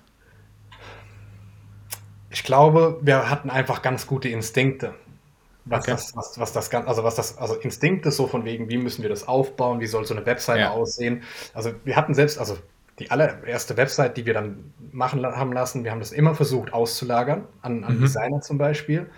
Ich 2.30 2.44
glaube, 2.44 3.00
wir 3.02 3.28
hatten 3.28 3.50
einfach 3.50 3.83
ganz 3.83 4.07
gute 4.07 4.28
Instinkte. 4.28 4.94
Was 5.66 5.85
okay. 5.85 5.92
das, 5.92 6.16
was, 6.16 6.38
was 6.38 6.53
das 6.53 6.72
also 6.72 7.05
was 7.05 7.14
das, 7.14 7.38
also 7.38 7.55
Instinkte 7.55 8.11
so 8.11 8.27
von 8.27 8.44
wegen, 8.44 8.68
wie 8.68 8.77
müssen 8.77 9.03
wir 9.03 9.09
das 9.09 9.27
aufbauen, 9.27 9.81
wie 9.81 9.87
soll 9.87 10.05
so 10.05 10.14
eine 10.14 10.27
Webseite 10.27 10.61
ja. 10.61 10.70
aussehen. 10.70 11.22
Also 11.55 11.72
wir 11.85 11.96
hatten 11.96 12.12
selbst, 12.14 12.38
also 12.38 12.59
die 12.98 13.11
allererste 13.11 13.77
Website, 13.77 14.16
die 14.16 14.27
wir 14.27 14.35
dann 14.35 14.72
machen 14.92 15.24
haben 15.24 15.53
lassen, 15.53 15.85
wir 15.85 15.90
haben 15.90 15.98
das 15.98 16.12
immer 16.12 16.35
versucht 16.35 16.72
auszulagern, 16.72 17.46
an, 17.62 17.83
an 17.83 17.96
mhm. 17.96 18.03
Designer 18.03 18.40
zum 18.40 18.59
Beispiel. 18.59 19.11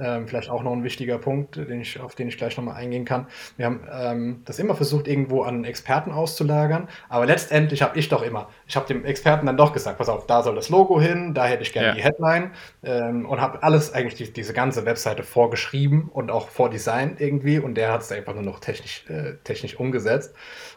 Ähm, 0.00 0.28
vielleicht 0.28 0.50
auch 0.50 0.62
noch 0.62 0.72
ein 0.72 0.84
wichtiger 0.84 1.18
Punkt, 1.18 1.56
den 1.56 1.80
ich, 1.80 2.00
auf 2.00 2.14
den 2.14 2.28
ich 2.28 2.38
gleich 2.38 2.56
nochmal 2.56 2.76
eingehen 2.76 3.04
kann. 3.04 3.26
Wir 3.56 3.66
haben 3.66 3.80
ähm, 3.90 4.42
das 4.44 4.58
immer 4.58 4.74
versucht, 4.74 5.08
irgendwo 5.08 5.42
an 5.42 5.64
Experten 5.64 6.12
auszulagern, 6.12 6.88
aber 7.08 7.26
letztendlich 7.26 7.82
habe 7.82 7.98
ich 7.98 8.08
doch 8.08 8.22
immer, 8.22 8.48
ich 8.66 8.76
habe 8.76 8.86
dem 8.86 9.04
Experten 9.04 9.46
dann 9.46 9.56
doch 9.56 9.72
gesagt, 9.72 9.98
pass 9.98 10.08
auf, 10.08 10.26
da 10.26 10.42
soll 10.42 10.54
das 10.54 10.68
Logo 10.68 11.00
hin, 11.00 11.34
da 11.34 11.46
hätte 11.46 11.62
ich 11.62 11.72
gerne 11.72 11.88
ja. 11.88 11.94
die 11.94 12.02
Headline 12.02 12.52
ähm, 12.82 13.26
und 13.26 13.40
habe 13.40 13.62
alles 13.62 13.92
eigentlich 13.92 14.14
die, 14.14 14.32
diese 14.32 14.52
ganze 14.52 14.84
Webseite 14.84 15.22
vorgeschrieben 15.22 16.08
und 16.12 16.30
auch 16.30 16.48
vordesignt 16.48 17.20
irgendwie 17.20 17.58
und 17.58 17.74
der 17.74 17.92
hat 17.92 18.02
es 18.02 18.12
einfach 18.12 18.34
nur 18.34 18.44
noch 18.44 18.60
technisch, 18.60 19.04
äh, 19.08 19.34
technisch 19.44 19.78
umgesetzt. 19.78 20.34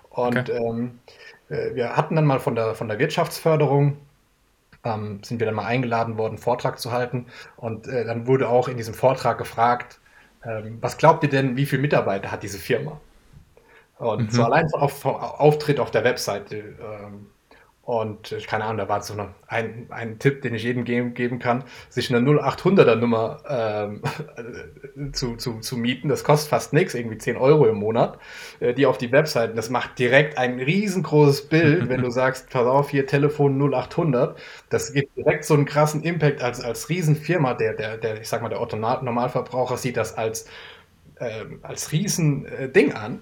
Und 0.09 0.49
okay. 0.49 0.51
ähm, 0.51 0.99
äh, 1.49 1.75
wir 1.75 1.95
hatten 1.95 2.15
dann 2.15 2.25
mal 2.25 2.39
von 2.39 2.55
der, 2.55 2.75
von 2.75 2.87
der 2.87 2.99
Wirtschaftsförderung, 2.99 3.97
ähm, 4.83 5.23
sind 5.23 5.39
wir 5.39 5.45
dann 5.45 5.55
mal 5.55 5.65
eingeladen 5.65 6.17
worden, 6.17 6.37
Vortrag 6.37 6.79
zu 6.79 6.91
halten. 6.91 7.27
Und 7.57 7.87
äh, 7.87 8.05
dann 8.05 8.27
wurde 8.27 8.49
auch 8.49 8.67
in 8.67 8.77
diesem 8.77 8.93
Vortrag 8.93 9.37
gefragt, 9.37 9.99
ähm, 10.43 10.77
was 10.81 10.97
glaubt 10.97 11.23
ihr 11.23 11.29
denn, 11.29 11.57
wie 11.57 11.65
viele 11.65 11.81
Mitarbeiter 11.81 12.31
hat 12.31 12.43
diese 12.43 12.59
Firma? 12.59 12.99
Und 13.97 14.23
mhm. 14.23 14.29
so 14.31 14.43
allein 14.43 14.71
auf, 14.73 15.05
Auftritt 15.05 15.79
auf 15.79 15.91
der 15.91 16.03
Webseite 16.03 16.57
ähm, 16.57 17.27
und 17.91 18.33
keine 18.47 18.63
Ahnung, 18.63 18.77
da 18.77 18.87
war 18.87 19.01
so 19.01 19.11
eine, 19.11 19.35
ein, 19.47 19.87
ein 19.89 20.17
Tipp, 20.17 20.43
den 20.43 20.55
ich 20.55 20.63
jedem 20.63 20.85
geben, 20.85 21.13
geben 21.13 21.39
kann, 21.39 21.65
sich 21.89 22.09
eine 22.09 22.25
0800er 22.25 22.95
Nummer 22.95 23.43
ähm, 23.49 24.01
zu, 25.11 25.35
zu, 25.35 25.59
zu 25.59 25.75
mieten. 25.75 26.07
Das 26.07 26.23
kostet 26.23 26.51
fast 26.51 26.71
nichts, 26.71 26.93
irgendwie 26.93 27.17
10 27.17 27.35
Euro 27.35 27.67
im 27.67 27.75
Monat. 27.75 28.17
Äh, 28.61 28.73
die 28.73 28.85
auf 28.85 28.97
die 28.97 29.11
Webseiten, 29.11 29.57
das 29.57 29.69
macht 29.69 29.99
direkt 29.99 30.37
ein 30.37 30.61
riesengroßes 30.61 31.49
Bild, 31.49 31.89
wenn 31.89 32.01
du 32.01 32.09
sagst, 32.11 32.49
pass 32.49 32.65
auf, 32.65 32.89
hier 32.89 33.07
Telefon 33.07 33.61
0800. 33.61 34.39
Das 34.69 34.93
gibt 34.93 35.17
direkt 35.17 35.43
so 35.43 35.53
einen 35.53 35.65
krassen 35.65 36.01
Impact 36.01 36.41
als, 36.41 36.61
als 36.61 36.87
Riesenfirma. 36.87 37.55
Der, 37.55 37.73
der, 37.73 37.97
der, 37.97 38.21
ich 38.21 38.29
sag 38.29 38.41
mal, 38.41 38.47
der 38.47 38.61
Otto 38.61 38.77
Normalverbraucher 38.77 39.75
sieht 39.75 39.97
das 39.97 40.17
als, 40.17 40.45
äh, 41.15 41.43
als 41.61 41.91
Riesending 41.91 42.93
an 42.93 43.19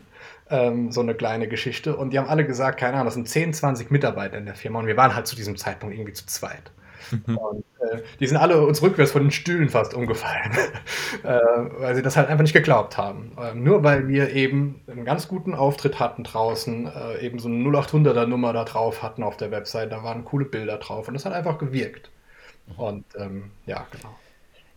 ähm, 0.49 0.91
so 0.91 1.01
eine 1.01 1.15
kleine 1.15 1.47
Geschichte. 1.47 1.95
Und 1.95 2.11
die 2.11 2.19
haben 2.19 2.27
alle 2.27 2.45
gesagt, 2.45 2.79
keine 2.79 2.93
Ahnung, 2.93 3.05
das 3.05 3.13
sind 3.15 3.27
10, 3.27 3.53
20 3.53 3.91
Mitarbeiter 3.91 4.37
in 4.37 4.45
der 4.45 4.55
Firma 4.55 4.79
und 4.79 4.87
wir 4.87 4.97
waren 4.97 5.15
halt 5.15 5.27
zu 5.27 5.35
diesem 5.35 5.57
Zeitpunkt 5.57 5.95
irgendwie 5.95 6.13
zu 6.13 6.25
zweit. 6.25 6.71
Mhm. 7.11 7.37
Und, 7.37 7.65
äh, 7.79 8.01
die 8.19 8.27
sind 8.27 8.37
alle 8.37 8.61
uns 8.65 8.81
rückwärts 8.81 9.11
von 9.11 9.23
den 9.23 9.31
Stühlen 9.31 9.69
fast 9.69 9.93
umgefallen, 9.93 10.51
äh, 11.23 11.39
weil 11.79 11.95
sie 11.95 12.01
das 12.01 12.17
halt 12.17 12.29
einfach 12.29 12.43
nicht 12.43 12.53
geglaubt 12.53 12.97
haben. 12.97 13.31
Äh, 13.41 13.55
nur 13.55 13.83
weil 13.83 14.07
wir 14.07 14.31
eben 14.33 14.81
einen 14.87 15.05
ganz 15.05 15.27
guten 15.27 15.55
Auftritt 15.55 15.99
hatten 15.99 16.23
draußen, 16.23 16.87
äh, 16.87 17.25
eben 17.25 17.39
so 17.39 17.47
eine 17.47 17.57
0800er 17.57 18.25
Nummer 18.25 18.53
da 18.53 18.63
drauf 18.65 19.01
hatten 19.01 19.23
auf 19.23 19.37
der 19.37 19.51
Website, 19.51 19.91
da 19.91 20.03
waren 20.03 20.25
coole 20.25 20.45
Bilder 20.45 20.77
drauf 20.77 21.07
und 21.07 21.13
das 21.13 21.25
hat 21.25 21.33
einfach 21.33 21.57
gewirkt. 21.57 22.11
Mhm. 22.67 22.75
Und 22.75 23.05
ähm, 23.17 23.51
ja, 23.65 23.87
genau. 23.91 24.15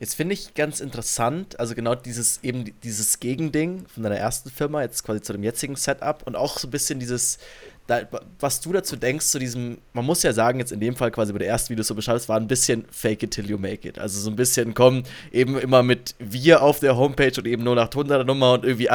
Jetzt 0.03 0.17
finde 0.17 0.35
ich 0.35 0.55
ganz 0.55 0.81
interessant, 0.81 1.61
also 1.61 1.77
genau 1.77 1.95
dieses 1.95 2.43
eben 2.43 2.75
dieses 2.83 3.21
Gegending 3.21 3.87
von 3.87 4.03
deiner 4.03 4.17
ersten 4.17 4.51
Firma, 4.51 4.83
jetzt 4.83 5.05
quasi 5.05 5.23
zu 5.23 5.33
dem 5.33 5.45
jetzigen 5.45 5.77
Setup 5.77 6.27
und 6.27 6.35
auch 6.35 6.59
so 6.59 6.67
ein 6.67 6.73
bisschen 6.73 6.99
dieses, 6.99 7.39
da, 7.87 8.01
was 8.41 8.61
du 8.61 8.73
dazu 8.73 8.97
denkst, 8.97 9.27
zu 9.27 9.39
diesem, 9.39 9.79
man 9.93 10.05
muss 10.05 10.25
ja 10.25 10.33
sagen, 10.33 10.59
jetzt 10.59 10.73
in 10.73 10.81
dem 10.81 10.97
Fall 10.97 11.13
quasi 11.13 11.33
bei 11.33 11.39
der 11.39 11.47
ersten, 11.47 11.71
wie 11.71 11.77
du 11.77 11.83
es 11.83 11.87
so 11.87 11.95
beschreibst, 11.95 12.29
war 12.29 12.37
ein 12.37 12.49
bisschen 12.49 12.85
fake 12.91 13.23
it 13.23 13.31
till 13.31 13.49
you 13.49 13.57
make 13.59 13.89
it. 13.89 13.97
Also 13.97 14.19
so 14.19 14.29
ein 14.29 14.35
bisschen 14.35 14.75
kommen 14.75 15.05
eben 15.31 15.57
immer 15.57 15.85
mit 15.85 16.17
wir 16.19 16.63
auf 16.63 16.81
der 16.81 16.97
Homepage 16.97 17.39
und 17.39 17.47
eben 17.47 17.63
nur 17.63 17.77
nach 17.77 17.91
100er 17.91 18.25
Nummer 18.25 18.55
und 18.55 18.65
irgendwie 18.65 18.89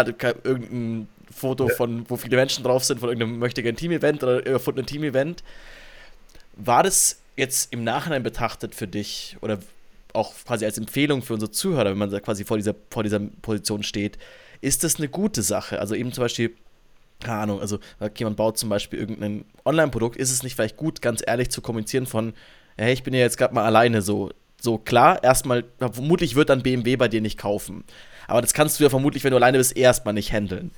irgendein 0.43 1.07
Foto 1.31 1.69
von, 1.69 2.03
wo 2.09 2.17
viele 2.17 2.35
Menschen 2.35 2.65
drauf 2.65 2.83
sind, 2.83 2.99
von 2.99 3.07
irgendeinem 3.07 3.39
möchtigen 3.39 3.77
Team-Event 3.77 4.23
oder 4.23 4.45
erfundenen 4.45 4.85
Team-Event. 4.85 5.41
War 6.57 6.83
das 6.83 7.21
jetzt 7.37 7.71
im 7.71 7.85
Nachhinein 7.85 8.23
betrachtet 8.23 8.75
für 8.75 8.89
dich 8.89 9.37
oder 9.39 9.59
auch 10.17 10.33
quasi 10.45 10.65
als 10.65 10.77
Empfehlung 10.77 11.21
für 11.21 11.33
unsere 11.33 11.51
Zuhörer, 11.51 11.91
wenn 11.91 11.97
man 11.97 12.09
da 12.09 12.19
quasi 12.19 12.43
vor 12.43 12.57
dieser, 12.57 12.75
vor 12.89 13.03
dieser 13.03 13.19
Position 13.19 13.83
steht, 13.83 14.17
ist 14.61 14.83
das 14.83 14.97
eine 14.97 15.07
gute 15.07 15.41
Sache. 15.41 15.79
Also 15.79 15.95
eben 15.95 16.11
zum 16.11 16.23
Beispiel, 16.23 16.55
keine 17.19 17.39
Ahnung, 17.39 17.61
also 17.61 17.79
jemand 18.17 18.37
baut 18.37 18.57
zum 18.57 18.69
Beispiel 18.69 18.99
irgendein 18.99 19.45
Online-Produkt, 19.63 20.17
ist 20.17 20.31
es 20.31 20.43
nicht 20.43 20.55
vielleicht 20.55 20.77
gut, 20.77 21.01
ganz 21.01 21.23
ehrlich 21.25 21.49
zu 21.49 21.61
kommunizieren 21.61 22.07
von, 22.07 22.33
hey, 22.77 22.93
ich 22.93 23.03
bin 23.03 23.13
ja 23.13 23.19
jetzt 23.19 23.37
gerade 23.37 23.53
mal 23.53 23.65
alleine 23.65 24.01
so. 24.01 24.31
So 24.59 24.79
klar, 24.79 25.23
erstmal, 25.23 25.65
vermutlich 25.77 26.33
wird 26.35 26.49
dann 26.49 26.63
BMW 26.63 26.95
bei 26.95 27.07
dir 27.07 27.21
nicht 27.21 27.37
kaufen. 27.37 27.83
Aber 28.27 28.41
das 28.41 28.55
kannst 28.55 28.79
du 28.79 28.83
ja 28.83 28.89
vermutlich, 28.89 29.23
wenn 29.23 29.29
du 29.29 29.37
alleine 29.37 29.59
bist, 29.59 29.77
erstmal 29.77 30.15
nicht 30.15 30.33
handeln. 30.33 30.71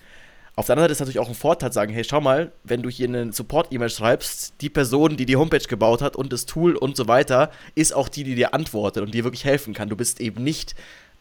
Auf 0.55 0.65
der 0.65 0.73
anderen 0.73 0.85
Seite 0.85 0.93
ist 0.93 0.99
natürlich 0.99 1.19
auch 1.19 1.29
ein 1.29 1.35
Vorteil, 1.35 1.71
sagen, 1.71 1.93
hey, 1.93 2.03
schau 2.03 2.19
mal, 2.19 2.51
wenn 2.63 2.81
du 2.81 2.89
hier 2.89 3.07
eine 3.07 3.31
Support-E-Mail 3.31 3.89
schreibst, 3.89 4.55
die 4.61 4.69
Person, 4.69 5.15
die 5.15 5.25
die 5.25 5.37
Homepage 5.37 5.59
gebaut 5.59 6.01
hat 6.01 6.15
und 6.15 6.33
das 6.33 6.45
Tool 6.45 6.75
und 6.75 6.97
so 6.97 7.07
weiter, 7.07 7.51
ist 7.75 7.93
auch 7.93 8.09
die, 8.09 8.23
die 8.23 8.35
dir 8.35 8.53
antwortet 8.53 9.03
und 9.03 9.13
dir 9.13 9.23
wirklich 9.23 9.45
helfen 9.45 9.73
kann. 9.73 9.89
Du 9.89 9.95
bist 9.95 10.19
eben 10.19 10.43
nicht 10.43 10.75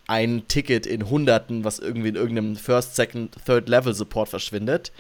ein 0.08 0.48
Ticket 0.48 0.86
in 0.86 1.08
Hunderten, 1.08 1.64
was 1.64 1.78
irgendwie 1.78 2.08
in 2.08 2.16
irgendeinem 2.16 2.56
First, 2.56 2.96
Second, 2.96 3.36
Third 3.44 3.68
Level 3.68 3.94
Support 3.94 4.30
verschwindet. 4.30 4.90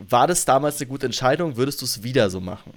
War 0.00 0.26
das 0.26 0.44
damals 0.44 0.80
eine 0.80 0.88
gute 0.88 1.06
Entscheidung? 1.06 1.56
Würdest 1.56 1.80
du 1.80 1.84
es 1.84 2.02
wieder 2.02 2.28
so 2.28 2.40
machen? 2.40 2.72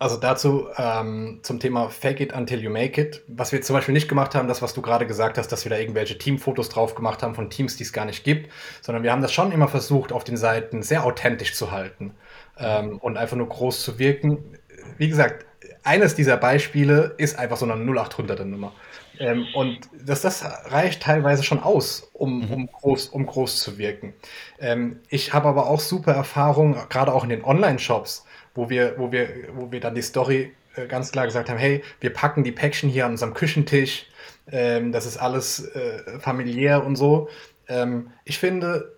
Also 0.00 0.16
dazu 0.16 0.68
ähm, 0.76 1.40
zum 1.42 1.58
Thema 1.58 1.88
Fake 1.88 2.20
it 2.20 2.32
until 2.32 2.60
you 2.60 2.70
make 2.70 3.00
it. 3.00 3.22
Was 3.26 3.50
wir 3.50 3.60
zum 3.62 3.74
Beispiel 3.74 3.92
nicht 3.92 4.08
gemacht 4.08 4.34
haben, 4.36 4.46
das, 4.46 4.62
was 4.62 4.72
du 4.72 4.80
gerade 4.80 5.06
gesagt 5.06 5.38
hast, 5.38 5.48
dass 5.48 5.64
wir 5.64 5.70
da 5.70 5.76
irgendwelche 5.76 6.16
Teamfotos 6.16 6.68
drauf 6.68 6.94
gemacht 6.94 7.22
haben 7.22 7.34
von 7.34 7.50
Teams, 7.50 7.76
die 7.76 7.82
es 7.82 7.92
gar 7.92 8.04
nicht 8.04 8.22
gibt, 8.22 8.52
sondern 8.80 9.02
wir 9.02 9.10
haben 9.10 9.22
das 9.22 9.32
schon 9.32 9.50
immer 9.50 9.66
versucht, 9.66 10.12
auf 10.12 10.22
den 10.22 10.36
Seiten 10.36 10.82
sehr 10.82 11.04
authentisch 11.04 11.54
zu 11.54 11.72
halten 11.72 12.12
ähm, 12.58 12.98
und 12.98 13.16
einfach 13.16 13.36
nur 13.36 13.48
groß 13.48 13.82
zu 13.82 13.98
wirken. 13.98 14.56
Wie 14.98 15.08
gesagt, 15.08 15.44
eines 15.82 16.14
dieser 16.14 16.36
Beispiele 16.36 17.14
ist 17.18 17.36
einfach 17.36 17.56
so 17.56 17.68
eine 17.68 17.74
0800er 17.74 18.44
Nummer. 18.44 18.72
Ähm, 19.18 19.46
und 19.54 19.80
das, 20.04 20.20
das 20.20 20.44
reicht 20.66 21.02
teilweise 21.02 21.42
schon 21.42 21.60
aus, 21.60 22.08
um, 22.12 22.46
mhm. 22.46 22.52
um, 22.52 22.66
groß, 22.68 23.08
um 23.08 23.26
groß 23.26 23.60
zu 23.60 23.78
wirken. 23.78 24.14
Ähm, 24.60 25.00
ich 25.08 25.32
habe 25.32 25.48
aber 25.48 25.68
auch 25.68 25.80
super 25.80 26.12
Erfahrungen, 26.12 26.76
gerade 26.88 27.12
auch 27.12 27.24
in 27.24 27.30
den 27.30 27.44
Online-Shops, 27.44 28.24
wo 28.58 28.68
wir, 28.68 28.98
wo 28.98 29.12
wir, 29.12 29.28
wo 29.54 29.70
wir 29.70 29.78
dann 29.78 29.94
die 29.94 30.02
Story 30.02 30.52
äh, 30.74 30.86
ganz 30.86 31.12
klar 31.12 31.26
gesagt 31.26 31.48
haben, 31.48 31.58
hey, 31.58 31.82
wir 32.00 32.12
packen 32.12 32.42
die 32.42 32.52
Päckchen 32.52 32.90
hier 32.90 33.06
an 33.06 33.12
unserem 33.12 33.32
Küchentisch, 33.32 34.06
ähm, 34.50 34.90
das 34.90 35.06
ist 35.06 35.16
alles 35.16 35.64
äh, 35.74 36.18
familiär 36.18 36.84
und 36.84 36.96
so. 36.96 37.28
Ähm, 37.68 38.10
ich 38.24 38.38
finde, 38.38 38.96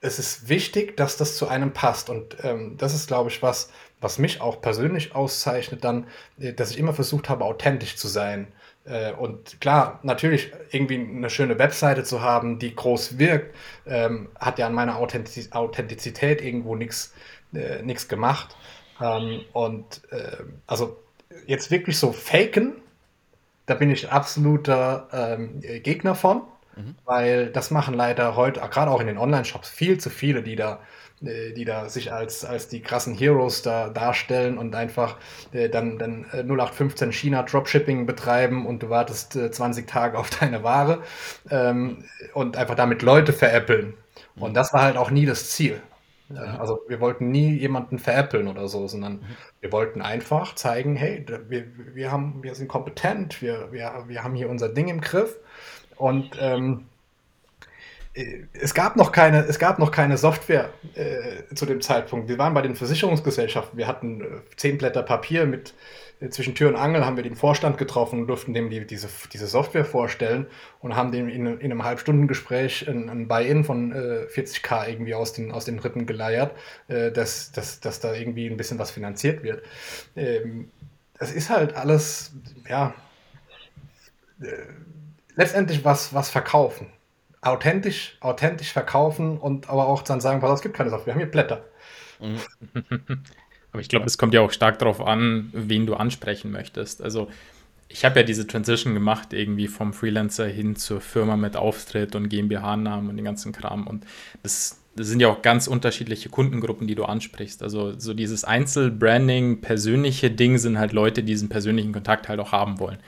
es 0.00 0.18
ist 0.18 0.48
wichtig, 0.48 0.96
dass 0.96 1.16
das 1.16 1.36
zu 1.36 1.46
einem 1.46 1.72
passt. 1.72 2.10
Und 2.10 2.36
ähm, 2.42 2.76
das 2.76 2.94
ist, 2.94 3.06
glaube 3.06 3.30
ich, 3.30 3.40
was, 3.40 3.70
was 4.00 4.18
mich 4.18 4.40
auch 4.40 4.60
persönlich 4.60 5.14
auszeichnet, 5.14 5.84
dann, 5.84 6.06
äh, 6.40 6.52
dass 6.52 6.72
ich 6.72 6.78
immer 6.78 6.92
versucht 6.92 7.28
habe, 7.28 7.44
authentisch 7.44 7.96
zu 7.96 8.08
sein. 8.08 8.48
Äh, 8.84 9.12
und 9.12 9.60
klar, 9.60 10.00
natürlich 10.02 10.52
irgendwie 10.70 10.98
eine 10.98 11.30
schöne 11.30 11.58
Webseite 11.58 12.02
zu 12.02 12.20
haben, 12.20 12.58
die 12.58 12.74
groß 12.74 13.18
wirkt, 13.18 13.54
ähm, 13.86 14.28
hat 14.38 14.58
ja 14.58 14.66
an 14.66 14.74
meiner 14.74 14.96
Authentizität 14.96 16.42
irgendwo 16.42 16.74
nichts 16.74 17.12
äh, 17.52 17.82
gemacht. 18.08 18.56
Ähm, 19.00 19.40
und 19.52 20.02
äh, 20.10 20.44
also 20.66 20.96
jetzt 21.46 21.70
wirklich 21.70 21.98
so 21.98 22.12
faken, 22.12 22.74
da 23.66 23.74
bin 23.74 23.90
ich 23.90 24.10
absoluter 24.10 25.08
ähm, 25.12 25.60
Gegner 25.60 26.14
von, 26.14 26.42
mhm. 26.76 26.94
weil 27.04 27.48
das 27.48 27.70
machen 27.70 27.94
leider 27.94 28.34
heute, 28.34 28.60
gerade 28.60 28.90
auch 28.90 29.00
in 29.00 29.06
den 29.06 29.18
Online-Shops, 29.18 29.68
viel 29.68 29.98
zu 29.98 30.10
viele, 30.10 30.42
die 30.42 30.56
da 30.56 30.80
äh, 31.22 31.52
die 31.52 31.64
da 31.64 31.88
sich 31.88 32.12
als, 32.12 32.44
als 32.44 32.68
die 32.68 32.80
krassen 32.80 33.14
Heroes 33.14 33.62
da 33.62 33.88
darstellen 33.88 34.56
und 34.56 34.74
einfach 34.74 35.16
äh, 35.52 35.68
dann, 35.68 35.98
dann 35.98 36.24
0815 36.32 37.08
äh, 37.08 37.12
China 37.12 37.42
Dropshipping 37.42 38.06
betreiben 38.06 38.66
und 38.66 38.82
du 38.82 38.90
wartest 38.90 39.34
äh, 39.34 39.50
20 39.50 39.88
Tage 39.88 40.18
auf 40.18 40.30
deine 40.30 40.62
Ware 40.62 41.02
ähm, 41.50 42.04
und 42.34 42.56
einfach 42.56 42.76
damit 42.76 43.02
Leute 43.02 43.32
veräppeln. 43.32 43.94
Mhm. 44.36 44.42
Und 44.42 44.54
das 44.54 44.72
war 44.72 44.82
halt 44.82 44.96
auch 44.96 45.10
nie 45.10 45.26
das 45.26 45.50
Ziel. 45.50 45.80
Also 46.34 46.80
wir 46.88 47.00
wollten 47.00 47.30
nie 47.30 47.56
jemanden 47.56 47.98
veräppeln 47.98 48.48
oder 48.48 48.68
so, 48.68 48.86
sondern 48.86 49.14
mhm. 49.14 49.26
wir 49.60 49.72
wollten 49.72 50.02
einfach 50.02 50.54
zeigen, 50.54 50.94
hey, 50.96 51.24
wir, 51.48 51.66
wir, 51.94 52.12
haben, 52.12 52.42
wir 52.42 52.54
sind 52.54 52.68
kompetent, 52.68 53.40
wir, 53.40 53.72
wir, 53.72 54.04
wir 54.06 54.24
haben 54.24 54.34
hier 54.34 54.50
unser 54.50 54.68
Ding 54.68 54.88
im 54.88 55.00
Griff 55.00 55.36
und 55.96 56.36
ähm, 56.38 56.86
äh, 58.14 58.44
es 58.52 58.74
gab 58.74 58.96
noch 58.96 59.12
keine, 59.12 59.44
es 59.46 59.58
gab 59.58 59.78
noch 59.78 59.90
keine 59.90 60.18
Software 60.18 60.70
äh, 60.94 61.54
zu 61.54 61.66
dem 61.66 61.80
Zeitpunkt. 61.80 62.28
Wir 62.28 62.38
waren 62.38 62.54
bei 62.54 62.62
den 62.62 62.74
Versicherungsgesellschaften. 62.74 63.78
Wir 63.78 63.86
hatten 63.86 64.20
äh, 64.20 64.26
zehn 64.56 64.76
Blätter 64.78 65.02
Papier 65.02 65.46
mit 65.46 65.74
zwischen 66.30 66.54
Tür 66.54 66.68
und 66.68 66.76
Angel 66.76 67.04
haben 67.04 67.16
wir 67.16 67.22
den 67.22 67.36
Vorstand 67.36 67.78
getroffen 67.78 68.20
und 68.20 68.26
durften 68.26 68.52
dem 68.52 68.70
die, 68.70 68.86
diese, 68.86 69.08
diese 69.32 69.46
Software 69.46 69.84
vorstellen 69.84 70.46
und 70.80 70.96
haben 70.96 71.12
dem 71.12 71.28
in, 71.28 71.46
in 71.46 71.70
einem 71.70 71.84
Halbstundengespräch 71.84 72.88
ein, 72.88 73.08
ein 73.08 73.28
Buy-in 73.28 73.64
von 73.64 73.92
äh, 73.92 74.26
40k 74.32 74.88
irgendwie 74.88 75.14
aus 75.14 75.32
den, 75.32 75.52
aus 75.52 75.64
den 75.64 75.78
Rippen 75.78 76.06
geleiert, 76.06 76.52
äh, 76.88 77.12
dass, 77.12 77.52
dass, 77.52 77.80
dass 77.80 78.00
da 78.00 78.14
irgendwie 78.14 78.48
ein 78.48 78.56
bisschen 78.56 78.78
was 78.78 78.90
finanziert 78.90 79.42
wird. 79.42 79.62
Ähm, 80.16 80.70
das 81.18 81.32
ist 81.32 81.50
halt 81.50 81.74
alles, 81.74 82.32
ja, 82.68 82.94
äh, 84.40 84.46
letztendlich 85.36 85.84
was, 85.84 86.14
was 86.14 86.30
verkaufen 86.30 86.88
authentisch, 87.40 88.16
authentisch 88.20 88.72
verkaufen 88.72 89.38
und 89.38 89.70
aber 89.70 89.86
auch 89.86 90.02
dann 90.02 90.20
sagen, 90.20 90.44
es 90.44 90.60
gibt 90.60 90.76
keine 90.76 90.90
Software, 90.90 91.06
wir 91.06 91.12
haben 91.14 91.20
hier 91.20 91.30
Blätter. 91.30 91.64
Aber 93.72 93.80
ich 93.80 93.88
glaube, 93.88 94.06
es 94.06 94.18
kommt 94.18 94.34
ja 94.34 94.40
auch 94.40 94.52
stark 94.52 94.78
darauf 94.78 95.00
an, 95.00 95.50
wen 95.52 95.86
du 95.86 95.94
ansprechen 95.94 96.50
möchtest. 96.50 97.02
Also 97.02 97.28
ich 97.88 98.04
habe 98.04 98.20
ja 98.20 98.22
diese 98.22 98.46
Transition 98.46 98.94
gemacht, 98.94 99.32
irgendwie 99.32 99.66
vom 99.66 99.92
Freelancer 99.92 100.46
hin 100.46 100.76
zur 100.76 101.00
Firma 101.00 101.36
mit 101.36 101.56
Auftritt 101.56 102.14
und 102.14 102.28
GmbH-Namen 102.28 103.08
und 103.08 103.16
den 103.16 103.24
ganzen 103.24 103.52
Kram. 103.52 103.86
Und 103.86 104.04
das, 104.42 104.80
das 104.94 105.08
sind 105.08 105.20
ja 105.20 105.28
auch 105.28 105.42
ganz 105.42 105.66
unterschiedliche 105.66 106.28
Kundengruppen, 106.28 106.86
die 106.86 106.94
du 106.94 107.04
ansprichst. 107.04 107.62
Also 107.62 107.98
so 107.98 108.12
dieses 108.12 108.44
Einzelbranding, 108.44 109.62
persönliche 109.62 110.30
Ding 110.30 110.58
sind 110.58 110.78
halt 110.78 110.92
Leute, 110.92 111.22
die 111.22 111.32
diesen 111.32 111.48
persönlichen 111.48 111.92
Kontakt 111.92 112.28
halt 112.28 112.40
auch 112.40 112.52
haben 112.52 112.78
wollen. 112.78 112.98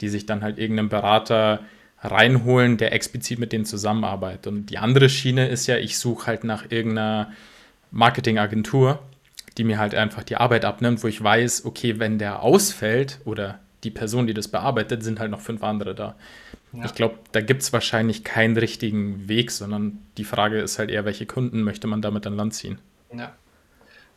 Die 0.00 0.08
sich 0.08 0.26
dann 0.26 0.42
halt 0.42 0.58
irgendeinem 0.58 0.88
Berater 0.88 1.64
reinholen, 2.02 2.76
der 2.76 2.92
explizit 2.92 3.38
mit 3.38 3.52
denen 3.52 3.64
zusammenarbeitet. 3.64 4.46
Und 4.46 4.66
die 4.66 4.78
andere 4.78 5.08
Schiene 5.08 5.48
ist 5.48 5.66
ja, 5.66 5.76
ich 5.76 5.98
suche 5.98 6.28
halt 6.28 6.44
nach 6.44 6.70
irgendeiner 6.70 7.32
Marketingagentur, 7.90 9.00
die 9.58 9.64
mir 9.64 9.78
halt 9.78 9.94
einfach 9.94 10.22
die 10.22 10.36
Arbeit 10.36 10.64
abnimmt, 10.64 11.02
wo 11.02 11.08
ich 11.08 11.22
weiß, 11.22 11.64
okay, 11.64 11.98
wenn 11.98 12.18
der 12.18 12.42
ausfällt 12.42 13.20
oder 13.24 13.60
die 13.84 13.90
Person, 13.90 14.26
die 14.26 14.34
das 14.34 14.48
bearbeitet, 14.48 15.02
sind 15.02 15.20
halt 15.20 15.30
noch 15.30 15.40
fünf 15.40 15.62
andere 15.62 15.94
da. 15.94 16.16
Ja. 16.72 16.84
Ich 16.84 16.94
glaube, 16.94 17.18
da 17.32 17.40
gibt 17.40 17.62
es 17.62 17.72
wahrscheinlich 17.72 18.22
keinen 18.24 18.56
richtigen 18.56 19.28
Weg, 19.28 19.50
sondern 19.50 19.98
die 20.18 20.24
Frage 20.24 20.60
ist 20.60 20.78
halt 20.78 20.90
eher, 20.90 21.04
welche 21.04 21.26
Kunden 21.26 21.62
möchte 21.62 21.86
man 21.86 22.02
damit 22.02 22.26
an 22.26 22.36
Land 22.36 22.54
ziehen. 22.54 22.78
Ja. 23.12 23.32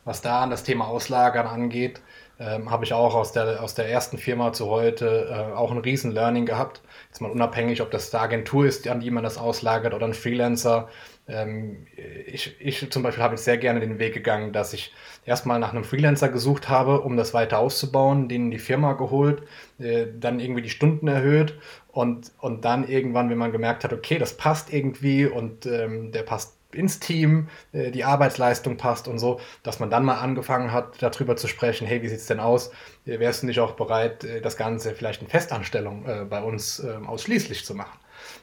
Was 0.04 0.20
da 0.20 0.42
an 0.42 0.50
das 0.50 0.62
Thema 0.62 0.86
Auslagern 0.86 1.46
angeht, 1.46 2.00
ähm, 2.38 2.70
habe 2.70 2.84
ich 2.84 2.92
auch 2.92 3.14
aus 3.14 3.32
der, 3.32 3.62
aus 3.62 3.74
der 3.74 3.88
ersten 3.88 4.18
Firma 4.18 4.52
zu 4.52 4.66
heute 4.66 5.28
äh, 5.30 5.54
auch 5.54 5.70
ein 5.70 5.78
riesen 5.78 6.12
Learning 6.12 6.46
gehabt. 6.46 6.82
Jetzt 7.08 7.20
mal 7.20 7.30
unabhängig, 7.30 7.80
ob 7.80 7.90
das 7.90 8.12
eine 8.12 8.22
Agentur 8.22 8.66
ist, 8.66 8.88
an 8.88 9.00
die 9.00 9.10
man 9.10 9.22
das 9.22 9.38
auslagert 9.38 9.94
oder 9.94 10.06
ein 10.06 10.14
Freelancer. 10.14 10.88
Ähm, 11.28 11.86
ich, 12.26 12.56
ich 12.60 12.90
zum 12.90 13.02
Beispiel 13.02 13.22
habe 13.22 13.34
jetzt 13.34 13.44
sehr 13.44 13.56
gerne 13.56 13.80
den 13.80 13.98
Weg 13.98 14.14
gegangen, 14.14 14.52
dass 14.52 14.72
ich 14.72 14.92
erstmal 15.24 15.58
nach 15.58 15.72
einem 15.72 15.84
Freelancer 15.84 16.28
gesucht 16.28 16.68
habe, 16.68 17.00
um 17.00 17.16
das 17.16 17.34
weiter 17.34 17.58
auszubauen, 17.58 18.28
den 18.28 18.46
in 18.46 18.50
die 18.50 18.58
Firma 18.58 18.94
geholt, 18.94 19.42
äh, 19.78 20.06
dann 20.18 20.40
irgendwie 20.40 20.62
die 20.62 20.70
Stunden 20.70 21.08
erhöht 21.08 21.58
und, 21.92 22.32
und 22.40 22.64
dann 22.64 22.86
irgendwann, 22.86 23.30
wenn 23.30 23.38
man 23.38 23.52
gemerkt 23.52 23.84
hat, 23.84 23.92
okay, 23.92 24.18
das 24.18 24.36
passt 24.36 24.72
irgendwie 24.72 25.26
und 25.26 25.66
ähm, 25.66 26.10
der 26.12 26.24
passt 26.24 26.58
ins 26.74 27.00
Team, 27.00 27.48
äh, 27.72 27.90
die 27.90 28.04
Arbeitsleistung 28.04 28.76
passt 28.76 29.08
und 29.08 29.18
so, 29.18 29.40
dass 29.62 29.80
man 29.80 29.90
dann 29.90 30.04
mal 30.04 30.18
angefangen 30.18 30.72
hat, 30.72 31.02
darüber 31.02 31.36
zu 31.36 31.48
sprechen, 31.48 31.86
hey, 31.86 32.02
wie 32.02 32.08
sieht 32.08 32.18
es 32.18 32.26
denn 32.26 32.40
aus? 32.40 32.70
Äh, 33.06 33.18
wärst 33.20 33.42
du 33.42 33.46
nicht 33.46 33.60
auch 33.60 33.72
bereit, 33.72 34.24
äh, 34.24 34.40
das 34.40 34.56
Ganze 34.56 34.94
vielleicht 34.94 35.22
in 35.22 35.28
Festanstellung 35.28 36.04
bei 36.28 36.42
uns 36.42 36.80
ähm, 36.80 37.06
ausschließlich 37.06 37.64
zu 37.64 37.74
machen? 37.74 37.98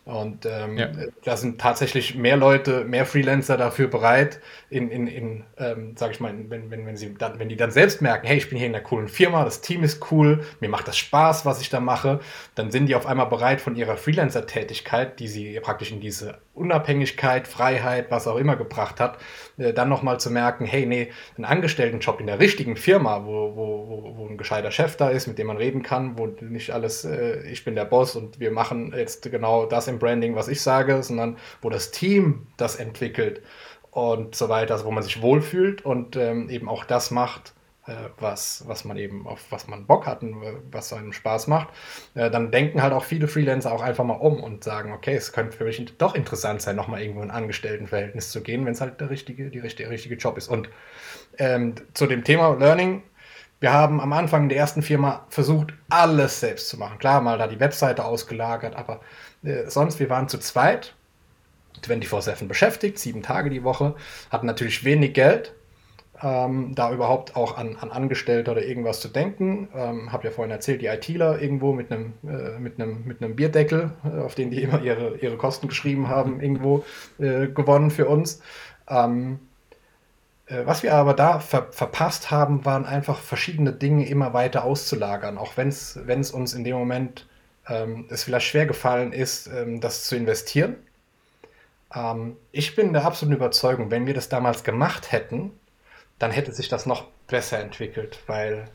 Und 0.05 0.45
ähm, 0.45 0.77
ja. 0.77 0.89
da 1.23 1.38
sind 1.38 1.61
tatsächlich 1.61 2.15
mehr 2.15 2.38
Leute, 2.38 2.86
mehr 2.86 3.05
Freelancer 3.05 3.57
dafür 3.57 3.88
bereit, 3.88 4.39
in, 4.69 4.89
in, 4.89 5.07
in 5.07 5.43
ähm, 5.57 5.93
sag 5.95 6.11
ich 6.11 6.19
mal, 6.19 6.34
wenn, 6.49 6.71
wenn, 6.71 6.86
wenn, 6.86 6.97
sie 6.97 7.13
dann, 7.13 7.39
wenn 7.39 7.49
die 7.49 7.55
dann 7.55 7.71
selbst 7.71 8.01
merken, 8.01 8.25
hey, 8.25 8.38
ich 8.38 8.49
bin 8.49 8.57
hier 8.57 8.67
in 8.67 8.75
einer 8.75 8.84
coolen 8.84 9.07
Firma, 9.07 9.43
das 9.43 9.61
Team 9.61 9.84
ist 9.84 10.11
cool, 10.11 10.43
mir 10.59 10.69
macht 10.69 10.88
das 10.88 10.97
Spaß, 10.97 11.45
was 11.45 11.61
ich 11.61 11.69
da 11.69 11.79
mache, 11.79 12.19
dann 12.55 12.71
sind 12.71 12.88
die 12.88 12.95
auf 12.95 13.05
einmal 13.05 13.27
bereit 13.27 13.61
von 13.61 13.75
ihrer 13.75 13.97
Freelancer-Tätigkeit, 13.97 15.19
die 15.19 15.27
sie 15.27 15.59
praktisch 15.59 15.91
in 15.91 15.99
diese 15.99 16.39
Unabhängigkeit, 16.54 17.47
Freiheit, 17.47 18.12
was 18.12 18.28
auch 18.28 18.36
immer 18.36 18.56
gebracht 18.56 18.99
hat, 18.99 19.18
äh, 19.58 19.74
dann 19.74 19.88
nochmal 19.88 20.20
zu 20.20 20.30
merken, 20.30 20.66
hey, 20.66 20.86
nee, 20.86 21.12
ein 21.38 21.45
Angestelltenjob 21.45 22.20
in 22.20 22.28
der 22.28 22.39
richtigen 22.39 22.76
Firma, 22.76 23.26
wo, 23.26 23.56
wo, 23.56 24.14
wo, 24.18 24.28
ein 24.28 24.38
gescheiter 24.38 24.72
Chef 24.72 24.97
da 24.97 25.10
ist, 25.10 25.28
mit 25.28 25.38
dem 25.39 25.47
man 25.47 25.58
reden 25.58 25.82
kann, 25.82 26.18
wo 26.18 26.28
nicht 26.28 26.72
alles, 26.72 27.06
äh, 27.06 27.41
ich 27.49 27.64
bin 27.64 27.76
der 27.76 27.86
Boss 27.86 28.16
und 28.16 28.39
wir 28.39 28.52
machen 28.52 28.93
jetzt 28.95 29.30
genau 29.32 29.66
das 29.66 29.88
im 29.88 29.99
Branding, 29.99 30.36
was 30.36 30.49
ich 30.49 30.62
sage, 30.62 31.02
sondern 31.04 31.38
wo 31.62 31.70
das 31.70 31.91
Team 31.91 32.47
das 32.58 32.76
entwickelt 32.76 33.41
und 33.91 34.36
so 34.36 34.49
weiter, 34.49 34.74
also 34.74 34.86
wo 34.86 34.91
man 34.91 35.04
sich 35.04 35.22
wohlfühlt 35.22 35.86
und 35.86 36.16
ähm, 36.16 36.49
eben 36.49 36.68
auch 36.68 36.84
das 36.84 37.12
macht, 37.12 37.54
was, 38.20 38.64
was 38.68 38.86
man 38.86 38.98
eben 38.98 39.28
auf 39.28 39.39
was 39.50 39.68
man 39.68 39.86
Bock 39.86 40.06
hat 40.06 40.22
und 40.24 40.44
äh, 40.44 40.54
was 40.72 40.92
einem 40.94 41.14
Spaß 41.14 41.48
macht, 41.48 41.70
äh, 42.16 42.30
dann 42.30 42.52
denken 42.52 42.82
halt 42.82 42.94
auch 42.94 43.04
viele 43.04 43.28
Freelancer 43.28 43.72
auch 43.72 43.82
einfach 43.82 44.04
mal 44.04 44.16
um 44.16 44.42
und 44.42 44.64
sagen, 44.64 44.92
okay, 44.92 45.16
es 45.16 45.32
könnte 45.34 45.58
für 45.58 45.66
mich 45.66 45.98
doch 45.98 46.16
interessant 46.16 46.62
sein, 46.62 46.76
nochmal 46.76 47.02
irgendwo 47.02 47.22
in 47.22 47.32
ein 47.32 47.36
Angestelltenverhältnis 47.36 48.32
zu 48.32 48.42
gehen, 48.42 48.66
wenn 48.66 48.74
es 48.74 48.82
halt 48.82 49.00
der 49.02 49.10
richtige, 49.10 49.50
die 49.50 49.60
richtige, 49.60 49.89
richtige 49.89 50.16
Job 50.16 50.38
ist. 50.38 50.48
Und 50.48 50.70
ähm, 51.38 51.76
zu 51.94 52.08
dem 52.08 52.24
Thema 52.24 52.56
Learning, 52.58 53.04
wir 53.60 53.72
haben 53.72 54.02
am 54.02 54.12
Anfang 54.12 54.50
der 54.50 54.58
ersten 54.58 54.82
Firma 54.82 55.26
versucht, 55.30 55.74
alles 55.89 56.39
selbst 56.39 56.68
zu 56.68 56.78
machen. 56.78 56.98
Klar, 56.98 57.22
mal 57.22 57.38
da 57.38 57.48
die 57.48 57.60
Webseite 57.60 58.04
ausgelagert, 58.04 58.76
aber 58.76 59.02
äh, 59.44 59.70
sonst, 59.70 60.00
wir 60.00 60.10
waren 60.10 60.28
zu 60.28 60.39
zweit, 60.39 60.96
24-7 61.84 62.48
beschäftigt, 62.48 63.00
sieben 63.00 63.22
Tage 63.22 63.50
die 63.50 63.64
Woche, 63.64 63.96
hatten 64.30 64.48
natürlich 64.48 64.84
wenig 64.84 65.14
Geld, 65.14 65.54
ähm, 66.24 66.74
da 66.76 66.91
überhaupt 66.91 67.36
auch 67.36 67.57
an, 67.57 67.76
an 67.78 67.91
Angestellte 67.91 68.51
oder 68.51 68.63
irgendwas 68.63 68.99
zu 68.99 69.07
denken. 69.07 69.69
Ähm, 69.76 70.11
habe 70.11 70.26
ja 70.26 70.32
vorhin 70.32 70.51
erzählt, 70.51 70.82
die 70.82 70.88
ITler 70.88 71.41
irgendwo 71.41 71.74
mit 71.74 71.91
einem, 71.91 72.13
äh, 72.24 72.59
mit 72.59 72.80
einem, 72.80 73.03
mit 73.05 73.22
einem 73.22 73.36
Bierdeckel, 73.36 73.91
äh, 74.03 74.19
auf 74.19 74.36
den 74.36 74.51
die 74.51 74.61
immer 74.61 74.82
ihre, 74.82 75.17
ihre 75.17 75.38
Kosten 75.38 75.67
geschrieben 75.67 76.09
haben, 76.09 76.41
irgendwo 76.41 76.84
äh, 77.19 77.47
gewonnen 77.47 77.89
für 77.89 78.07
uns. 78.07 78.41
Ähm, 78.88 79.39
äh, 80.45 80.65
was 80.65 80.84
wir 80.84 80.93
aber 80.93 81.13
da 81.13 81.39
ver 81.39 81.67
verpasst 81.72 82.30
haben, 82.30 82.65
waren 82.65 82.86
einfach 82.86 83.19
verschiedene 83.19 83.74
Dinge 83.74 84.07
immer 84.07 84.34
weiter 84.34 84.63
auszulagern, 84.63 85.38
auch 85.38 85.57
wenn 85.57 85.69
es 85.69 86.32
uns 86.32 86.53
in 86.53 86.63
dem 86.63 86.76
Moment 86.76 87.28
ähm, 87.67 88.05
es 88.09 88.24
vielleicht 88.24 88.47
schwer 88.47 88.65
gefallen 88.65 89.13
ist, 89.13 89.47
ähm, 89.47 89.82
das 89.82 90.03
zu 90.03 90.15
investieren. 90.15 90.76
Ähm, 91.95 92.38
ich 92.51 92.76
bin 92.76 92.93
der 92.93 93.05
absoluten 93.05 93.36
Überzeugung, 93.36 93.91
wenn 93.91 94.05
wir 94.05 94.13
das 94.13 94.30
damals 94.30 94.63
gemacht 94.63 95.11
hätten, 95.11 95.51
dann 96.22 96.32
hätte 96.32 96.51
sich 96.53 96.69
das 96.69 96.86
noch 96.86 97.05
besser 97.28 97.59
entwickelt, 97.59 98.19
weil 98.28 98.67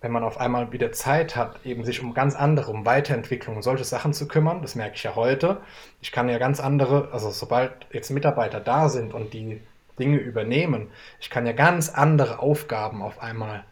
wenn 0.00 0.12
man 0.12 0.22
auf 0.22 0.38
einmal 0.38 0.70
wieder 0.72 0.92
Zeit 0.92 1.34
hat, 1.34 1.64
eben 1.64 1.84
sich 1.84 2.00
um 2.00 2.14
ganz 2.14 2.36
andere, 2.36 2.70
um 2.70 2.86
Weiterentwicklung 2.86 3.56
und 3.56 3.62
solche 3.62 3.82
Sachen 3.82 4.12
zu 4.12 4.28
kümmern, 4.28 4.62
das 4.62 4.76
merke 4.76 4.94
ich 4.94 5.02
ja 5.02 5.16
heute. 5.16 5.60
Ich 6.00 6.12
kann 6.12 6.28
ja 6.28 6.38
ganz 6.38 6.60
andere, 6.60 7.08
also 7.12 7.30
sobald 7.30 7.72
jetzt 7.90 8.10
Mitarbeiter 8.10 8.60
da 8.60 8.88
sind 8.88 9.14
und 9.14 9.34
die 9.34 9.60
Dinge 9.98 10.18
übernehmen, 10.18 10.90
ich 11.18 11.30
kann 11.30 11.46
ja 11.46 11.52
ganz 11.52 11.88
andere 11.88 12.38
Aufgaben 12.38 13.02
auf 13.02 13.20
einmal 13.20 13.64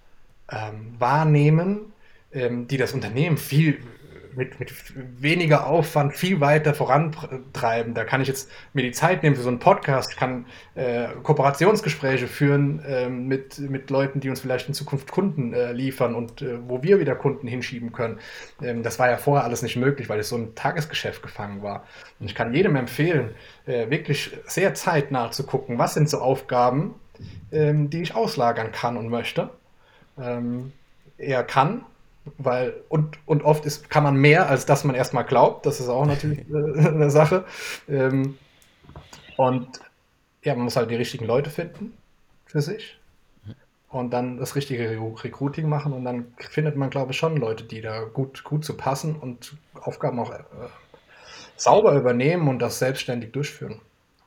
ähm, 0.51 0.97
wahrnehmen, 0.99 1.93
ähm, 2.33 2.67
die 2.67 2.79
das 2.79 2.93
Unternehmen 2.93 3.37
viel 3.37 3.85
mit, 4.37 4.61
mit 4.61 4.73
weniger 5.21 5.67
Aufwand 5.67 6.15
viel 6.15 6.41
weiter 6.41 6.75
vorantreiben. 6.75 7.95
Da 7.95 8.05
kann 8.05 8.21
ich 8.21 8.29
jetzt 8.29 8.51
mir 8.73 8.83
die 8.83 8.93
Zeit 8.93 9.23
nehmen 9.23 9.37
für 9.37 9.43
so 9.43 9.49
einen 9.49 9.59
Podcast, 9.59 10.17
kann 10.17 10.47
äh, 10.75 11.09
Kooperationsgespräche 11.23 12.27
führen 12.27 12.85
äh, 12.85 13.09
mit, 13.09 13.59
mit 13.59 13.91
Leuten, 13.91 14.21
die 14.21 14.31
uns 14.31 14.41
vielleicht 14.41 14.69
in 14.69 14.75
Zukunft 14.75 15.11
Kunden 15.11 15.53
äh, 15.53 15.73
liefern 15.73 16.15
und 16.15 16.43
äh, 16.43 16.59
wo 16.69 16.83
wir 16.83 17.01
wieder 17.01 17.15
Kunden 17.15 17.47
hinschieben 17.47 17.93
können. 17.93 18.19
Ähm, 18.63 18.83
das 18.83 18.99
war 18.99 19.09
ja 19.09 19.17
vorher 19.17 19.45
alles 19.45 19.63
nicht 19.63 19.77
möglich, 19.77 20.09
weil 20.09 20.21
es 20.21 20.29
so 20.29 20.37
ein 20.37 20.55
Tagesgeschäft 20.55 21.23
gefangen 21.23 21.63
war. 21.63 21.85
Und 22.21 22.27
ich 22.27 22.35
kann 22.35 22.55
jedem 22.55 22.77
empfehlen, 22.77 23.35
äh, 23.67 23.91
wirklich 23.91 24.37
sehr 24.47 24.75
zeitnah 24.75 25.31
zu 25.31 25.45
gucken, 25.45 25.79
was 25.79 25.95
sind 25.95 26.09
so 26.09 26.19
Aufgaben, 26.19 26.95
ähm, 27.53 27.91
die 27.91 28.03
ich 28.03 28.15
auslagern 28.15 28.73
kann 28.73 28.97
und 28.97 29.09
möchte. 29.09 29.51
Ähm, 30.19 30.73
eher 31.19 31.45
kann, 31.45 31.85
weil 32.39 32.75
und, 32.89 33.19
und 33.27 33.43
oft 33.43 33.67
ist, 33.67 33.91
kann 33.91 34.03
man 34.03 34.17
mehr, 34.17 34.49
als 34.49 34.67
dass 34.67 34.85
man 34.85 34.95
erstmal 34.95 35.25
glaubt. 35.25 35.67
Das 35.67 35.81
ist 35.81 35.89
auch 35.89 36.07
natürlich 36.07 36.41
äh, 36.51 36.89
eine 36.89 37.11
Sache. 37.11 37.45
Ähm, 37.89 38.39
und 39.37 39.81
ja, 40.43 40.55
man 40.55 40.65
muss 40.65 40.77
halt 40.77 40.91
die 40.91 40.97
richtigen 40.97 41.27
Leute 41.27 41.51
finden 41.51 41.97
für 42.47 42.61
sich 42.61 42.99
und 43.95 44.11
dann 44.11 44.39
das 44.39 44.57
richtige 44.57 44.99
Recruiting 45.23 45.69
machen 45.69 45.93
und 45.93 46.05
dann 46.05 46.35
findet 46.39 46.77
man, 46.77 46.91
glaube 46.91 47.13
ich, 47.13 47.19
schon 47.19 47.37
Leute, 47.37 47.65
die 47.65 47.81
da 47.81 48.03
gut, 48.03 48.43
gut 48.43 48.65
zu 48.65 48.77
passen 48.77 49.17
und 49.17 49.57
Aufgaben 49.75 50.19
auch 50.19 50.31
äh, 50.31 50.43
sauber 51.57 51.95
übernehmen 51.95 52.49
und 52.49 52.59
das 52.59 52.79
selbstständig 52.79 53.33
durchführen. 53.33 53.81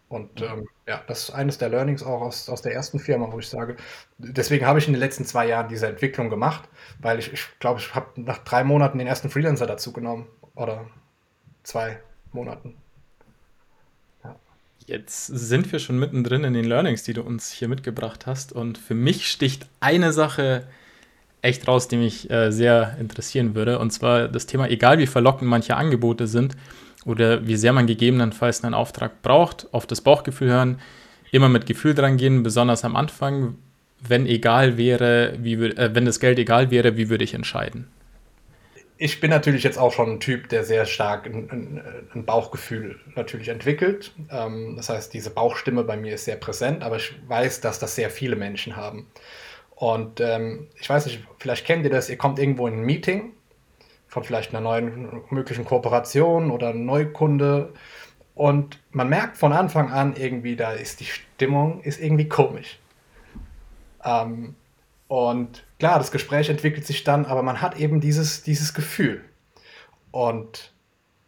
Und 0.10 0.42
ähm, 0.42 0.68
ja, 0.88 1.04
das 1.08 1.24
ist 1.24 1.32
eines 1.32 1.58
der 1.58 1.68
Learnings 1.70 2.02
auch 2.02 2.22
aus, 2.22 2.48
aus 2.48 2.62
der 2.62 2.74
ersten 2.74 2.98
Firma, 2.98 3.30
wo 3.32 3.40
ich 3.40 3.50
sage, 3.50 3.76
deswegen 4.18 4.66
habe 4.66 4.80
ich 4.80 4.88
in 4.88 4.94
den 4.94 5.02
letzten 5.02 5.26
zwei 5.26 5.48
Jahren 5.48 5.68
diese 5.68 5.88
Entwicklung 5.88 6.30
gemacht, 6.30 6.70
weil 7.00 7.20
ich, 7.20 7.34
ich 7.34 7.46
glaube, 7.60 7.82
ich 7.82 7.94
habe 7.94 8.08
nach 8.16 8.38
drei 8.40 8.64
Monaten 8.64 9.00
den 9.00 9.08
ersten 9.08 9.30
Freelancer 9.30 9.68
dazu 9.68 9.92
genommen 9.92 10.28
oder 10.56 10.86
zwei 11.64 12.00
Monaten. 12.32 12.78
Jetzt 14.86 15.26
sind 15.26 15.70
wir 15.74 15.80
schon 15.80 16.00
mittendrin 16.00 16.46
in 16.46 16.54
den 16.54 16.64
Learnings, 16.64 17.04
die 17.04 17.12
du 17.12 17.22
uns 17.22 17.52
hier 17.52 17.68
mitgebracht 17.68 18.26
hast. 18.26 18.54
Und 18.54 18.78
für 18.78 18.96
mich 18.96 19.28
sticht 19.28 19.68
eine 19.82 20.14
Sache 20.14 20.66
echt 21.42 21.68
raus, 21.68 21.90
die 21.90 21.98
mich 21.98 22.30
äh, 22.32 22.52
sehr 22.52 22.96
interessieren 22.98 23.54
würde. 23.54 23.80
Und 23.80 23.92
zwar 23.92 24.30
das 24.30 24.46
Thema, 24.46 24.70
egal 24.70 24.98
wie 24.98 25.08
verlockend 25.08 25.50
manche 25.50 25.76
Angebote 25.76 26.26
sind 26.26 26.56
oder 27.08 27.48
wie 27.48 27.56
sehr 27.56 27.74
man 27.74 27.88
gegebenenfalls 27.88 28.64
einen 28.64 28.74
Auftrag 28.74 29.22
braucht, 29.22 29.68
auf 29.72 29.88
das 29.88 30.02
Bauchgefühl 30.02 30.50
hören, 30.50 30.80
immer 31.32 31.50
mit 31.50 31.66
Gefühl 31.66 31.96
dran 31.96 32.18
gehen, 32.18 32.44
besonders 32.44 32.86
am 32.86 32.96
Anfang. 32.96 33.56
Wenn 34.08 34.28
egal 34.28 34.78
wäre, 34.78 35.34
wie 35.40 35.54
äh, 35.54 35.96
wenn 35.96 36.06
das 36.06 36.20
Geld 36.20 36.38
egal 36.38 36.70
wäre, 36.70 36.98
wie 36.98 37.10
würde 37.10 37.24
ich 37.24 37.34
entscheiden? 37.34 37.88
ich 38.98 39.20
bin 39.20 39.30
natürlich 39.30 39.64
jetzt 39.64 39.78
auch 39.78 39.94
schon 39.94 40.14
ein 40.14 40.20
Typ, 40.20 40.50
der 40.50 40.64
sehr 40.64 40.86
stark 40.86 41.26
ein, 41.28 41.50
ein, 41.52 41.82
ein 42.14 42.26
Bauchgefühl 42.26 43.00
natürlich 43.16 43.50
entwickelt. 43.50 44.12
Ähm, 44.32 44.76
das 44.76 44.90
heißt, 44.90 45.14
diese 45.14 45.30
Bauchstimme 45.30 45.84
bei 45.84 45.98
mir 45.98 46.16
ist 46.16 46.26
sehr 46.26 46.36
präsent, 46.36 46.84
aber 46.84 46.98
ich 46.98 47.14
weiß, 47.28 47.62
dass 47.62 47.80
das 47.80 47.96
sehr 47.96 48.10
viele 48.10 48.36
Menschen 48.36 48.76
haben. 48.76 49.08
Und 49.76 50.20
ähm, 50.20 50.68
ich 50.80 50.90
weiß 50.90 51.06
nicht, 51.06 51.24
vielleicht 51.38 51.66
kennt 51.66 51.84
ihr 51.84 51.92
das, 51.92 52.10
ihr 52.10 52.18
kommt 52.18 52.40
irgendwo 52.40 52.68
in 52.68 52.80
ein 52.80 52.86
Meeting 52.86 53.34
von 54.18 54.24
vielleicht 54.24 54.50
einer 54.50 54.62
neuen 54.62 55.22
möglichen 55.30 55.64
Kooperation 55.64 56.50
oder 56.50 56.74
Neukunde 56.74 57.72
und 58.34 58.80
man 58.90 59.10
merkt 59.10 59.38
von 59.38 59.54
Anfang 59.54 59.92
an 59.92 60.16
irgendwie, 60.16 60.56
da 60.56 60.72
ist 60.72 61.02
die 61.02 61.06
Stimmung 61.06 61.82
ist 61.82 62.02
irgendwie 62.02 62.28
komisch. 62.28 62.80
Ähm, 64.04 64.56
und 65.08 65.64
klar, 65.78 66.00
das 66.00 66.10
Gespräch 66.10 66.50
entwickelt 66.50 66.88
sich 66.88 67.04
dann, 67.04 67.26
aber 67.26 67.44
man 67.44 67.62
hat 67.62 67.78
eben 67.78 68.02
dieses, 68.02 68.42
dieses 68.42 68.74
Gefühl. 68.74 69.24
Und 70.10 70.74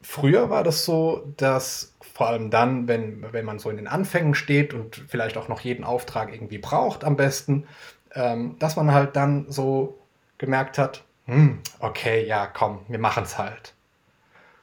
früher 0.01 0.49
war 0.49 0.63
das 0.63 0.83
so, 0.83 1.31
dass 1.37 1.93
vor 2.15 2.29
allem 2.29 2.49
dann, 2.49 2.87
wenn, 2.87 3.23
wenn 3.31 3.45
man 3.45 3.59
so 3.59 3.69
in 3.69 3.77
den 3.77 3.87
Anfängen 3.87 4.33
steht 4.33 4.73
und 4.73 4.95
vielleicht 5.07 5.37
auch 5.37 5.47
noch 5.47 5.59
jeden 5.59 5.83
Auftrag 5.83 6.33
irgendwie 6.33 6.57
braucht 6.57 7.03
am 7.03 7.15
besten, 7.15 7.67
ähm, 8.15 8.55
dass 8.57 8.77
man 8.77 8.91
halt 8.91 9.15
dann 9.15 9.45
so 9.51 9.99
gemerkt 10.39 10.79
hat, 10.79 11.03
hm, 11.29 11.59
okay, 11.79 12.25
ja, 12.25 12.47
komm, 12.47 12.81
wir 12.87 12.99
machen 12.99 13.23
es 13.23 13.37
halt. 13.37 13.73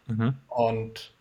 Mhm. 0.06 0.34
Und 0.48 1.12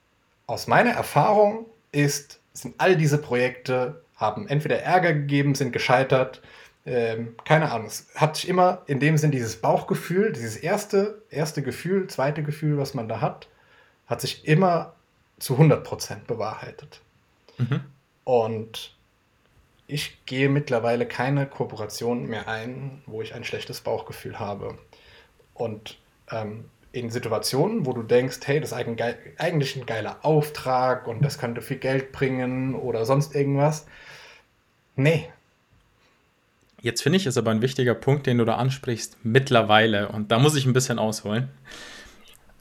aus 0.47 0.67
meiner 0.67 0.91
Erfahrung 0.91 1.65
ist, 1.91 2.39
sind 2.53 2.75
all 2.77 2.95
diese 2.95 3.17
Projekte, 3.17 4.01
haben 4.15 4.47
entweder 4.47 4.81
Ärger 4.81 5.13
gegeben, 5.13 5.55
sind 5.55 5.71
gescheitert, 5.71 6.41
ähm, 6.85 7.35
keine 7.45 7.71
Ahnung, 7.71 7.87
es 7.87 8.07
hat 8.15 8.35
sich 8.35 8.47
immer 8.47 8.83
in 8.85 8.99
dem 8.99 9.17
Sinn 9.17 9.31
dieses 9.31 9.57
Bauchgefühl, 9.57 10.31
dieses 10.31 10.55
erste, 10.55 11.21
erste 11.31 11.63
Gefühl, 11.63 12.07
zweite 12.07 12.43
Gefühl, 12.43 12.77
was 12.77 12.93
man 12.93 13.07
da 13.07 13.21
hat, 13.21 13.47
hat 14.05 14.21
sich 14.21 14.47
immer 14.47 14.93
zu 15.39 15.55
100% 15.55 16.25
bewahrheitet. 16.27 17.01
Mhm. 17.57 17.81
Und 18.23 18.95
ich 19.87 20.25
gehe 20.25 20.49
mittlerweile 20.49 21.07
keine 21.07 21.47
Kooperation 21.47 22.27
mehr 22.27 22.47
ein, 22.47 23.01
wo 23.07 23.21
ich 23.21 23.33
ein 23.33 23.43
schlechtes 23.43 23.81
Bauchgefühl 23.81 24.39
habe. 24.39 24.77
Und 25.55 25.97
ähm, 26.31 26.65
in 26.91 27.09
Situationen, 27.09 27.87
wo 27.87 27.93
du 27.93 28.03
denkst, 28.03 28.39
hey, 28.45 28.61
das 28.61 28.71
ist 28.71 28.77
eigentlich 28.77 29.75
ein 29.75 29.85
geiler 29.87 30.19
Auftrag 30.21 31.07
und 31.07 31.25
das 31.25 31.39
könnte 31.39 31.61
viel 31.61 31.77
Geld 31.77 32.11
bringen 32.11 32.75
oder 32.75 33.05
sonst 33.05 33.33
irgendwas. 33.35 33.87
Nee, 34.95 35.27
Jetzt 36.85 37.01
finde 37.01 37.17
ich, 37.17 37.25
ist 37.25 37.35
aber 37.35 37.49
ein 37.49 37.63
wichtiger 37.63 37.95
Punkt, 37.95 38.27
den 38.27 38.37
du 38.37 38.45
da 38.45 38.57
ansprichst, 38.57 39.17
mittlerweile. 39.23 40.09
Und 40.09 40.31
da 40.31 40.37
muss 40.37 40.55
ich 40.55 40.67
ein 40.67 40.73
bisschen 40.73 40.99
ausholen. 40.99 41.49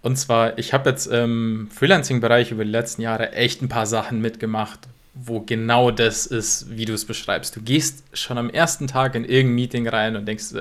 Und 0.01 0.17
zwar, 0.17 0.59
ich 0.59 0.73
habe 0.73 0.89
jetzt 0.89 1.09
im 1.09 1.69
Freelancing-Bereich 1.71 2.51
über 2.51 2.65
die 2.65 2.71
letzten 2.71 3.03
Jahre 3.03 3.33
echt 3.33 3.61
ein 3.61 3.69
paar 3.69 3.85
Sachen 3.85 4.23
mitgemacht, 4.23 4.81
wo 5.13 5.41
genau 5.41 5.91
das 5.91 6.25
ist, 6.25 6.75
wie 6.75 6.87
du 6.87 6.95
es 6.95 7.05
beschreibst. 7.05 7.55
Du 7.55 7.61
gehst 7.61 8.03
schon 8.15 8.39
am 8.39 8.49
ersten 8.49 8.87
Tag 8.87 9.15
in 9.15 9.27
irgendein 9.27 9.57
Meeting 9.57 9.89
rein 9.89 10.17
und 10.17 10.25
denkst, 10.25 10.55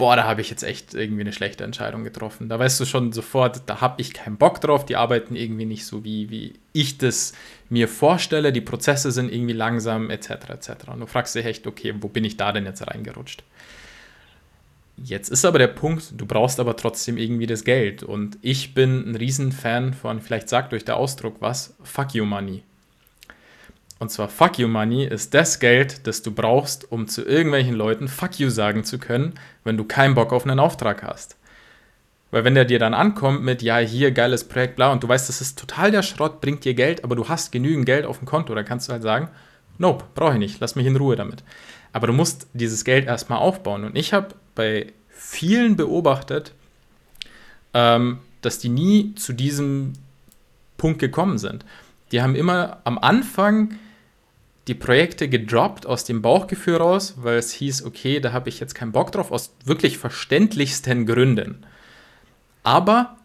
boah, 0.00 0.16
da 0.16 0.24
habe 0.24 0.40
ich 0.40 0.48
jetzt 0.48 0.62
echt 0.62 0.94
irgendwie 0.94 1.20
eine 1.20 1.32
schlechte 1.34 1.62
Entscheidung 1.62 2.04
getroffen. 2.04 2.48
Da 2.48 2.58
weißt 2.58 2.80
du 2.80 2.86
schon 2.86 3.12
sofort, 3.12 3.64
da 3.66 3.82
habe 3.82 4.00
ich 4.00 4.14
keinen 4.14 4.38
Bock 4.38 4.58
drauf, 4.62 4.86
die 4.86 4.96
arbeiten 4.96 5.36
irgendwie 5.36 5.66
nicht 5.66 5.84
so, 5.84 6.04
wie, 6.04 6.30
wie 6.30 6.54
ich 6.72 6.96
das 6.96 7.34
mir 7.68 7.86
vorstelle, 7.86 8.50
die 8.50 8.62
Prozesse 8.62 9.12
sind 9.12 9.30
irgendwie 9.30 9.52
langsam, 9.52 10.08
etc., 10.08 10.30
etc. 10.48 10.70
Und 10.90 11.00
du 11.00 11.06
fragst 11.06 11.34
dich 11.34 11.44
echt, 11.44 11.66
okay, 11.66 11.92
wo 12.00 12.08
bin 12.08 12.24
ich 12.24 12.38
da 12.38 12.50
denn 12.50 12.64
jetzt 12.64 12.80
reingerutscht? 12.86 13.44
Jetzt 14.96 15.28
ist 15.28 15.44
aber 15.44 15.58
der 15.58 15.68
Punkt, 15.68 16.14
du 16.16 16.24
brauchst 16.24 16.60
aber 16.60 16.76
trotzdem 16.76 17.18
irgendwie 17.18 17.46
das 17.46 17.64
Geld. 17.64 18.02
Und 18.02 18.38
ich 18.40 18.72
bin 18.72 19.06
ein 19.06 19.16
Riesenfan 19.16 19.92
von, 19.92 20.22
vielleicht 20.22 20.48
sagt 20.48 20.72
euch 20.72 20.86
der 20.86 20.96
Ausdruck 20.96 21.36
was, 21.40 21.76
Fuck 21.82 22.14
You 22.14 22.24
Money. 22.24 22.62
Und 24.00 24.10
zwar 24.10 24.28
Fuck 24.28 24.58
You 24.58 24.66
Money 24.66 25.04
ist 25.04 25.34
das 25.34 25.60
Geld, 25.60 26.06
das 26.06 26.22
du 26.22 26.32
brauchst, 26.32 26.90
um 26.90 27.06
zu 27.06 27.22
irgendwelchen 27.22 27.74
Leuten 27.74 28.08
Fuck 28.08 28.40
You 28.40 28.48
sagen 28.48 28.82
zu 28.82 28.98
können, 28.98 29.34
wenn 29.62 29.76
du 29.76 29.84
keinen 29.84 30.14
Bock 30.14 30.32
auf 30.32 30.44
einen 30.44 30.58
Auftrag 30.58 31.02
hast. 31.02 31.36
Weil 32.30 32.44
wenn 32.44 32.54
der 32.54 32.64
dir 32.64 32.78
dann 32.78 32.94
ankommt 32.94 33.42
mit, 33.42 33.60
ja, 33.60 33.76
hier, 33.76 34.10
geiles 34.10 34.44
Projekt, 34.44 34.76
bla, 34.76 34.90
und 34.90 35.02
du 35.02 35.08
weißt, 35.08 35.28
das 35.28 35.42
ist 35.42 35.58
total 35.58 35.90
der 35.90 36.02
Schrott, 36.02 36.40
bringt 36.40 36.64
dir 36.64 36.72
Geld, 36.72 37.04
aber 37.04 37.14
du 37.14 37.28
hast 37.28 37.52
genügend 37.52 37.84
Geld 37.84 38.06
auf 38.06 38.18
dem 38.18 38.26
Konto, 38.26 38.54
dann 38.54 38.64
kannst 38.64 38.88
du 38.88 38.92
halt 38.92 39.02
sagen, 39.02 39.28
nope, 39.76 40.06
brauche 40.14 40.32
ich 40.32 40.38
nicht, 40.38 40.60
lass 40.60 40.76
mich 40.76 40.86
in 40.86 40.96
Ruhe 40.96 41.16
damit. 41.16 41.44
Aber 41.92 42.06
du 42.06 42.14
musst 42.14 42.46
dieses 42.54 42.84
Geld 42.86 43.06
erstmal 43.06 43.40
aufbauen. 43.40 43.84
Und 43.84 43.96
ich 43.96 44.14
habe 44.14 44.28
bei 44.54 44.94
vielen 45.10 45.76
beobachtet, 45.76 46.54
ähm, 47.74 48.20
dass 48.40 48.58
die 48.58 48.70
nie 48.70 49.14
zu 49.16 49.34
diesem 49.34 49.92
Punkt 50.78 51.00
gekommen 51.00 51.36
sind. 51.36 51.66
Die 52.12 52.22
haben 52.22 52.34
immer 52.34 52.78
am 52.84 52.96
Anfang 52.96 53.74
die 54.70 54.74
Projekte 54.74 55.28
gedroppt 55.28 55.84
aus 55.84 56.04
dem 56.04 56.22
Bauchgefühl 56.22 56.76
raus, 56.76 57.14
weil 57.16 57.38
es 57.38 57.50
hieß, 57.52 57.84
okay, 57.84 58.20
da 58.20 58.32
habe 58.32 58.48
ich 58.48 58.60
jetzt 58.60 58.76
keinen 58.76 58.92
Bock 58.92 59.10
drauf, 59.10 59.32
aus 59.32 59.52
wirklich 59.64 59.98
verständlichsten 59.98 61.06
Gründen. 61.06 61.66
Aber 62.62 63.16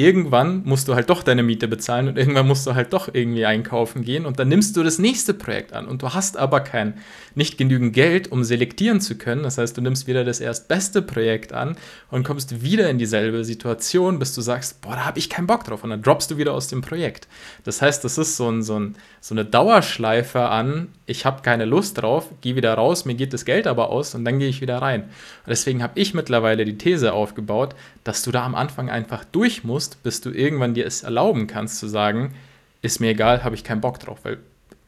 irgendwann 0.00 0.62
musst 0.64 0.88
du 0.88 0.94
halt 0.94 1.10
doch 1.10 1.22
deine 1.22 1.42
Miete 1.42 1.68
bezahlen 1.68 2.08
und 2.08 2.16
irgendwann 2.16 2.48
musst 2.48 2.66
du 2.66 2.74
halt 2.74 2.92
doch 2.92 3.12
irgendwie 3.12 3.44
einkaufen 3.44 4.02
gehen 4.02 4.24
und 4.24 4.38
dann 4.38 4.48
nimmst 4.48 4.76
du 4.76 4.82
das 4.82 4.98
nächste 4.98 5.34
Projekt 5.34 5.72
an 5.72 5.86
und 5.86 6.02
du 6.02 6.14
hast 6.14 6.36
aber 6.36 6.60
kein 6.60 6.94
nicht 7.34 7.58
genügend 7.58 7.92
Geld, 7.92 8.32
um 8.32 8.42
selektieren 8.42 9.00
zu 9.00 9.16
können. 9.16 9.42
Das 9.42 9.58
heißt, 9.58 9.76
du 9.76 9.82
nimmst 9.82 10.06
wieder 10.06 10.24
das 10.24 10.40
erstbeste 10.40 11.02
Projekt 11.02 11.52
an 11.52 11.76
und 12.10 12.24
kommst 12.24 12.62
wieder 12.62 12.90
in 12.90 12.98
dieselbe 12.98 13.44
Situation, 13.44 14.18
bis 14.18 14.34
du 14.34 14.40
sagst, 14.40 14.80
boah, 14.80 14.94
da 14.94 15.04
habe 15.04 15.18
ich 15.18 15.30
keinen 15.30 15.46
Bock 15.46 15.64
drauf 15.64 15.84
und 15.84 15.90
dann 15.90 16.02
droppst 16.02 16.30
du 16.30 16.38
wieder 16.38 16.54
aus 16.54 16.68
dem 16.68 16.80
Projekt. 16.80 17.28
Das 17.64 17.82
heißt, 17.82 18.02
das 18.04 18.18
ist 18.18 18.36
so, 18.36 18.50
ein, 18.50 18.62
so, 18.62 18.78
ein, 18.78 18.96
so 19.20 19.34
eine 19.34 19.44
Dauerschleife 19.44 20.48
an, 20.48 20.88
ich 21.06 21.24
habe 21.26 21.42
keine 21.42 21.64
Lust 21.64 22.00
drauf, 22.00 22.28
gehe 22.40 22.56
wieder 22.56 22.74
raus, 22.74 23.04
mir 23.04 23.14
geht 23.14 23.32
das 23.32 23.44
Geld 23.44 23.66
aber 23.66 23.90
aus 23.90 24.14
und 24.14 24.24
dann 24.24 24.38
gehe 24.38 24.48
ich 24.48 24.60
wieder 24.60 24.78
rein. 24.78 25.02
Und 25.02 25.48
deswegen 25.48 25.82
habe 25.82 25.98
ich 25.98 26.14
mittlerweile 26.14 26.64
die 26.64 26.78
These 26.78 27.12
aufgebaut, 27.12 27.74
dass 28.04 28.22
du 28.22 28.30
da 28.30 28.44
am 28.44 28.54
Anfang 28.54 28.90
einfach 28.90 29.24
durch 29.24 29.64
musst 29.64 29.89
musst, 29.90 30.02
bis 30.02 30.20
du 30.20 30.30
irgendwann 30.30 30.74
dir 30.74 30.86
es 30.86 31.02
erlauben 31.02 31.46
kannst 31.46 31.78
zu 31.78 31.88
sagen, 31.88 32.34
ist 32.82 33.00
mir 33.00 33.10
egal, 33.10 33.44
habe 33.44 33.54
ich 33.54 33.64
keinen 33.64 33.80
Bock 33.80 33.98
drauf. 33.98 34.18
Weil 34.22 34.38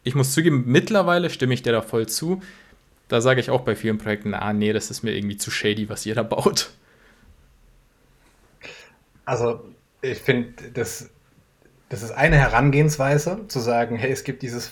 ich 0.04 0.14
muss 0.14 0.32
zugeben, 0.32 0.64
mittlerweile 0.66 1.30
stimme 1.30 1.54
ich 1.54 1.62
dir 1.62 1.72
da 1.72 1.82
voll 1.82 2.08
zu. 2.08 2.42
Da 3.08 3.20
sage 3.20 3.40
ich 3.40 3.50
auch 3.50 3.62
bei 3.62 3.76
vielen 3.76 3.98
Projekten, 3.98 4.34
ah 4.34 4.52
nee, 4.52 4.72
das 4.72 4.90
ist 4.90 5.02
mir 5.02 5.12
irgendwie 5.12 5.36
zu 5.36 5.50
shady, 5.50 5.88
was 5.88 6.06
ihr 6.06 6.14
da 6.14 6.22
baut. 6.22 6.70
Also 9.24 9.64
ich 10.00 10.18
finde, 10.18 10.70
das, 10.72 11.10
das 11.88 12.02
ist 12.02 12.12
eine 12.12 12.36
Herangehensweise, 12.36 13.46
zu 13.48 13.60
sagen, 13.60 13.96
hey, 13.96 14.10
es 14.10 14.24
gibt 14.24 14.42
dieses, 14.42 14.70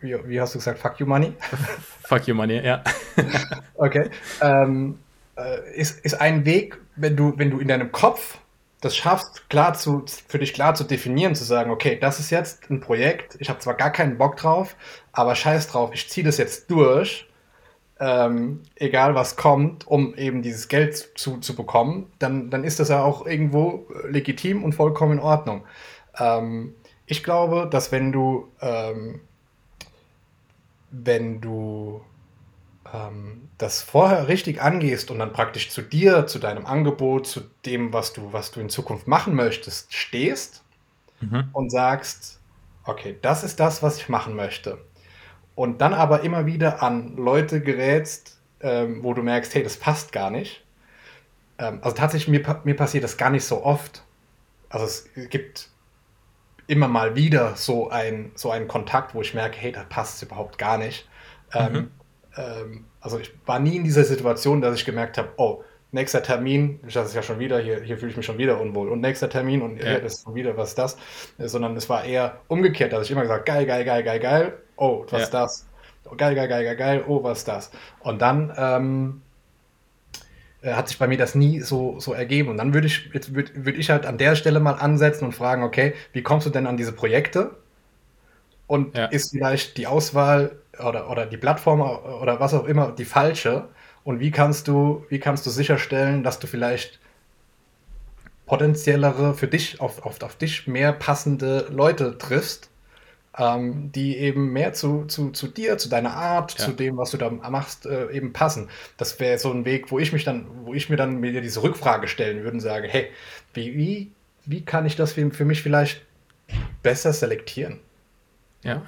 wie, 0.00 0.16
wie 0.26 0.40
hast 0.40 0.54
du 0.54 0.58
gesagt, 0.58 0.78
fuck 0.78 1.00
you 1.00 1.06
money? 1.06 1.32
fuck 2.02 2.26
you 2.28 2.34
money, 2.34 2.64
ja. 2.64 2.84
okay. 3.74 4.10
Ähm, 4.42 4.98
äh, 5.36 5.74
ist, 5.74 6.04
ist 6.04 6.20
ein 6.20 6.44
Weg, 6.44 6.78
wenn 6.96 7.16
du, 7.16 7.32
wenn 7.36 7.50
du 7.50 7.58
in 7.58 7.68
deinem 7.68 7.90
Kopf 7.90 8.38
das 8.80 8.96
schaffst, 8.96 9.48
klar 9.48 9.74
zu, 9.74 10.04
für 10.28 10.38
dich 10.38 10.52
klar 10.52 10.74
zu 10.74 10.84
definieren, 10.84 11.34
zu 11.34 11.44
sagen, 11.44 11.70
okay, 11.70 11.98
das 11.98 12.20
ist 12.20 12.30
jetzt 12.30 12.70
ein 12.70 12.80
Projekt, 12.80 13.36
ich 13.40 13.48
habe 13.48 13.58
zwar 13.58 13.74
gar 13.74 13.90
keinen 13.90 14.18
Bock 14.18 14.36
drauf, 14.36 14.76
aber 15.12 15.34
scheiß 15.34 15.68
drauf, 15.68 15.90
ich 15.92 16.08
ziehe 16.10 16.24
das 16.24 16.38
jetzt 16.38 16.70
durch 16.70 17.26
ähm, 17.98 18.62
egal 18.74 19.14
was 19.14 19.36
kommt, 19.36 19.86
um 19.86 20.14
eben 20.14 20.42
dieses 20.42 20.68
Geld 20.68 21.12
zu, 21.18 21.38
zu 21.38 21.56
bekommen, 21.56 22.12
dann, 22.18 22.50
dann 22.50 22.64
ist 22.64 22.78
das 22.78 22.88
ja 22.90 23.02
auch 23.02 23.26
irgendwo 23.26 23.86
legitim 24.08 24.64
und 24.64 24.74
vollkommen 24.74 25.12
in 25.12 25.20
Ordnung. 25.20 25.64
Ähm, 26.18 26.74
ich 27.06 27.24
glaube, 27.24 27.68
dass 27.70 27.92
wenn 27.92 28.12
du, 28.12 28.48
ähm, 28.60 29.20
wenn 30.90 31.40
du 31.40 32.02
ähm, 32.92 33.48
das 33.58 33.82
vorher 33.82 34.28
richtig 34.28 34.62
angehst 34.62 35.10
und 35.10 35.18
dann 35.18 35.32
praktisch 35.32 35.70
zu 35.70 35.82
dir, 35.82 36.26
zu 36.26 36.38
deinem 36.38 36.66
Angebot, 36.66 37.26
zu 37.26 37.42
dem, 37.64 37.92
was 37.92 38.12
du, 38.12 38.32
was 38.32 38.50
du 38.50 38.60
in 38.60 38.68
Zukunft 38.68 39.06
machen 39.06 39.34
möchtest, 39.34 39.94
stehst 39.94 40.62
mhm. 41.20 41.48
und 41.52 41.70
sagst, 41.70 42.40
okay, 42.84 43.16
das 43.22 43.44
ist 43.44 43.60
das, 43.60 43.82
was 43.82 43.98
ich 43.98 44.08
machen 44.08 44.36
möchte. 44.36 44.78
Und 45.54 45.80
dann 45.80 45.94
aber 45.94 46.20
immer 46.20 46.46
wieder 46.46 46.82
an 46.82 47.16
Leute 47.16 47.60
gerätst, 47.60 48.38
ähm, 48.60 49.02
wo 49.02 49.14
du 49.14 49.22
merkst, 49.22 49.54
hey, 49.54 49.62
das 49.62 49.76
passt 49.76 50.12
gar 50.12 50.30
nicht. 50.30 50.64
Ähm, 51.58 51.78
also 51.82 51.96
tatsächlich, 51.96 52.28
mir, 52.28 52.60
mir 52.64 52.76
passiert 52.76 53.04
das 53.04 53.16
gar 53.16 53.30
nicht 53.30 53.44
so 53.44 53.64
oft. 53.64 54.02
Also 54.68 54.84
es 54.84 55.08
gibt 55.30 55.70
immer 56.66 56.88
mal 56.88 57.16
wieder 57.16 57.56
so, 57.56 57.88
ein, 57.90 58.32
so 58.34 58.50
einen 58.50 58.68
Kontakt, 58.68 59.14
wo 59.14 59.22
ich 59.22 59.34
merke, 59.34 59.56
hey, 59.56 59.72
da 59.72 59.84
passt 59.84 60.16
es 60.16 60.22
überhaupt 60.22 60.58
gar 60.58 60.78
nicht. 60.78 61.08
Ähm, 61.54 61.72
mhm. 61.72 61.76
Ähm, 61.78 61.90
also 63.00 63.18
ich 63.18 63.32
war 63.46 63.58
nie 63.58 63.76
in 63.76 63.84
dieser 63.84 64.04
Situation, 64.04 64.60
dass 64.60 64.74
ich 64.74 64.84
gemerkt 64.84 65.18
habe, 65.18 65.28
oh, 65.36 65.62
nächster 65.92 66.22
Termin, 66.22 66.80
das 66.82 67.08
ist 67.08 67.14
ja 67.14 67.22
schon 67.22 67.38
wieder, 67.38 67.58
hier, 67.58 67.80
hier 67.80 67.96
fühle 67.96 68.10
ich 68.10 68.16
mich 68.16 68.26
schon 68.26 68.38
wieder 68.38 68.60
unwohl. 68.60 68.88
Und 68.88 69.00
nächster 69.00 69.28
Termin 69.28 69.62
und 69.62 69.82
ja. 69.82 69.98
das 69.98 70.14
ist 70.14 70.24
schon 70.24 70.34
wieder, 70.34 70.56
was 70.56 70.70
ist 70.70 70.78
das? 70.78 70.96
Sondern 71.38 71.76
es 71.76 71.88
war 71.88 72.04
eher 72.04 72.40
umgekehrt, 72.48 72.92
dass 72.92 73.06
ich 73.06 73.10
immer 73.10 73.22
gesagt, 73.22 73.46
geil, 73.46 73.66
geil, 73.66 73.84
geil, 73.84 74.02
geil, 74.02 74.20
geil, 74.20 74.52
oh, 74.76 75.04
was 75.04 75.12
ja. 75.12 75.18
ist 75.24 75.30
das? 75.34 75.66
Oh, 76.04 76.14
geil, 76.16 76.34
geil, 76.34 76.48
geil, 76.48 76.64
geil, 76.64 76.76
geil, 76.76 77.04
oh, 77.06 77.22
was 77.22 77.38
ist 77.38 77.48
das? 77.48 77.70
Und 78.00 78.20
dann 78.22 78.52
ähm, 78.56 79.22
äh, 80.62 80.72
hat 80.72 80.88
sich 80.88 80.98
bei 80.98 81.06
mir 81.06 81.18
das 81.18 81.34
nie 81.34 81.60
so, 81.60 81.98
so 82.00 82.12
ergeben. 82.12 82.48
Und 82.48 82.58
dann 82.58 82.74
würde 82.74 82.86
ich, 82.86 83.12
würd, 83.12 83.52
würd 83.64 83.76
ich 83.76 83.90
halt 83.90 84.06
an 84.06 84.18
der 84.18 84.36
Stelle 84.36 84.60
mal 84.60 84.74
ansetzen 84.74 85.24
und 85.24 85.32
fragen, 85.32 85.62
okay, 85.62 85.94
wie 86.12 86.22
kommst 86.22 86.46
du 86.46 86.50
denn 86.50 86.66
an 86.66 86.76
diese 86.76 86.92
Projekte? 86.92 87.56
Und 88.66 88.96
ja. 88.96 89.06
ist 89.06 89.30
vielleicht 89.30 89.76
die 89.76 89.86
Auswahl 89.86 90.58
oder, 90.84 91.10
oder 91.10 91.26
die 91.26 91.36
Plattform 91.36 91.80
oder 91.80 92.40
was 92.40 92.54
auch 92.54 92.64
immer 92.64 92.92
die 92.92 93.04
falsche? 93.04 93.68
Und 94.04 94.20
wie 94.20 94.30
kannst 94.30 94.68
du, 94.68 95.04
wie 95.08 95.18
kannst 95.18 95.44
du 95.46 95.50
sicherstellen, 95.50 96.22
dass 96.22 96.38
du 96.38 96.46
vielleicht 96.46 97.00
potenziellere, 98.46 99.34
für 99.34 99.48
dich, 99.48 99.80
auf, 99.80 100.04
auf, 100.06 100.22
auf 100.22 100.36
dich 100.36 100.66
mehr 100.68 100.92
passende 100.92 101.66
Leute 101.70 102.16
triffst, 102.16 102.70
ähm, 103.36 103.90
die 103.92 104.16
eben 104.16 104.52
mehr 104.52 104.72
zu, 104.72 105.04
zu, 105.06 105.30
zu 105.30 105.48
dir, 105.48 105.76
zu 105.78 105.88
deiner 105.88 106.14
Art, 106.14 106.58
ja. 106.58 106.64
zu 106.64 106.72
dem, 106.72 106.96
was 106.96 107.10
du 107.10 107.18
da 107.18 107.28
machst, 107.30 107.86
äh, 107.86 108.10
eben 108.12 108.32
passen. 108.32 108.70
Das 108.96 109.18
wäre 109.20 109.38
so 109.38 109.50
ein 109.50 109.64
Weg, 109.64 109.90
wo 109.90 109.98
ich 109.98 110.12
mich 110.12 110.24
dann, 110.24 110.46
wo 110.64 110.72
ich 110.72 110.88
mir 110.88 110.96
dann 110.96 111.18
mir 111.18 111.40
diese 111.40 111.62
Rückfrage 111.62 112.08
stellen 112.08 112.38
würde 112.38 112.52
und 112.52 112.60
sage, 112.60 112.88
hey, 112.88 113.10
wie, 113.52 113.76
wie, 113.76 114.12
wie 114.44 114.64
kann 114.64 114.86
ich 114.86 114.96
das 114.96 115.12
für, 115.12 115.30
für 115.30 115.44
mich 115.44 115.62
vielleicht 115.62 116.02
besser 116.82 117.12
selektieren? 117.12 117.80
Ja. 118.62 118.82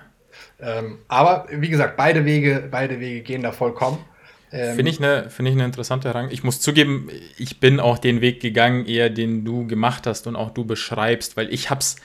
Ähm, 0.61 0.99
aber 1.09 1.47
wie 1.51 1.69
gesagt, 1.69 1.97
beide 1.97 2.25
Wege, 2.25 2.69
beide 2.71 2.99
Wege 3.01 3.21
gehen 3.21 3.43
da 3.43 3.53
vollkommen. 3.53 3.99
Ähm, 4.51 4.77
Finde 4.77 4.91
ich, 4.91 4.99
eine, 4.99 5.31
find 5.31 5.49
eine 5.49 5.65
interessante 5.65 6.15
Rang. 6.15 6.31
Ich 6.31 6.43
muss 6.43 6.61
zugeben, 6.61 7.11
ich 7.37 7.61
bin 7.61 7.81
auch 7.81 7.99
den 7.99 8.21
Weg 8.21 8.41
gegangen, 8.41 8.87
eher 8.87 9.11
den 9.11 9.45
du 9.45 9.67
gemacht 9.67 10.07
hast 10.07 10.27
und 10.27 10.37
auch 10.37 10.51
du 10.51 10.65
beschreibst, 10.65 11.37
weil 11.37 11.53
ich 11.53 11.71
hab's, 11.71 11.97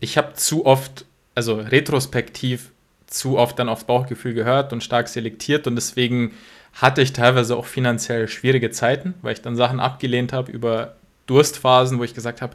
ich 0.00 0.16
habe 0.16 0.34
zu 0.34 0.64
oft, 0.64 1.04
also 1.34 1.56
retrospektiv 1.56 2.70
zu 3.06 3.38
oft 3.38 3.58
dann 3.58 3.68
aufs 3.68 3.84
Bauchgefühl 3.84 4.34
gehört 4.34 4.72
und 4.72 4.84
stark 4.84 5.08
selektiert 5.08 5.66
und 5.66 5.74
deswegen 5.74 6.32
hatte 6.74 7.02
ich 7.02 7.12
teilweise 7.12 7.56
auch 7.56 7.64
finanziell 7.64 8.28
schwierige 8.28 8.70
Zeiten, 8.70 9.14
weil 9.22 9.32
ich 9.32 9.42
dann 9.42 9.56
Sachen 9.56 9.80
abgelehnt 9.80 10.32
habe 10.32 10.52
über 10.52 10.96
Durstphasen, 11.26 11.98
wo 11.98 12.04
ich 12.04 12.14
gesagt 12.14 12.42
habe, 12.42 12.54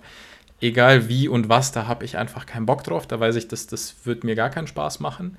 egal 0.64 1.09
wie 1.09 1.28
und 1.28 1.49
was, 1.49 1.72
da 1.72 1.88
habe 1.88 2.05
ich 2.05 2.18
einfach 2.18 2.45
keinen 2.45 2.66
Bock 2.66 2.84
drauf. 2.84 3.05
Da 3.05 3.20
weiß 3.20 3.36
ich, 3.36 3.47
dass 3.47 3.68
das 3.68 3.95
wird 4.05 4.24
mir 4.24 4.36
gar 4.36 4.49
keinen 4.49 4.68
Spaß 4.68 4.99
machen. 4.99 5.38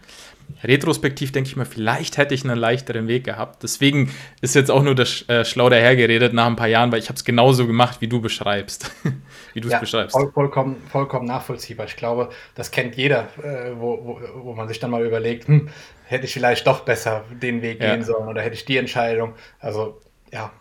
Retrospektiv 0.62 1.32
denke 1.32 1.48
ich 1.48 1.56
mir, 1.56 1.64
vielleicht 1.64 2.18
hätte 2.18 2.34
ich 2.34 2.44
einen 2.44 2.58
leichteren 2.58 3.08
Weg 3.08 3.24
gehabt. 3.24 3.62
Deswegen 3.62 4.12
ist 4.40 4.54
jetzt 4.54 4.70
auch 4.70 4.82
nur 4.82 4.94
das 4.94 5.28
äh, 5.28 5.44
schlau 5.44 5.68
dahergeredet 5.68 6.34
nach 6.34 6.46
ein 6.46 6.56
paar 6.56 6.68
Jahren, 6.68 6.92
weil 6.92 6.98
ich 6.98 7.08
habe 7.08 7.16
es 7.16 7.24
genauso 7.24 7.66
gemacht, 7.66 8.00
wie 8.00 8.08
du 8.08 8.20
beschreibst. 8.20 8.90
wie 9.54 9.60
du 9.60 9.68
es 9.68 9.72
ja, 9.72 9.78
beschreibst. 9.80 10.12
Voll, 10.12 10.30
vollkommen, 10.32 10.76
vollkommen 10.90 11.26
nachvollziehbar. 11.26 11.86
Ich 11.86 11.96
glaube, 11.96 12.28
das 12.54 12.70
kennt 12.70 12.96
jeder, 12.96 13.28
äh, 13.42 13.72
wo, 13.76 13.98
wo, 14.04 14.20
wo 14.44 14.54
man 14.54 14.68
sich 14.68 14.78
dann 14.78 14.90
mal 14.90 15.04
überlegt, 15.04 15.48
hm, 15.48 15.68
hätte 16.04 16.26
ich 16.26 16.32
vielleicht 16.32 16.66
doch 16.66 16.80
besser 16.80 17.24
den 17.30 17.62
Weg 17.62 17.80
ja. 17.80 17.94
gehen 17.94 18.04
sollen 18.04 18.28
oder 18.28 18.42
hätte 18.42 18.54
ich 18.54 18.64
die 18.64 18.76
Entscheidung. 18.76 19.34
Also 19.60 20.00
ja, 20.32 20.52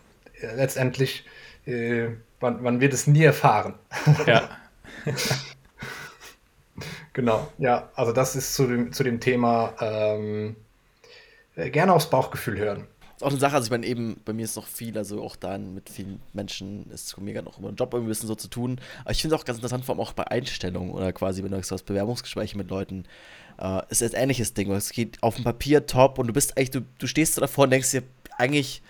letztendlich 0.56 1.24
äh, 1.66 2.08
man, 2.44 2.62
man 2.62 2.80
wird 2.80 2.92
es 2.92 3.06
nie 3.06 3.24
erfahren. 3.24 3.74
Ja. 4.26 4.50
genau, 7.12 7.48
ja, 7.58 7.88
also 7.94 8.12
das 8.12 8.36
ist 8.36 8.54
zu 8.54 8.66
dem, 8.66 8.92
zu 8.92 9.02
dem 9.02 9.18
Thema 9.18 9.72
ähm, 9.80 10.56
äh, 11.56 11.70
gerne 11.70 11.94
aufs 11.94 12.10
Bauchgefühl 12.10 12.58
hören. 12.58 12.86
Das 13.00 13.16
ist 13.16 13.22
auch 13.22 13.30
eine 13.30 13.38
Sache, 13.38 13.54
also 13.54 13.66
ich 13.66 13.70
meine, 13.70 13.86
eben 13.86 14.20
bei 14.24 14.32
mir 14.32 14.44
ist 14.44 14.56
noch 14.56 14.66
viel, 14.66 14.98
also 14.98 15.22
auch 15.22 15.36
da 15.36 15.56
mit 15.56 15.88
vielen 15.88 16.20
Menschen 16.32 16.90
ist 16.90 17.16
mega 17.18 17.40
noch 17.40 17.58
immer 17.58 17.68
ein 17.68 17.76
Job 17.76 17.94
irgendwie 17.94 18.08
ein 18.08 18.14
bisschen 18.14 18.28
so 18.28 18.34
zu 18.34 18.48
tun. 18.48 18.78
Aber 19.02 19.12
ich 19.12 19.22
finde 19.22 19.36
es 19.36 19.40
auch 19.40 19.46
ganz 19.46 19.58
interessant, 19.58 19.84
vor 19.84 19.94
allem 19.94 20.00
auch 20.00 20.12
bei 20.12 20.26
Einstellungen 20.26 20.90
oder 20.90 21.12
quasi, 21.12 21.42
wenn 21.42 21.50
du 21.50 21.62
sagst, 21.62 21.86
Bewerbungsgespräche 21.86 22.58
mit 22.58 22.68
Leuten, 22.68 23.04
äh, 23.58 23.80
ist 23.88 24.02
ein 24.02 24.12
ähnliches 24.12 24.52
Ding. 24.52 24.70
Es 24.72 24.90
geht 24.90 25.22
auf 25.22 25.36
dem 25.36 25.44
Papier 25.44 25.86
top 25.86 26.18
und 26.18 26.26
du 26.26 26.32
bist 26.34 26.58
eigentlich, 26.58 26.72
du, 26.72 26.82
du 26.98 27.06
stehst 27.06 27.40
davor 27.40 27.64
und 27.64 27.70
denkst 27.70 27.92
dir, 27.92 28.02
eigentlich 28.36 28.82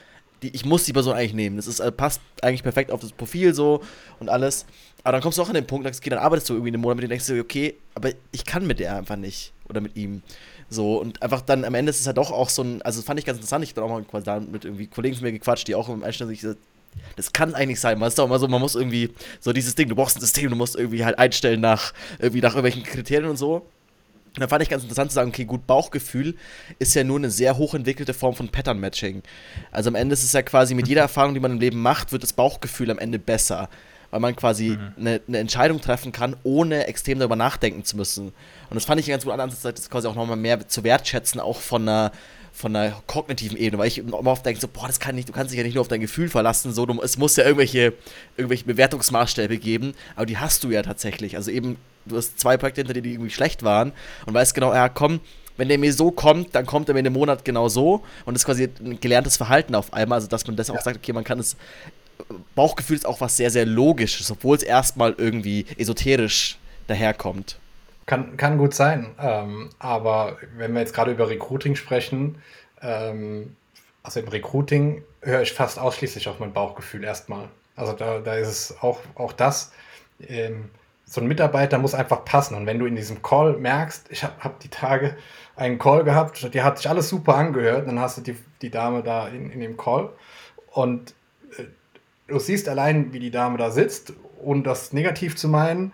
die, 0.45 0.55
ich 0.55 0.65
muss 0.65 0.85
die 0.85 0.93
Person 0.93 1.15
eigentlich 1.15 1.35
nehmen. 1.35 1.57
Das 1.57 1.67
ist, 1.67 1.81
äh, 1.81 1.91
passt 1.91 2.21
eigentlich 2.43 2.63
perfekt 2.63 2.91
auf 2.91 3.01
das 3.01 3.13
Profil 3.13 3.55
so 3.55 3.83
und 4.21 4.29
alles. 4.29 4.67
Aber 5.03 5.13
dann 5.13 5.23
kommst 5.23 5.39
du 5.39 5.43
auch 5.43 5.49
an 5.49 5.55
den 5.55 5.67
Punkt, 5.67 5.87
okay, 5.87 6.11
dann 6.11 6.19
arbeitest 6.19 6.49
du 6.49 6.55
irgendwie 6.55 6.73
einen 6.73 6.81
Monat 6.81 6.97
mit 6.97 7.05
dem 7.05 7.11
denkst 7.11 7.27
du, 7.27 7.41
okay, 7.41 7.75
aber 7.95 8.11
ich 8.33 8.45
kann 8.45 8.67
mit 8.67 8.79
der 8.79 8.97
einfach 8.97 9.17
nicht. 9.17 9.53
Oder 9.69 9.81
mit 9.81 9.97
ihm. 9.97 10.23
So, 10.69 10.99
und 10.99 11.23
einfach 11.23 11.41
dann 11.41 11.65
am 11.65 11.75
Ende 11.75 11.91
ist 11.91 12.01
es 12.01 12.07
halt 12.07 12.17
doch 12.17 12.31
auch 12.31 12.49
so 12.49 12.63
ein, 12.63 12.83
also 12.83 13.01
das 13.01 13.07
fand 13.07 13.19
ich 13.19 13.27
ganz 13.27 13.37
interessant, 13.37 13.65
ich 13.65 13.75
bin 13.75 13.85
auch 13.85 13.89
mal 13.89 14.03
quasi 14.03 14.31
mit 14.47 14.65
irgendwie 14.65 14.87
Kollegen 14.87 15.15
von 15.15 15.25
mir 15.25 15.33
gequatscht, 15.33 15.69
die 15.69 15.75
auch 15.75 15.89
im 15.89 16.03
Einstellung 16.03 16.35
sich 16.35 16.45
das 17.17 17.33
kann 17.33 17.55
eigentlich 17.55 17.81
sein. 17.81 17.99
Man 17.99 18.09
ist 18.09 18.19
doch 18.19 18.25
immer 18.25 18.39
so, 18.39 18.47
man 18.47 18.61
muss 18.61 18.75
irgendwie 18.75 19.11
so 19.41 19.53
dieses 19.53 19.75
Ding, 19.75 19.89
du 19.89 19.97
brauchst 19.97 20.17
ein 20.17 20.21
System, 20.21 20.51
du 20.51 20.57
musst 20.57 20.77
irgendwie 20.77 21.05
halt 21.05 21.19
einstellen 21.19 21.61
nach 21.61 21.93
irgendwie 22.19 22.41
nach 22.41 22.55
irgendwelchen 22.55 22.85
Kriterien 22.85 23.31
und 23.31 23.37
so. 23.37 23.67
Und 24.35 24.41
da 24.41 24.49
fand 24.49 24.63
ich 24.63 24.69
ganz 24.69 24.83
interessant 24.83 25.13
zu 25.13 25.15
sagen, 25.15 25.29
okay, 25.29 25.45
gut, 25.45 25.67
Bauchgefühl 25.67 26.35
ist 26.81 26.95
ja 26.95 27.05
nur 27.05 27.19
eine 27.19 27.31
sehr 27.31 27.57
hochentwickelte 27.57 28.15
Form 28.15 28.35
von 28.35 28.49
Pattern-Matching. 28.49 29.23
Also 29.71 29.89
am 29.89 29.95
Ende 29.95 30.13
ist 30.13 30.25
es 30.25 30.33
ja 30.33 30.43
quasi 30.43 30.75
mit 30.75 30.89
jeder 30.89 31.03
Erfahrung, 31.03 31.35
die 31.35 31.41
man 31.41 31.53
im 31.53 31.61
Leben 31.61 31.81
macht, 31.81 32.11
wird 32.11 32.25
das 32.25 32.33
Bauchgefühl 32.33 32.91
am 32.91 32.99
Ende 32.99 33.21
besser. 33.21 33.69
Weil 34.11 34.21
man 34.21 34.35
quasi 34.35 34.71
mhm. 34.71 34.93
eine, 34.99 35.21
eine, 35.27 35.39
Entscheidung 35.39 35.81
treffen 35.81 36.11
kann, 36.11 36.37
ohne 36.43 36.87
extrem 36.89 37.21
darüber 37.21 37.37
nachdenken 37.37 37.85
zu 37.85 37.97
müssen. 37.97 38.29
Und 38.71 38.75
das 38.75 38.85
fand 38.85 39.01
ich 39.01 39.07
ganz 39.07 39.25
gut 39.25 39.33
an 39.33 39.39
der 39.39 39.51
Seite, 39.51 39.77
das 39.77 39.89
quasi 39.89 40.09
auch 40.09 40.15
nochmal 40.17 40.37
mehr 40.37 40.67
zu 40.69 40.83
wertschätzen, 40.83 41.41
auch 41.41 41.61
von 41.61 41.83
einer, 41.83 42.11
von 42.53 42.75
einer 42.75 43.03
kognitiven 43.07 43.57
Ebene, 43.57 43.79
weil 43.79 43.89
ich 43.89 43.99
immer 43.99 44.27
oft 44.27 44.47
denke, 44.47 44.61
so, 44.61 44.69
boah, 44.69 44.87
das 44.89 45.01
kann 45.01 45.15
nicht, 45.15 45.29
du 45.29 45.33
kannst 45.33 45.53
dich 45.53 45.59
ja 45.59 45.65
nicht 45.65 45.75
nur 45.75 45.81
auf 45.81 45.89
dein 45.89 46.01
Gefühl 46.01 46.29
verlassen, 46.29 46.73
so, 46.73 46.87
du, 46.87 47.01
es 47.03 47.19
muss 47.19 47.35
ja 47.37 47.45
irgendwelche, 47.45 47.93
irgendwelche 48.37 48.65
Bewertungsmaßstäbe 48.65 49.59
geben, 49.59 49.95
aber 50.15 50.27
die 50.27 50.39
hast 50.39 50.63
du 50.63 50.71
ja 50.71 50.83
tatsächlich. 50.83 51.37
Also 51.37 51.51
eben 51.51 51.77
du 52.07 52.17
hast 52.17 52.39
zwei 52.39 52.57
Projekte 52.57 52.81
hinter 52.81 52.95
dir, 52.95 53.03
die 53.03 53.13
irgendwie 53.13 53.31
schlecht 53.31 53.63
waren 53.63 53.93
und 54.27 54.35
weißt 54.35 54.55
genau, 54.55 54.73
ja, 54.75 54.89
komm, 54.89 55.21
wenn 55.57 55.69
der 55.69 55.79
mir 55.79 55.93
so 55.93 56.11
kommt, 56.11 56.55
dann 56.55 56.67
kommt 56.67 56.89
er 56.89 56.95
mir 56.95 57.01
in 57.01 57.07
einem 57.07 57.15
Monat 57.15 57.45
genau 57.45 57.69
so 57.69 58.03
und 58.25 58.35
das 58.35 58.43
ist 58.43 58.47
quasi 58.47 58.69
ein 58.81 59.01
gelerntes 59.01 59.37
Verhalten 59.37 59.75
auf 59.75 59.93
einmal, 59.93 60.17
also 60.17 60.29
dass 60.29 60.47
man 60.47 60.57
das 60.57 60.71
auch 60.71 60.81
sagt, 60.81 60.97
okay, 60.99 61.13
man 61.13 61.25
kann 61.25 61.39
es, 61.39 61.57
Bauchgefühl 62.55 62.97
ist 62.97 63.07
auch 63.07 63.21
was 63.21 63.37
sehr, 63.37 63.51
sehr 63.51 63.67
Logisches, 63.67 64.31
obwohl 64.31 64.57
es 64.57 64.63
erstmal 64.63 65.15
irgendwie 65.17 65.67
esoterisch 65.77 66.59
daherkommt. 66.87 67.59
Kann, 68.07 68.37
kann 68.37 68.59
gut 68.59 68.75
sein, 68.75 69.15
ähm, 69.19 69.71
aber 69.79 70.37
wenn 70.57 70.75
wir 70.75 70.81
jetzt 70.81 70.95
gerade 70.95 71.13
über 71.13 71.29
Recruiting 71.29 71.75
sprechen, 71.75 72.37
ähm, 72.83 73.57
also 74.03 74.21
im 74.21 74.29
Recruiting 74.29 75.03
höre 75.23 75.41
ich 75.41 75.53
fast 75.53 75.79
ausschließlich 75.79 76.29
auf 76.29 76.39
mein 76.39 76.53
Bauchgefühl 76.53 77.03
erstmal. 77.03 77.49
Also 77.77 77.93
da, 77.95 78.19
da 78.19 78.35
ist 78.35 78.49
es 78.49 78.83
auch, 78.83 79.01
auch 79.15 79.33
das. 79.33 79.73
Ähm, 80.29 80.71
so 81.07 81.21
ein 81.21 81.29
Mitarbeiter 81.29 81.79
muss 81.79 81.95
einfach 81.95 82.25
passen. 82.25 82.55
Und 82.55 82.67
wenn 82.67 82.79
du 82.79 82.87
in 82.87 82.97
diesem 82.97 83.23
Call 83.23 83.57
merkst, 83.57 84.07
ich 84.11 84.25
habe 84.25 84.35
hab 84.41 84.61
die 84.61 84.69
Tage 84.69 85.17
einen 85.57 85.79
Call 85.79 86.05
gehabt, 86.05 86.53
die 86.55 86.63
hat 86.63 86.79
sich 86.79 86.89
alles 86.89 87.09
super 87.09 87.37
angehört, 87.37 87.87
dann 87.87 88.01
hast 88.01 88.19
du 88.19 88.23
die, 88.23 88.37
die 88.63 88.71
Dame 88.71 89.03
da 89.03 89.29
in, 89.29 89.51
in 89.51 89.61
dem 89.61 89.77
Call 89.77 90.11
und 90.73 91.15
äh, 91.57 91.65
du 92.27 92.39
siehst 92.39 92.69
allein, 92.69 93.13
wie 93.13 93.21
die 93.21 93.31
Dame 93.31 93.59
da 93.59 93.71
sitzt, 93.71 94.13
ohne 94.41 94.63
das 94.63 94.93
negativ 94.93 95.37
zu 95.37 95.49
meinen, 95.49 95.93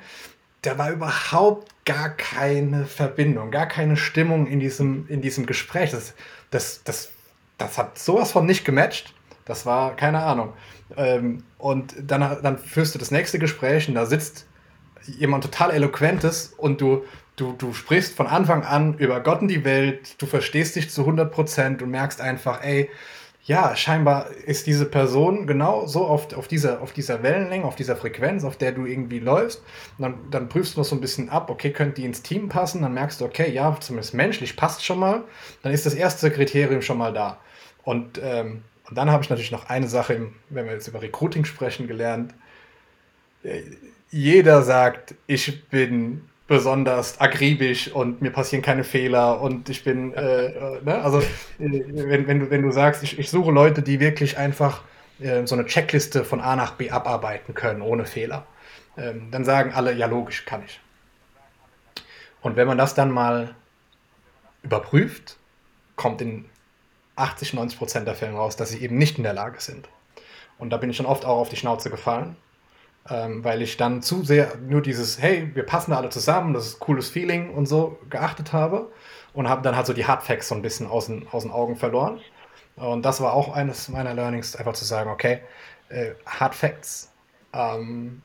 da 0.63 0.79
war 0.79 0.91
überhaupt 0.91 1.71
gar 1.85 2.11
keine 2.11 2.85
Verbindung, 2.87 3.51
gar 3.51 3.67
keine 3.67 3.97
Stimmung 3.97 4.47
in 4.47 4.61
diesem, 4.61 5.07
in 5.09 5.23
diesem 5.23 5.47
Gespräch. 5.47 5.91
Das, 5.91 6.15
das, 6.51 6.83
das, 6.85 7.11
das 7.59 7.79
hat 7.79 7.99
sowas 7.99 8.33
von 8.33 8.47
nicht 8.47 8.65
gematcht. 8.65 9.15
Das 9.45 9.65
war 9.65 9.97
keine 9.97 10.23
Ahnung. 10.23 10.53
Ähm, 10.97 11.45
und 11.59 11.95
dann, 11.99 12.43
dann 12.43 12.59
führst 12.59 12.95
du 12.95 12.99
das 12.99 13.11
nächste 13.11 13.39
Gespräch 13.39 13.89
und 13.89 13.95
da 13.95 14.07
sitzt 14.07 14.47
jemand 15.19 15.45
total 15.45 15.71
Eloquentes 15.71 16.55
und 16.57 16.81
du, 16.81 17.05
du, 17.37 17.53
du 17.53 17.73
sprichst 17.73 18.15
von 18.15 18.27
Anfang 18.27 18.65
an 18.65 18.95
über 18.99 19.21
Gott 19.21 19.43
und 19.43 19.49
die 19.49 19.65
Welt, 19.65 20.21
du 20.21 20.27
verstehst 20.27 20.77
dich 20.77 20.91
zu 20.91 21.03
100 21.03 21.33
Prozent 21.33 21.83
und 21.83 21.91
merkst 21.91 22.21
einfach, 22.21 22.63
ey, 22.63 22.91
ja, 23.45 23.75
scheinbar 23.75 24.31
ist 24.47 24.67
diese 24.67 24.85
Person 24.85 25.47
genau 25.47 25.87
so 25.87 26.07
auf, 26.07 26.33
auf, 26.37 26.47
dieser, 26.47 26.83
auf 26.83 26.93
dieser 26.93 27.23
Wellenlänge, 27.23 27.65
auf 27.65 27.75
dieser 27.75 27.97
Frequenz, 27.97 28.45
auf 28.45 28.57
der 28.57 28.73
du 28.73 28.85
irgendwie 28.85 29.19
läufst. 29.19 29.63
Dann, 29.99 30.15
dann 30.31 30.49
prüfst 30.49 30.77
du 30.77 30.81
noch 30.81 30.85
so 30.85 30.95
ein 30.95 31.01
bisschen 31.01 31.31
ab, 31.31 31.51
okay, 31.51 31.73
könnte 31.73 31.97
die 31.97 32.05
ins 32.05 32.23
Team 32.23 32.49
passen? 32.49 32.83
Dann 32.83 32.93
merkst 32.93 33.21
du, 33.21 33.25
okay, 33.25 33.51
ja, 33.51 33.77
zumindest 33.81 34.15
menschlich 34.15 34.57
passt 34.57 34.85
schon 34.85 34.99
mal. 34.99 35.25
Dann 35.63 35.73
ist 35.73 35.87
das 35.87 35.95
erste 35.95 36.31
Kriterium 36.31 36.83
schon 36.83 36.99
mal 36.99 37.13
da. 37.13 37.41
Und, 37.83 38.21
ähm, 38.23 38.63
und 38.89 38.99
dann 38.99 39.11
habe 39.11 39.25
ich 39.25 39.31
natürlich 39.31 39.53
noch 39.53 39.69
eine 39.69 39.89
Sache, 39.89 40.31
wenn 40.51 40.67
wir 40.67 40.73
jetzt 40.75 40.89
über 40.89 41.01
Recruiting 41.01 41.45
sprechen, 41.45 41.89
gelernt. 41.89 42.35
Jeder 44.11 44.63
sagt, 44.63 45.15
ich 45.27 45.69
bin 45.69 46.29
besonders 46.49 47.21
akribisch 47.21 47.93
und 47.93 48.23
mir 48.23 48.33
passieren 48.33 48.61
keine 48.61 48.83
Fehler 48.83 49.41
und 49.41 49.69
ich 49.69 49.85
bin, 49.85 50.13
äh, 50.15 50.47
äh, 50.47 50.83
ne? 50.83 51.01
also 51.01 51.21
äh, 51.21 51.25
wenn, 51.61 52.27
wenn, 52.27 52.41
du, 52.41 52.51
wenn 52.51 52.63
du 52.63 52.73
sagst, 52.73 53.05
ich, 53.05 53.21
ich 53.21 53.31
suche 53.31 53.53
Leute, 53.53 53.83
die 53.83 54.01
wirklich 54.01 54.37
einfach 54.37 54.83
äh, 55.21 55.47
so 55.47 55.55
eine 55.55 55.65
Checkliste 55.65 56.25
von 56.25 56.41
A 56.41 56.57
nach 56.57 56.73
B 56.73 56.91
abarbeiten 56.91 57.55
können, 57.55 57.83
ohne 57.83 58.05
Fehler, 58.05 58.47
ähm, 58.99 59.29
dann 59.31 59.45
sagen 59.45 59.73
alle, 59.73 59.95
ja 59.95 60.07
logisch, 60.07 60.45
kann 60.45 60.65
ich. 60.65 60.81
Und 62.41 62.57
wenn 62.57 62.67
man 62.67 62.79
das 62.79 62.95
dann 62.95 63.13
mal 63.13 63.55
überprüft, 64.65 65.37
kommt 65.95 66.21
in 66.21 66.47
80, 67.15 67.55
90 67.55 67.79
Prozent 67.79 68.09
der 68.09 68.17
Fälle 68.17 68.33
raus, 68.33 68.57
dass 68.57 68.71
sie 68.71 68.83
eben 68.83 68.99
nicht 68.99 69.19
in 69.19 69.23
der 69.23 69.35
Lage 69.35 69.61
sind. 69.61 69.89
Und 70.59 70.71
da 70.71 70.79
bin 70.79 70.91
ich 70.91 70.97
schon 70.97 71.07
oft 71.07 71.25
auch 71.25 71.39
auf 71.39 71.49
die 71.49 71.57
Schnauze 71.57 71.91
gefallen 71.91 72.35
ähm, 73.09 73.43
weil 73.45 73.63
ich 73.63 73.77
dann 73.77 74.03
zu 74.03 74.23
sehr 74.23 74.57
nur 74.59 74.83
dieses, 74.83 75.21
hey, 75.21 75.51
wir 75.55 75.65
passen 75.65 75.93
alle 75.93 76.11
zusammen, 76.11 76.55
das 76.55 76.67
ist 76.67 76.77
ein 76.77 76.81
cooles 76.81 77.09
Feeling 77.09 77.51
und 77.51 77.67
so 77.67 77.99
geachtet 78.11 78.53
habe 78.53 78.91
und 79.33 79.49
habe 79.49 79.63
dann 79.63 79.77
halt 79.77 79.87
so 79.87 79.93
die 79.93 80.07
Hardfacts 80.07 80.49
so 80.49 80.55
ein 80.55 80.63
bisschen 80.63 80.87
aus 80.87 81.07
den, 81.07 81.27
aus 81.31 81.43
den 81.43 81.53
Augen 81.53 81.77
verloren. 81.77 82.21
Und 82.77 83.05
das 83.05 83.21
war 83.21 83.35
auch 83.35 83.55
eines 83.55 83.89
meiner 83.89 84.15
Learnings, 84.15 84.57
einfach 84.57 84.73
zu 84.73 84.85
sagen, 84.85 85.11
okay, 85.11 85.41
äh, 85.89 86.13
Hardfacts 86.27 87.13
ähm, 87.53 88.23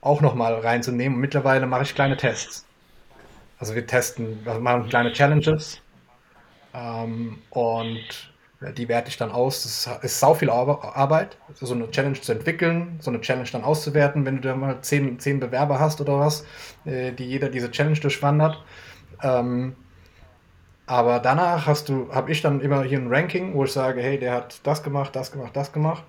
auch 0.00 0.20
nochmal 0.20 0.54
reinzunehmen. 0.54 1.16
Und 1.16 1.20
mittlerweile 1.20 1.66
mache 1.66 1.82
ich 1.82 1.94
kleine 1.94 2.16
Tests. 2.16 2.64
Also 3.58 3.74
wir 3.74 3.86
testen, 3.86 4.44
wir 4.44 4.58
machen 4.58 4.88
kleine 4.88 5.12
Challenges 5.12 5.80
ähm, 6.74 7.38
und 7.50 8.32
die 8.72 8.88
werte 8.88 9.08
ich 9.08 9.16
dann 9.16 9.30
aus. 9.30 9.62
Das 9.62 10.04
ist 10.04 10.20
sau 10.20 10.34
viel 10.34 10.50
Arbeit, 10.50 11.38
so 11.54 11.74
eine 11.74 11.90
Challenge 11.90 12.20
zu 12.20 12.32
entwickeln, 12.32 12.98
so 13.00 13.10
eine 13.10 13.20
Challenge 13.20 13.48
dann 13.50 13.64
auszuwerten, 13.64 14.24
wenn 14.24 14.36
du 14.36 14.48
da 14.48 14.56
mal 14.56 14.80
zehn, 14.80 15.18
zehn 15.18 15.40
Bewerber 15.40 15.78
hast 15.80 16.00
oder 16.00 16.18
was, 16.18 16.44
äh, 16.84 17.12
die 17.12 17.24
jeder 17.24 17.48
diese 17.48 17.70
Challenge 17.70 17.98
durchwandert. 17.98 18.62
Ähm, 19.22 19.76
aber 20.86 21.18
danach 21.18 21.66
hast 21.66 21.88
du, 21.88 22.12
habe 22.12 22.30
ich 22.30 22.42
dann 22.42 22.60
immer 22.60 22.84
hier 22.84 22.98
ein 22.98 23.12
Ranking, 23.12 23.54
wo 23.54 23.64
ich 23.64 23.72
sage, 23.72 24.00
hey, 24.00 24.18
der 24.18 24.32
hat 24.32 24.60
das 24.62 24.82
gemacht, 24.82 25.16
das 25.16 25.32
gemacht, 25.32 25.56
das 25.56 25.72
gemacht. 25.72 26.04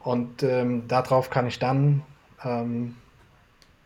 Und 0.00 0.42
ähm, 0.42 0.86
darauf 0.86 1.30
kann 1.30 1.46
ich 1.46 1.58
dann 1.58 2.02
ähm, 2.44 2.94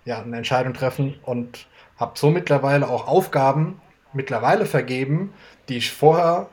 ja, 0.05 0.21
eine 0.21 0.37
Entscheidung 0.37 0.75
treffen 0.75 1.15
und 1.23 1.67
habe 1.97 2.13
so 2.19 2.31
mittlerweile 2.31 2.89
auch 2.89 3.07
Aufgaben 3.07 3.81
mittlerweile 4.13 4.67
vergeben, 4.67 5.33
die 5.69 5.79
ich 5.79 5.93
vorher 5.93 6.49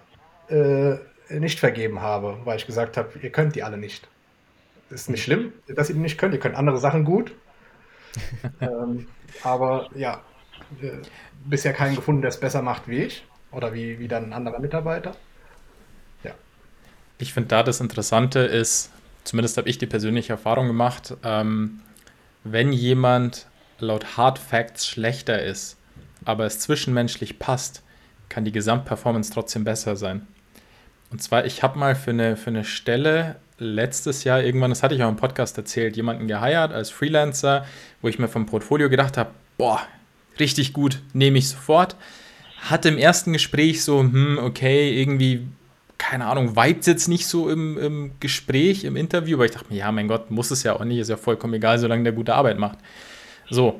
äh, 0.49 0.95
nicht 1.29 1.59
vergeben 1.59 2.01
habe, 2.01 2.39
weil 2.43 2.57
ich 2.57 2.65
gesagt 2.65 2.97
habe, 2.97 3.17
ihr 3.21 3.31
könnt 3.31 3.55
die 3.55 3.63
alle 3.63 3.77
nicht. 3.77 4.07
Das 4.89 5.01
ist 5.01 5.09
nicht 5.09 5.23
schlimm, 5.23 5.53
dass 5.67 5.89
ihr 5.89 5.95
die 5.95 6.01
nicht 6.01 6.17
könnt. 6.17 6.33
Ihr 6.33 6.39
könnt 6.39 6.55
andere 6.55 6.77
Sachen 6.77 7.05
gut. 7.05 7.33
ähm, 8.61 9.07
aber 9.43 9.89
ja, 9.95 10.21
äh, 10.81 10.91
bisher 11.45 11.73
keinen 11.73 11.95
gefunden, 11.95 12.21
der 12.21 12.29
es 12.29 12.39
besser 12.39 12.61
macht 12.61 12.87
wie 12.87 13.03
ich 13.03 13.25
oder 13.51 13.73
wie, 13.73 13.99
wie 13.99 14.07
dann 14.07 14.25
ein 14.25 14.33
anderer 14.33 14.59
Mitarbeiter. 14.59 15.15
Ja. 16.23 16.31
Ich 17.17 17.33
finde 17.33 17.49
da 17.49 17.63
das 17.63 17.81
Interessante 17.81 18.39
ist, 18.39 18.91
zumindest 19.23 19.57
habe 19.57 19.69
ich 19.69 19.77
die 19.77 19.85
persönliche 19.85 20.33
Erfahrung 20.33 20.67
gemacht, 20.67 21.15
ähm, 21.23 21.81
wenn 22.43 22.71
jemand 22.71 23.47
laut 23.79 24.17
Hard 24.17 24.39
Facts 24.39 24.87
schlechter 24.87 25.41
ist, 25.41 25.77
aber 26.23 26.45
es 26.45 26.59
zwischenmenschlich 26.59 27.39
passt, 27.39 27.83
kann 28.29 28.45
die 28.45 28.51
Gesamtperformance 28.51 29.31
trotzdem 29.31 29.63
besser 29.63 29.95
sein. 29.95 30.27
Und 31.11 31.21
zwar, 31.21 31.45
ich 31.45 31.63
habe 31.63 31.79
mal 31.79 31.95
für 31.95 32.11
eine, 32.11 32.35
für 32.35 32.49
eine 32.49 32.63
Stelle 32.63 33.37
letztes 33.57 34.23
Jahr 34.23 34.41
irgendwann, 34.43 34.71
das 34.71 34.83
hatte 34.83 34.95
ich 34.95 35.03
auch 35.03 35.09
im 35.09 35.15
Podcast 35.15 35.57
erzählt, 35.57 35.95
jemanden 35.95 36.27
geheiert 36.27 36.73
als 36.73 36.89
Freelancer, 36.89 37.65
wo 38.01 38.07
ich 38.07 38.19
mir 38.19 38.27
vom 38.27 38.45
Portfolio 38.45 38.89
gedacht 38.89 39.17
habe, 39.17 39.31
boah, 39.57 39.81
richtig 40.39 40.73
gut, 40.73 41.01
nehme 41.13 41.37
ich 41.37 41.49
sofort. 41.49 41.95
Hatte 42.59 42.89
im 42.89 42.97
ersten 42.97 43.33
Gespräch 43.33 43.83
so, 43.83 43.99
hm, 43.99 44.39
okay, 44.41 44.99
irgendwie, 44.99 45.47
keine 45.97 46.25
Ahnung, 46.25 46.55
vibet 46.55 46.87
jetzt 46.87 47.07
nicht 47.07 47.27
so 47.27 47.49
im, 47.49 47.77
im 47.77 48.11
Gespräch, 48.19 48.83
im 48.83 48.95
Interview, 48.95 49.37
aber 49.37 49.45
ich 49.45 49.51
dachte 49.51 49.71
mir, 49.71 49.79
ja, 49.79 49.91
mein 49.91 50.07
Gott, 50.07 50.31
muss 50.31 50.51
es 50.51 50.63
ja 50.63 50.73
auch 50.73 50.83
nicht, 50.83 50.99
ist 50.99 51.09
ja 51.09 51.17
vollkommen 51.17 51.53
egal, 51.53 51.79
solange 51.79 52.03
der 52.03 52.13
gute 52.13 52.33
Arbeit 52.33 52.59
macht. 52.59 52.79
So, 53.49 53.79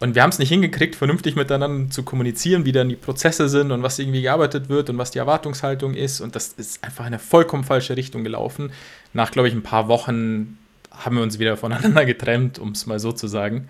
und 0.00 0.14
wir 0.14 0.22
haben 0.22 0.30
es 0.30 0.38
nicht 0.38 0.48
hingekriegt, 0.48 0.96
vernünftig 0.96 1.36
miteinander 1.36 1.90
zu 1.90 2.02
kommunizieren, 2.02 2.64
wie 2.64 2.72
dann 2.72 2.88
die 2.88 2.96
Prozesse 2.96 3.48
sind 3.48 3.70
und 3.70 3.82
was 3.82 3.98
irgendwie 3.98 4.22
gearbeitet 4.22 4.68
wird 4.68 4.90
und 4.90 4.98
was 4.98 5.12
die 5.12 5.18
Erwartungshaltung 5.18 5.94
ist. 5.94 6.20
Und 6.20 6.34
das 6.34 6.48
ist 6.48 6.82
einfach 6.84 7.04
in 7.04 7.08
eine 7.08 7.18
vollkommen 7.18 7.64
falsche 7.64 7.96
Richtung 7.96 8.24
gelaufen. 8.24 8.72
Nach, 9.12 9.30
glaube 9.30 9.48
ich, 9.48 9.54
ein 9.54 9.62
paar 9.62 9.88
Wochen 9.88 10.58
haben 10.90 11.16
wir 11.16 11.22
uns 11.22 11.38
wieder 11.38 11.56
voneinander 11.56 12.04
getrennt, 12.06 12.58
um 12.58 12.72
es 12.72 12.86
mal 12.86 12.98
so 12.98 13.12
zu 13.12 13.28
sagen. 13.28 13.68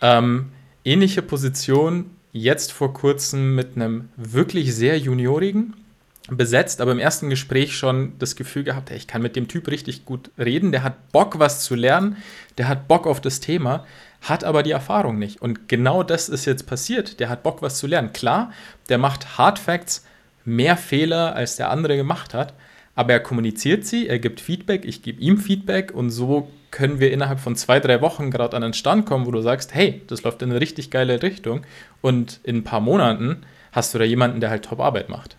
Ähm, 0.00 0.52
ähnliche 0.84 1.22
Position 1.22 2.10
jetzt 2.32 2.72
vor 2.72 2.94
kurzem 2.94 3.54
mit 3.54 3.76
einem 3.76 4.08
wirklich 4.16 4.74
sehr 4.74 4.98
Juniorigen 4.98 5.74
besetzt, 6.30 6.80
aber 6.80 6.92
im 6.92 6.98
ersten 6.98 7.28
Gespräch 7.28 7.76
schon 7.76 8.12
das 8.18 8.36
Gefühl 8.36 8.62
gehabt, 8.62 8.90
hey, 8.90 8.96
ich 8.96 9.06
kann 9.06 9.22
mit 9.22 9.36
dem 9.36 9.48
Typ 9.48 9.68
richtig 9.68 10.04
gut 10.04 10.30
reden, 10.38 10.70
der 10.70 10.84
hat 10.84 11.10
Bock, 11.12 11.38
was 11.38 11.64
zu 11.64 11.74
lernen, 11.74 12.16
der 12.56 12.68
hat 12.68 12.88
Bock 12.88 13.06
auf 13.06 13.20
das 13.20 13.40
Thema, 13.40 13.84
hat 14.22 14.44
aber 14.44 14.62
die 14.62 14.70
Erfahrung 14.70 15.18
nicht. 15.18 15.40
Und 15.40 15.68
genau 15.68 16.02
das 16.02 16.28
ist 16.28 16.44
jetzt 16.44 16.66
passiert. 16.66 17.20
Der 17.20 17.28
hat 17.28 17.42
Bock, 17.42 17.62
was 17.62 17.78
zu 17.78 17.86
lernen. 17.86 18.12
Klar, 18.12 18.52
der 18.88 18.98
macht 18.98 19.38
Hard 19.38 19.58
Facts 19.58 20.04
mehr 20.44 20.76
Fehler, 20.76 21.34
als 21.34 21.56
der 21.56 21.70
andere 21.70 21.96
gemacht 21.96 22.34
hat, 22.34 22.54
aber 22.94 23.12
er 23.12 23.20
kommuniziert 23.20 23.84
sie, 23.84 24.08
er 24.08 24.18
gibt 24.18 24.40
Feedback, 24.40 24.84
ich 24.84 25.02
gebe 25.02 25.20
ihm 25.20 25.38
Feedback 25.38 25.92
und 25.92 26.10
so 26.10 26.50
können 26.70 27.00
wir 27.00 27.12
innerhalb 27.12 27.40
von 27.40 27.56
zwei, 27.56 27.80
drei 27.80 28.00
Wochen 28.00 28.30
gerade 28.30 28.56
an 28.56 28.62
einen 28.62 28.74
Stand 28.74 29.06
kommen, 29.06 29.26
wo 29.26 29.30
du 29.30 29.42
sagst, 29.42 29.74
hey, 29.74 30.02
das 30.06 30.22
läuft 30.22 30.42
in 30.42 30.50
eine 30.50 30.60
richtig 30.60 30.90
geile 30.90 31.22
Richtung 31.22 31.62
und 32.00 32.40
in 32.42 32.58
ein 32.58 32.64
paar 32.64 32.80
Monaten 32.80 33.42
hast 33.72 33.94
du 33.94 33.98
da 33.98 34.04
jemanden, 34.04 34.40
der 34.40 34.50
halt 34.50 34.64
Top-Arbeit 34.64 35.08
macht. 35.08 35.36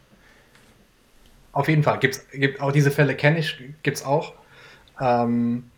Auf 1.54 1.68
jeden 1.68 1.84
Fall, 1.84 2.00
gibt's, 2.00 2.26
gibt 2.32 2.62
auch 2.62 2.72
diese 2.72 2.92
Fälle 2.92 3.16
kenne 3.16 3.40
ich, 3.40 3.58
gibt 3.84 3.98
es 3.98 4.06
auch. 4.06 4.34
Ähm, 5.00 5.66
äh, 5.66 5.71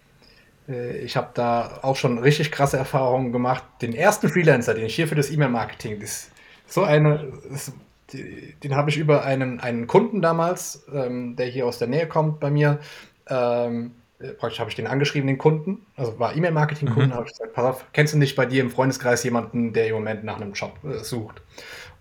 ich 0.67 1.17
habe 1.17 1.29
da 1.33 1.79
auch 1.81 1.95
schon 1.95 2.17
richtig 2.17 2.51
krasse 2.51 2.77
Erfahrungen 2.77 3.31
gemacht. 3.31 3.63
Den 3.81 3.93
ersten 3.93 4.29
Freelancer, 4.29 4.73
den 4.73 4.85
ich 4.85 4.95
hier 4.95 5.07
für 5.07 5.15
das 5.15 5.29
E-Mail-Marketing, 5.29 5.99
das 5.99 6.29
so 6.67 6.83
eine, 6.83 7.33
das, 7.49 7.73
den 8.13 8.75
habe 8.75 8.89
ich 8.89 8.97
über 8.97 9.23
einen, 9.23 9.59
einen 9.59 9.87
Kunden 9.87 10.21
damals, 10.21 10.85
ähm, 10.93 11.35
der 11.35 11.47
hier 11.47 11.65
aus 11.65 11.79
der 11.79 11.87
Nähe 11.87 12.07
kommt 12.07 12.39
bei 12.39 12.49
mir. 12.49 12.79
Ähm, 13.27 13.91
äh, 14.19 14.29
praktisch 14.29 14.59
habe 14.59 14.69
ich 14.69 14.75
den 14.75 14.87
angeschrieben, 14.87 15.27
den 15.27 15.37
Kunden, 15.37 15.85
also 15.95 16.17
war 16.19 16.35
E-Mail-Marketing-Kunden, 16.35 17.09
mhm. 17.09 17.13
habe 17.13 17.25
ich 17.25 17.33
gesagt, 17.33 17.53
pass 17.53 17.65
auf, 17.65 17.85
kennst 17.93 18.13
du 18.13 18.17
nicht 18.17 18.35
bei 18.35 18.45
dir 18.45 18.61
im 18.61 18.69
Freundeskreis 18.69 19.23
jemanden, 19.23 19.73
der 19.73 19.87
im 19.87 19.95
Moment 19.95 20.23
nach 20.23 20.37
einem 20.37 20.53
Job 20.53 20.77
äh, 20.83 21.03
sucht? 21.03 21.41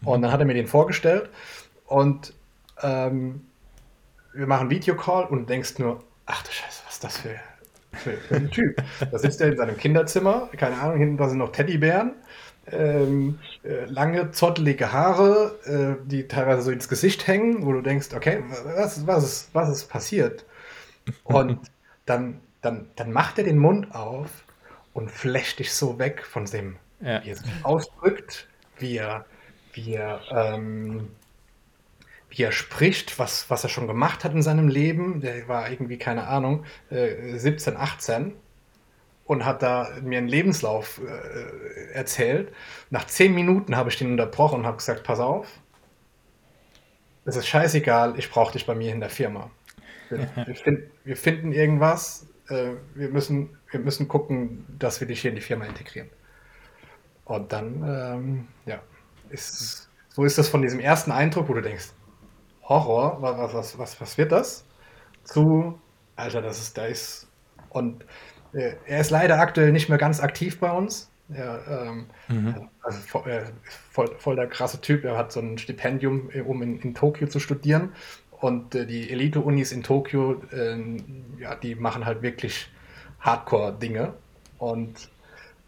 Mhm. 0.00 0.08
Und 0.08 0.22
dann 0.22 0.32
hat 0.32 0.40
er 0.40 0.46
mir 0.46 0.54
den 0.54 0.66
vorgestellt 0.66 1.30
und 1.86 2.32
ähm, 2.82 3.46
wir 4.34 4.46
machen 4.46 4.70
Videocall 4.70 5.24
und 5.26 5.50
denkst 5.50 5.78
nur, 5.78 6.02
ach 6.26 6.42
du 6.42 6.50
Scheiße, 6.50 6.82
was 6.86 6.94
ist 6.94 7.04
das 7.04 7.18
für 7.18 7.34
ein 8.30 8.51
Typ. 8.51 8.82
Da 9.11 9.18
sitzt 9.18 9.40
er 9.40 9.49
in 9.49 9.57
seinem 9.57 9.76
Kinderzimmer, 9.76 10.49
keine 10.57 10.76
Ahnung, 10.76 10.99
hinten 10.99 11.16
da 11.16 11.28
sind 11.28 11.38
noch 11.38 11.53
Teddybären, 11.53 12.12
ähm, 12.70 13.38
äh, 13.64 13.84
lange, 13.86 14.30
zottelige 14.30 14.93
Haare, 14.93 15.59
äh, 15.64 16.07
die 16.09 16.28
teilweise 16.28 16.62
so 16.62 16.70
ins 16.70 16.88
Gesicht 16.88 17.26
hängen, 17.26 17.66
wo 17.66 17.72
du 17.72 17.82
denkst, 17.82 18.09
okay, 18.14 18.45
was, 18.76 19.07
was, 19.07 19.24
ist, 19.24 19.51
was 19.53 19.68
ist 19.68 19.88
passiert? 19.88 20.45
Und 21.24 21.59
dann, 22.07 22.40
dann, 22.61 22.88
dann 22.97 23.12
macht 23.12 23.38
er 23.38 23.45
den 23.45 23.59
Mund 23.59 23.95
auf 23.95 24.45
und 24.93 25.11
flecht 25.11 25.59
dich 25.59 25.72
so 25.72 25.99
weg 25.99 26.24
von 26.24 26.45
dem, 26.47 26.76
ja. 27.01 27.22
wie 27.24 27.30
er 27.30 27.36
sich 27.36 27.51
ausdrückt, 27.62 28.49
wie 28.78 28.97
er, 28.97 29.26
wie 29.72 29.95
er 29.95 30.20
ähm, 30.30 31.09
wie 32.32 32.42
er 32.42 32.52
spricht, 32.52 33.18
was, 33.18 33.50
was 33.50 33.62
er 33.62 33.68
schon 33.68 33.86
gemacht 33.86 34.24
hat 34.24 34.32
in 34.32 34.42
seinem 34.42 34.68
Leben. 34.68 35.20
Der 35.20 35.48
war 35.48 35.70
irgendwie, 35.70 35.98
keine 35.98 36.26
Ahnung, 36.26 36.64
äh, 36.90 37.36
17, 37.36 37.76
18 37.76 38.32
und 39.24 39.44
hat 39.44 39.62
da 39.62 39.88
mir 40.02 40.18
einen 40.18 40.28
Lebenslauf 40.28 41.00
äh, 41.06 41.92
erzählt. 41.92 42.52
Nach 42.90 43.06
zehn 43.06 43.34
Minuten 43.34 43.76
habe 43.76 43.90
ich 43.90 43.98
den 43.98 44.10
unterbrochen 44.10 44.60
und 44.60 44.66
habe 44.66 44.78
gesagt, 44.78 45.04
pass 45.04 45.20
auf, 45.20 45.46
es 47.26 47.36
ist 47.36 47.46
scheißegal, 47.46 48.18
ich 48.18 48.30
brauche 48.30 48.52
dich 48.52 48.66
bei 48.66 48.74
mir 48.74 48.92
in 48.92 49.00
der 49.00 49.10
Firma. 49.10 49.50
Wir, 50.08 50.28
wir, 50.46 50.56
find, 50.56 50.80
wir 51.04 51.16
finden 51.16 51.52
irgendwas, 51.52 52.26
äh, 52.48 52.72
wir, 52.94 53.10
müssen, 53.10 53.58
wir 53.70 53.80
müssen 53.80 54.08
gucken, 54.08 54.64
dass 54.78 55.00
wir 55.00 55.06
dich 55.06 55.20
hier 55.20 55.30
in 55.30 55.36
die 55.36 55.42
Firma 55.42 55.66
integrieren. 55.66 56.08
Und 57.26 57.52
dann, 57.52 57.84
ähm, 57.86 58.48
ja, 58.64 58.80
ist, 59.28 59.90
so 60.08 60.24
ist 60.24 60.38
das 60.38 60.48
von 60.48 60.62
diesem 60.62 60.80
ersten 60.80 61.12
Eindruck, 61.12 61.48
wo 61.48 61.54
du 61.54 61.60
denkst, 61.60 61.90
Horror, 62.62 63.20
was, 63.20 63.54
was, 63.54 63.78
was, 63.78 64.00
was 64.00 64.18
wird 64.18 64.32
das? 64.32 64.64
Zu, 65.24 65.78
Alter, 66.16 66.42
das 66.42 66.58
ist, 66.60 66.78
da 66.78 66.86
ist, 66.86 67.28
und 67.70 68.04
äh, 68.52 68.74
er 68.86 69.00
ist 69.00 69.10
leider 69.10 69.38
aktuell 69.38 69.72
nicht 69.72 69.88
mehr 69.88 69.98
ganz 69.98 70.20
aktiv 70.20 70.60
bei 70.60 70.70
uns. 70.70 71.10
Er, 71.32 71.86
ähm, 71.86 72.06
mhm. 72.28 72.68
also 72.82 72.98
voll, 73.00 73.30
äh, 73.30 73.44
voll, 73.90 74.14
voll, 74.18 74.36
der 74.36 74.46
krasse 74.48 74.80
Typ. 74.80 75.04
Er 75.04 75.16
hat 75.16 75.32
so 75.32 75.40
ein 75.40 75.56
Stipendium, 75.58 76.30
äh, 76.32 76.40
um 76.40 76.62
in, 76.62 76.78
in 76.80 76.94
Tokio 76.94 77.26
zu 77.28 77.40
studieren. 77.40 77.94
Und 78.30 78.74
äh, 78.74 78.86
die 78.86 79.10
Elite-Unis 79.10 79.72
in 79.72 79.82
Tokio, 79.82 80.42
ähm, 80.52 81.24
ja, 81.38 81.54
die 81.54 81.74
machen 81.74 82.04
halt 82.04 82.22
wirklich 82.22 82.70
Hardcore-Dinge. 83.20 84.12
Und 84.58 85.08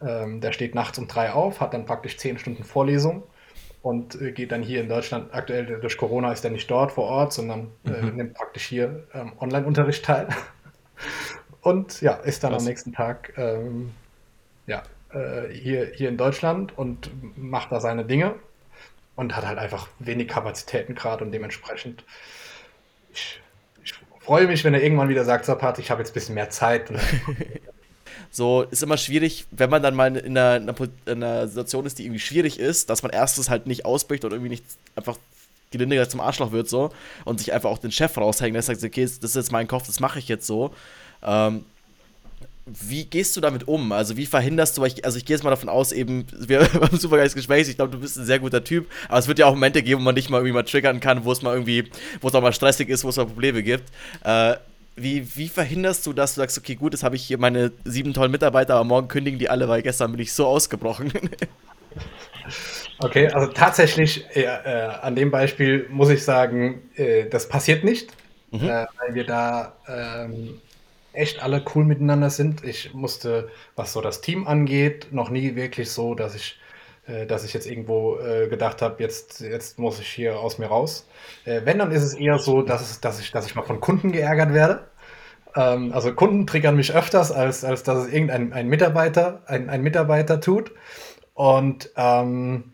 ähm, 0.02 0.40
der 0.40 0.52
steht 0.52 0.74
nachts 0.74 0.98
um 0.98 1.08
drei 1.08 1.32
auf, 1.32 1.60
hat 1.60 1.72
dann 1.72 1.86
praktisch 1.86 2.18
zehn 2.18 2.38
Stunden 2.38 2.64
Vorlesung 2.64 3.22
und 3.84 4.18
äh, 4.18 4.32
geht 4.32 4.50
dann 4.50 4.62
hier 4.62 4.80
in 4.80 4.88
Deutschland, 4.88 5.34
aktuell 5.34 5.66
durch 5.66 5.98
Corona 5.98 6.32
ist 6.32 6.42
er 6.42 6.50
nicht 6.50 6.70
dort 6.70 6.92
vor 6.92 7.04
Ort, 7.04 7.34
sondern 7.34 7.70
äh, 7.84 7.90
mhm. 7.90 8.16
nimmt 8.16 8.34
praktisch 8.34 8.64
hier 8.64 9.06
ähm, 9.12 9.32
Online-Unterricht 9.38 10.02
teil. 10.06 10.26
und 11.60 12.00
ja, 12.00 12.14
ist 12.14 12.42
dann 12.42 12.52
Krass. 12.52 12.62
am 12.62 12.68
nächsten 12.68 12.94
Tag 12.94 13.34
ähm, 13.36 13.92
ja, 14.66 14.82
äh, 15.12 15.52
hier, 15.52 15.92
hier 15.94 16.08
in 16.08 16.16
Deutschland 16.16 16.76
und 16.78 17.10
macht 17.36 17.72
da 17.72 17.80
seine 17.80 18.06
Dinge 18.06 18.36
und 19.16 19.36
hat 19.36 19.46
halt 19.46 19.58
einfach 19.58 19.88
wenig 19.98 20.28
Kapazitäten 20.28 20.94
gerade 20.94 21.22
und 21.22 21.30
dementsprechend 21.30 22.04
ich, 23.12 23.42
ich, 23.82 23.92
freue 24.20 24.46
mich, 24.46 24.64
wenn 24.64 24.72
er 24.72 24.82
irgendwann 24.82 25.10
wieder 25.10 25.26
sagt, 25.26 25.44
so 25.44 25.54
Pat, 25.56 25.78
ich 25.78 25.90
habe 25.90 26.00
jetzt 26.00 26.12
ein 26.12 26.14
bisschen 26.14 26.34
mehr 26.34 26.48
Zeit. 26.48 26.90
so 28.34 28.62
ist 28.62 28.82
immer 28.82 28.96
schwierig, 28.96 29.46
wenn 29.52 29.70
man 29.70 29.80
dann 29.82 29.94
mal 29.94 30.16
in 30.16 30.36
einer, 30.36 30.56
in 31.06 31.22
einer, 31.22 31.46
Situation 31.46 31.86
ist, 31.86 31.98
die 31.98 32.04
irgendwie 32.04 32.18
schwierig 32.18 32.58
ist, 32.58 32.90
dass 32.90 33.04
man 33.04 33.12
erstens 33.12 33.48
halt 33.48 33.68
nicht 33.68 33.84
ausbricht 33.84 34.24
und 34.24 34.32
irgendwie 34.32 34.50
nicht 34.50 34.64
einfach 34.96 35.18
gelinde 35.70 36.08
zum 36.08 36.20
Arschloch 36.20 36.50
wird 36.50 36.68
so 36.68 36.90
und 37.24 37.38
sich 37.38 37.52
einfach 37.52 37.70
auch 37.70 37.78
den 37.78 37.92
Chef 37.92 38.16
raushängen 38.16 38.54
lässt, 38.54 38.66
sagt, 38.66 38.82
okay, 38.82 39.02
das 39.04 39.18
ist 39.18 39.36
jetzt 39.36 39.52
mein 39.52 39.68
Kopf, 39.68 39.86
das 39.86 40.00
mache 40.00 40.18
ich 40.18 40.26
jetzt 40.26 40.48
so. 40.48 40.74
Ähm, 41.22 41.64
wie 42.66 43.04
gehst 43.04 43.36
du 43.36 43.40
damit 43.40 43.68
um? 43.68 43.92
Also 43.92 44.16
wie 44.16 44.26
verhinderst 44.26 44.78
du, 44.78 44.82
also 44.82 45.16
ich 45.16 45.24
gehe 45.24 45.36
jetzt 45.36 45.44
mal 45.44 45.50
davon 45.50 45.68
aus, 45.68 45.92
eben, 45.92 46.26
wir 46.48 46.60
haben 46.72 46.98
super 46.98 47.18
geiles 47.18 47.36
Gespräch, 47.36 47.68
ich 47.68 47.76
glaube, 47.76 47.92
du 47.92 48.00
bist 48.00 48.16
ein 48.16 48.26
sehr 48.26 48.40
guter 48.40 48.64
Typ, 48.64 48.90
aber 49.08 49.18
es 49.18 49.28
wird 49.28 49.38
ja 49.38 49.46
auch 49.46 49.54
Momente 49.54 49.80
geben, 49.80 50.00
wo 50.00 50.04
man 50.04 50.16
nicht 50.16 50.28
mal 50.28 50.38
irgendwie 50.38 50.54
mal 50.54 50.64
triggern 50.64 50.98
kann, 50.98 51.24
wo 51.24 51.30
es 51.30 51.40
mal 51.40 51.52
irgendwie, 51.52 51.88
wo 52.20 52.28
es 52.28 52.34
auch 52.34 52.42
mal 52.42 52.52
stressig 52.52 52.88
ist, 52.88 53.04
wo 53.04 53.10
es 53.10 53.16
mal 53.16 53.26
Probleme 53.26 53.62
gibt. 53.62 53.84
Äh, 54.24 54.56
wie, 54.96 55.36
wie 55.36 55.48
verhinderst 55.48 56.06
du, 56.06 56.12
dass 56.12 56.34
du 56.34 56.40
sagst, 56.40 56.58
okay, 56.58 56.74
gut, 56.74 56.92
jetzt 56.92 57.02
habe 57.02 57.16
ich 57.16 57.24
hier 57.24 57.38
meine 57.38 57.72
sieben 57.84 58.14
tollen 58.14 58.30
Mitarbeiter, 58.30 58.74
aber 58.74 58.84
morgen 58.84 59.08
kündigen 59.08 59.38
die 59.38 59.48
alle, 59.48 59.68
weil 59.68 59.82
gestern 59.82 60.12
bin 60.12 60.20
ich 60.20 60.32
so 60.32 60.46
ausgebrochen? 60.46 61.12
okay, 63.00 63.28
also 63.28 63.52
tatsächlich 63.52 64.24
äh, 64.36 64.42
äh, 64.42 64.90
an 65.02 65.16
dem 65.16 65.30
Beispiel 65.30 65.86
muss 65.90 66.10
ich 66.10 66.22
sagen, 66.22 66.82
äh, 66.96 67.28
das 67.28 67.48
passiert 67.48 67.84
nicht, 67.84 68.12
mhm. 68.50 68.68
Äh, 68.68 68.86
weil 68.98 69.14
wir 69.14 69.24
da 69.24 69.76
ähm, 69.88 70.60
echt 71.12 71.42
alle 71.42 71.64
cool 71.74 71.84
miteinander 71.84 72.30
sind. 72.30 72.64
Ich 72.64 72.94
musste, 72.94 73.50
was 73.76 73.92
so 73.92 74.00
das 74.00 74.20
Team 74.20 74.46
angeht, 74.46 75.08
noch 75.10 75.30
nie 75.30 75.56
wirklich 75.56 75.90
so, 75.90 76.14
dass 76.14 76.34
ich, 76.34 76.58
dass 77.26 77.44
ich 77.44 77.52
jetzt 77.52 77.66
irgendwo 77.66 78.18
äh, 78.18 78.48
gedacht 78.48 78.80
habe, 78.80 79.02
jetzt, 79.02 79.40
jetzt 79.40 79.78
muss 79.78 80.00
ich 80.00 80.08
hier 80.08 80.38
aus 80.38 80.58
mir 80.58 80.66
raus. 80.66 81.06
Äh, 81.44 81.60
wenn, 81.64 81.78
dann 81.78 81.90
ist 81.90 82.02
es 82.02 82.14
eher 82.14 82.38
so, 82.38 82.62
dass, 82.62 82.80
es, 82.80 83.00
dass, 83.00 83.20
ich, 83.20 83.30
dass 83.30 83.46
ich 83.46 83.54
mal 83.54 83.62
von 83.62 83.80
Kunden 83.80 84.10
geärgert 84.10 84.54
werde. 84.54 84.84
Ähm, 85.54 85.92
also 85.92 86.14
Kunden 86.14 86.46
triggern 86.46 86.76
mich 86.76 86.94
öfters, 86.94 87.30
als, 87.30 87.64
als 87.64 87.82
dass 87.82 88.06
es 88.06 88.12
irgendein 88.12 88.52
ein 88.52 88.68
Mitarbeiter, 88.68 89.42
ein, 89.46 89.68
ein 89.68 89.82
Mitarbeiter 89.82 90.40
tut. 90.40 90.72
Und 91.34 91.90
ähm, 91.96 92.72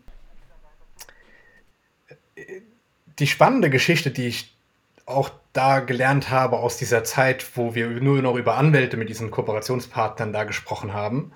die 3.19 3.27
spannende 3.27 3.69
Geschichte, 3.69 4.11
die 4.11 4.27
ich 4.27 4.55
auch 5.05 5.29
da 5.51 5.81
gelernt 5.81 6.29
habe 6.29 6.57
aus 6.57 6.77
dieser 6.77 7.03
Zeit, 7.03 7.57
wo 7.57 7.75
wir 7.75 7.89
nur 7.89 8.21
noch 8.21 8.35
über 8.35 8.55
Anwälte 8.55 8.95
mit 8.95 9.09
diesen 9.09 9.29
Kooperationspartnern 9.29 10.31
da 10.31 10.45
gesprochen 10.45 10.93
haben. 10.93 11.33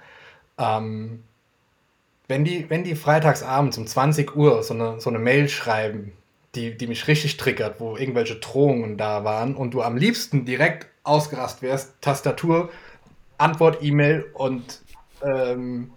Ähm, 0.58 1.25
wenn, 2.28 2.44
die, 2.44 2.70
wenn 2.70 2.84
die 2.84 2.96
freitagsabends 2.96 3.78
um 3.78 3.88
20 3.88 4.36
Uhr 4.36 4.64
so 4.64 4.74
eine, 4.74 5.00
so 5.00 5.10
eine 5.10 5.20
Mail 5.20 5.50
schreiben, 5.50 6.14
die, 6.56 6.78
die 6.78 6.88
mich 6.88 7.08
richtig 7.08 7.38
triggert, 7.38 7.80
wo 7.80 7.98
irgendwelche 7.98 8.36
Drohungen 8.36 8.98
da 8.98 9.24
waren 9.24 9.56
und 9.56 9.74
du 9.74 9.82
am 9.82 9.98
liebsten 9.98 10.46
direkt 10.46 10.88
ausgerast 11.04 11.62
wärst, 11.62 12.02
Tastatur, 12.02 12.72
Antwort-E-Mail 13.38 14.26
und 14.34 14.82
ähm, 15.22 15.92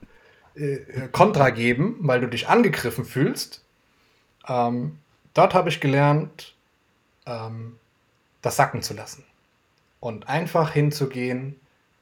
äh, 0.55 1.09
Kontra 1.13 1.51
geben, 1.51 1.97
weil 2.01 2.21
du 2.21 2.27
dich 2.27 2.49
angegriffen 2.49 3.05
fühlst. 3.05 3.65
Ähm, 4.49 4.99
dort 5.35 5.55
habe 5.55 5.69
ich 5.69 5.81
gelernt, 5.81 6.55
ähm, 7.27 7.79
das 8.43 8.57
sacken 8.57 8.83
zu 8.83 8.95
lassen. 8.95 9.25
Und 10.01 10.29
einfach 10.29 10.73
hinzugehen, 10.73 11.59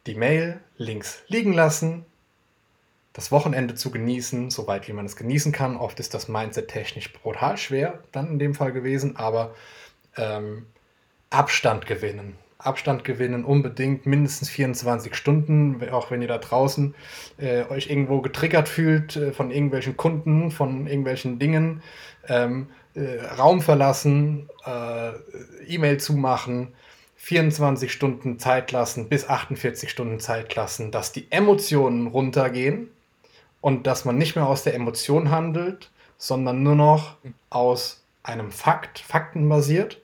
die 0.07 0.15
Mail 0.15 0.61
links 0.77 1.23
liegen 1.29 1.53
lassen, 1.53 2.05
das 3.17 3.33
Wochenende 3.33 3.75
zu 3.75 3.91
genießen, 3.91 4.51
soweit 4.51 4.89
wie 4.89 4.93
man 4.93 5.07
es 5.07 5.17
genießen 5.17 5.51
kann. 5.51 5.79
Oft 5.79 5.99
ist 6.01 6.13
das 6.13 6.29
Mindset 6.29 6.69
technisch 6.69 7.11
brutal 7.15 7.57
schwer, 7.57 8.01
dann 8.13 8.33
in 8.33 8.39
dem 8.39 8.55
Fall 8.55 8.73
gewesen, 8.73 9.17
aber 9.17 9.55
ähm, 10.19 10.67
Abstand 11.31 11.87
gewinnen. 11.87 12.37
Abstand 12.59 13.05
gewinnen, 13.05 13.47
unbedingt 13.47 14.05
mindestens 14.05 14.51
24 14.51 15.15
Stunden, 15.15 15.81
auch 15.91 16.11
wenn 16.11 16.21
ihr 16.21 16.29
da 16.29 16.37
draußen 16.37 16.95
äh, 17.39 17.65
euch 17.71 17.89
irgendwo 17.89 18.21
getriggert 18.21 18.69
fühlt 18.69 19.17
äh, 19.17 19.33
von 19.33 19.51
irgendwelchen 19.51 19.97
Kunden, 19.97 20.51
von 20.51 20.87
irgendwelchen 20.87 21.39
Dingen. 21.39 21.83
Ähm, 22.29 22.69
äh, 22.95 23.19
Raum 23.39 23.63
verlassen, 23.63 24.51
äh, 24.67 25.13
E-Mail 25.67 25.99
zumachen, 26.01 26.75
24 27.17 27.91
Stunden 27.91 28.39
Zeit 28.39 28.73
lassen, 28.73 29.09
bis 29.09 29.27
48 29.27 29.89
Stunden 29.89 30.21
Zeit 30.21 30.55
lassen, 30.55 30.91
dass 30.91 31.13
die 31.13 31.33
Emotionen 31.33 32.09
runtergehen 32.09 32.91
und 33.61 33.87
dass 33.87 34.05
man 34.05 34.19
nicht 34.19 34.37
mehr 34.37 34.47
aus 34.47 34.63
der 34.63 34.75
Emotion 34.75 35.31
handelt, 35.31 35.91
sondern 36.19 36.63
nur 36.63 36.75
noch 36.75 37.17
aus 37.51 38.05
einem 38.23 38.51
Fakt, 38.51 38.99
faktenbasiert. 38.99 40.01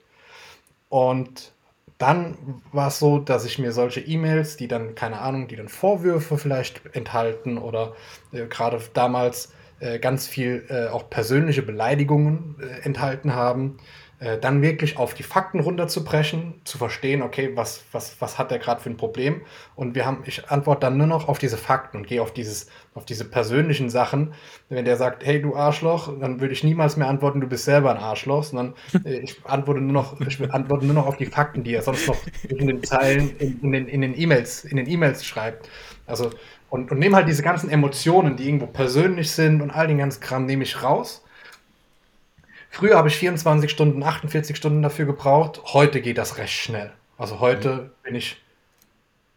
Und 0.89 1.53
dann 1.97 2.61
war 2.71 2.87
es 2.87 2.99
so, 2.99 3.19
dass 3.19 3.45
ich 3.45 3.59
mir 3.59 3.71
solche 3.71 4.01
E-Mails, 4.01 4.57
die 4.57 4.67
dann, 4.67 4.95
keine 4.95 5.19
Ahnung, 5.19 5.47
die 5.47 5.55
dann 5.55 5.69
Vorwürfe 5.69 6.37
vielleicht 6.37 6.81
enthalten 6.93 7.57
oder 7.57 7.95
äh, 8.31 8.45
gerade 8.47 8.81
damals 8.93 9.53
äh, 9.79 9.99
ganz 9.99 10.27
viel 10.27 10.65
äh, 10.69 10.87
auch 10.87 11.09
persönliche 11.09 11.61
Beleidigungen 11.61 12.55
äh, 12.61 12.85
enthalten 12.85 13.35
haben, 13.35 13.77
äh, 14.19 14.37
dann 14.37 14.61
wirklich 14.61 14.97
auf 14.97 15.13
die 15.13 15.23
Fakten 15.23 15.59
runterzubrechen, 15.59 16.61
zu 16.63 16.77
verstehen, 16.77 17.21
okay, 17.21 17.51
was, 17.55 17.83
was, 17.91 18.15
was 18.19 18.37
hat 18.37 18.51
der 18.51 18.59
gerade 18.59 18.81
für 18.81 18.89
ein 18.89 18.97
Problem? 18.97 19.41
Und 19.75 19.95
wir 19.95 20.05
haben, 20.05 20.23
ich 20.25 20.49
antworte 20.49 20.81
dann 20.81 20.97
nur 20.97 21.07
noch 21.07 21.27
auf 21.27 21.39
diese 21.39 21.57
Fakten 21.57 21.97
und 21.97 22.07
gehe 22.07 22.21
auf 22.21 22.33
dieses, 22.33 22.67
auf 22.93 23.05
diese 23.05 23.25
persönlichen 23.25 23.89
Sachen. 23.89 24.33
Wenn 24.69 24.85
der 24.85 24.97
sagt, 24.97 25.25
hey 25.25 25.41
du 25.41 25.55
Arschloch, 25.55 26.11
dann 26.19 26.39
würde 26.39 26.53
ich 26.53 26.63
niemals 26.63 26.97
mehr 26.97 27.07
antworten, 27.07 27.41
du 27.41 27.47
bist 27.47 27.65
selber 27.65 27.91
ein 27.91 27.97
Arschloch, 27.97 28.43
sondern 28.43 28.75
äh, 29.05 29.19
ich 29.19 29.43
antworte 29.45 29.81
nur 29.81 29.93
noch, 29.93 30.19
ich 30.21 30.39
antworte 30.51 30.85
nur 30.85 30.95
noch 30.95 31.07
auf 31.07 31.17
die 31.17 31.25
Fakten, 31.25 31.63
die 31.63 31.73
er 31.73 31.81
sonst 31.81 32.07
noch 32.07 32.17
in 32.47 32.67
den 32.67 32.83
Zeilen, 32.83 33.35
in, 33.37 33.59
in 33.61 33.71
den, 33.71 33.87
in 33.87 34.01
den 34.01 34.19
E-Mails, 34.19 34.63
in 34.65 34.77
den 34.77 34.87
E-Mails 34.87 35.25
schreibt. 35.25 35.69
Also 36.05 36.31
und, 36.73 36.91
und 36.91 36.97
nehme 36.97 37.15
halt 37.15 37.27
diese 37.27 37.43
ganzen 37.43 37.69
Emotionen, 37.69 38.35
die 38.35 38.45
irgendwo 38.45 38.65
persönlich 38.65 39.29
sind 39.29 39.61
und 39.61 39.69
all 39.69 39.85
den 39.85 39.99
ganzen 39.99 40.21
Kram, 40.21 40.47
nehme 40.47 40.63
ich 40.63 40.81
raus. 40.81 41.22
Früher 42.73 42.97
habe 42.97 43.07
ich 43.07 43.15
24 43.17 43.69
Stunden, 43.69 44.01
48 44.01 44.57
Stunden 44.57 44.81
dafür 44.81 45.05
gebraucht. 45.05 45.61
Heute 45.73 46.01
geht 46.01 46.17
das 46.17 46.39
recht 46.39 46.53
schnell. 46.53 46.91
Also 47.19 47.39
heute 47.39 47.69
mhm. 47.69 47.89
bin 48.01 48.15
ich, 48.15 48.41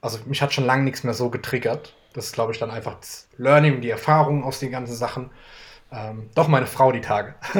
also 0.00 0.18
mich 0.24 0.40
hat 0.40 0.54
schon 0.54 0.64
lange 0.64 0.84
nichts 0.84 1.04
mehr 1.04 1.12
so 1.12 1.28
getriggert. 1.28 1.94
Das 2.14 2.28
ist, 2.28 2.32
glaube 2.32 2.54
ich, 2.54 2.58
dann 2.58 2.70
einfach 2.70 2.98
das 2.98 3.28
Learning, 3.36 3.82
die 3.82 3.90
Erfahrung 3.90 4.42
aus 4.42 4.58
den 4.58 4.70
ganzen 4.70 4.96
Sachen. 4.96 5.28
Ähm, 5.92 6.30
doch 6.34 6.48
meine 6.48 6.64
Frau 6.64 6.92
die 6.92 7.02
Tage. 7.02 7.34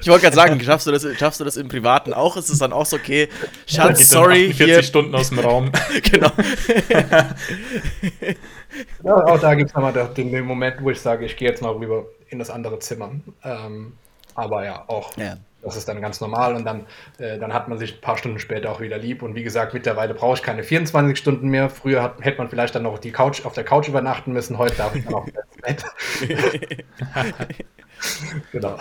ich 0.00 0.08
wollte 0.08 0.22
gerade 0.22 0.36
sagen, 0.36 0.58
schaffst 0.62 0.86
du, 0.86 0.92
das, 0.92 1.06
schaffst 1.18 1.40
du 1.40 1.44
das 1.44 1.58
im 1.58 1.68
Privaten 1.68 2.14
auch? 2.14 2.38
Ist 2.38 2.48
es 2.48 2.58
dann 2.58 2.72
auch 2.72 2.86
so, 2.86 2.96
okay, 2.96 3.28
Schatz, 3.66 4.08
sorry. 4.08 4.54
40 4.54 4.64
hier. 4.64 4.82
Stunden 4.82 5.14
aus 5.14 5.28
dem 5.28 5.40
Raum. 5.40 5.70
genau. 6.10 6.32
ja, 9.04 9.14
auch 9.26 9.40
da 9.40 9.54
gibt 9.54 9.68
es 9.68 9.74
nochmal 9.74 9.92
den, 9.92 10.32
den, 10.32 10.46
Moment, 10.46 10.76
wo 10.80 10.88
ich 10.88 11.02
sage, 11.02 11.26
ich 11.26 11.36
gehe 11.36 11.50
jetzt 11.50 11.60
mal 11.60 11.72
rüber 11.72 12.06
in 12.30 12.38
das 12.38 12.48
andere 12.48 12.78
Zimmer. 12.78 13.10
Ähm, 13.44 13.92
aber 14.38 14.64
ja, 14.64 14.84
auch. 14.86 15.16
Ja. 15.16 15.36
Das 15.60 15.76
ist 15.76 15.88
dann 15.88 16.00
ganz 16.00 16.20
normal 16.20 16.54
und 16.54 16.64
dann, 16.64 16.86
äh, 17.18 17.36
dann 17.36 17.52
hat 17.52 17.66
man 17.68 17.78
sich 17.78 17.96
ein 17.96 18.00
paar 18.00 18.16
Stunden 18.16 18.38
später 18.38 18.70
auch 18.70 18.80
wieder 18.80 18.96
lieb. 18.96 19.22
Und 19.22 19.34
wie 19.34 19.42
gesagt, 19.42 19.74
mittlerweile 19.74 20.14
brauche 20.14 20.34
ich 20.34 20.42
keine 20.42 20.62
24 20.62 21.18
Stunden 21.18 21.48
mehr. 21.48 21.68
Früher 21.68 22.00
hat, 22.00 22.20
hätte 22.20 22.38
man 22.38 22.48
vielleicht 22.48 22.76
dann 22.76 22.84
noch 22.84 22.98
die 22.98 23.10
Couch, 23.10 23.44
auf 23.44 23.54
der 23.54 23.64
Couch 23.64 23.88
übernachten 23.88 24.32
müssen. 24.32 24.56
Heute 24.56 24.76
darf 24.76 24.94
ich 24.94 25.04
dann 25.04 25.14
auch 25.14 25.26
ins 25.26 25.36
Bett. 25.60 25.84
genau. 28.52 28.78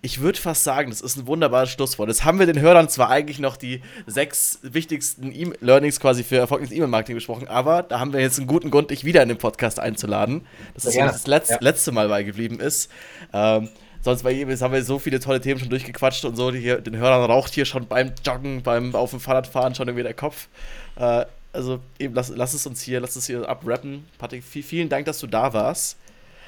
ich 0.00 0.20
würde 0.20 0.38
fast 0.38 0.62
sagen, 0.62 0.90
das 0.90 1.00
ist 1.00 1.16
ein 1.16 1.26
wunderbares 1.26 1.70
Schlusswort. 1.70 2.08
Jetzt 2.08 2.24
haben 2.24 2.38
wir 2.38 2.46
den 2.46 2.60
Hörern 2.60 2.88
zwar 2.88 3.10
eigentlich 3.10 3.40
noch 3.40 3.56
die 3.56 3.82
sechs 4.06 4.60
wichtigsten 4.62 5.32
e 5.32 5.50
Learnings 5.60 5.98
quasi 5.98 6.22
für 6.22 6.36
erfolgreiches 6.36 6.74
E-Mail-Marketing 6.74 7.16
besprochen, 7.16 7.48
aber 7.48 7.82
da 7.82 7.98
haben 7.98 8.12
wir 8.12 8.20
jetzt 8.20 8.38
einen 8.38 8.46
guten 8.46 8.70
Grund, 8.70 8.90
dich 8.90 9.04
wieder 9.04 9.22
in 9.22 9.28
den 9.28 9.38
Podcast 9.38 9.80
einzuladen. 9.80 10.46
Das 10.74 10.84
ist 10.84 10.94
ja, 10.94 11.06
das 11.06 11.26
Letz 11.26 11.50
ja. 11.50 11.58
letzte 11.60 11.90
Mal 11.90 12.08
beigeblieben 12.08 12.60
ist. 12.60 12.90
Ähm, 13.32 13.68
sonst 14.02 14.22
bei 14.22 14.30
jedem 14.30 14.58
haben 14.60 14.72
wir 14.72 14.82
so 14.82 14.98
viele 14.98 15.20
tolle 15.20 15.40
Themen 15.40 15.60
schon 15.60 15.70
durchgequatscht 15.70 16.24
und 16.24 16.36
so. 16.36 16.50
Die, 16.50 16.62
den 16.62 16.96
Hörern 16.96 17.30
raucht 17.30 17.54
hier 17.54 17.64
schon 17.64 17.86
beim 17.86 18.12
Joggen, 18.24 18.62
beim 18.62 18.94
auf 18.94 19.10
dem 19.10 19.20
Fahrradfahren 19.20 19.74
schon 19.74 19.88
irgendwie 19.88 20.04
der 20.04 20.14
Kopf. 20.14 20.48
Äh, 20.96 21.24
also 21.52 21.80
eben, 21.98 22.14
lass, 22.14 22.28
lass 22.28 22.54
es 22.54 22.66
uns 22.66 22.82
hier, 22.82 23.00
lass 23.00 23.16
es 23.16 23.26
hier 23.26 23.48
abrappen. 23.48 24.06
Patrick, 24.18 24.44
vielen 24.44 24.88
Dank, 24.88 25.06
dass 25.06 25.18
du 25.18 25.26
da 25.26 25.52
warst. 25.52 25.96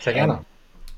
Sehr 0.00 0.12
gerne. 0.12 0.34
Ähm, 0.34 0.44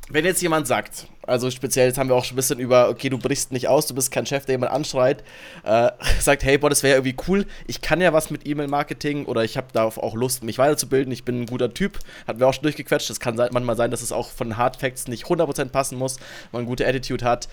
wenn 0.08 0.24
jetzt 0.24 0.42
jemand 0.42 0.66
sagt, 0.66 1.06
also 1.26 1.50
speziell, 1.50 1.88
jetzt 1.88 1.98
haben 1.98 2.08
wir 2.08 2.16
auch 2.16 2.24
schon 2.24 2.34
ein 2.34 2.36
bisschen 2.36 2.58
über, 2.58 2.88
okay, 2.88 3.08
du 3.08 3.18
brichst 3.18 3.52
nicht 3.52 3.68
aus, 3.68 3.86
du 3.86 3.94
bist 3.94 4.10
kein 4.10 4.26
Chef, 4.26 4.44
der 4.44 4.54
jemand 4.54 4.72
anschreit, 4.72 5.22
äh, 5.64 5.90
sagt, 6.20 6.42
hey, 6.42 6.58
boah, 6.58 6.70
das 6.70 6.82
wäre 6.82 6.96
irgendwie 6.96 7.16
cool, 7.28 7.46
ich 7.66 7.80
kann 7.80 8.00
ja 8.00 8.12
was 8.12 8.30
mit 8.30 8.46
E-Mail-Marketing 8.46 9.26
oder 9.26 9.44
ich 9.44 9.56
habe 9.56 9.68
darauf 9.72 9.98
auch 9.98 10.14
Lust, 10.14 10.42
mich 10.42 10.58
weiterzubilden, 10.58 11.12
ich 11.12 11.24
bin 11.24 11.42
ein 11.42 11.46
guter 11.46 11.72
Typ, 11.72 11.98
hatten 12.26 12.40
wir 12.40 12.48
auch 12.48 12.54
schon 12.54 12.64
durchgequetscht, 12.64 13.10
es 13.10 13.20
kann 13.20 13.36
manchmal 13.36 13.76
sein, 13.76 13.90
dass 13.90 14.02
es 14.02 14.12
auch 14.12 14.28
von 14.30 14.56
Hard 14.56 14.76
Facts 14.76 15.08
nicht 15.08 15.24
100% 15.24 15.66
passen 15.66 15.98
muss, 15.98 16.18
man 16.50 16.60
eine 16.60 16.68
gute 16.68 16.86
Attitude 16.86 17.24
hat. 17.24 17.48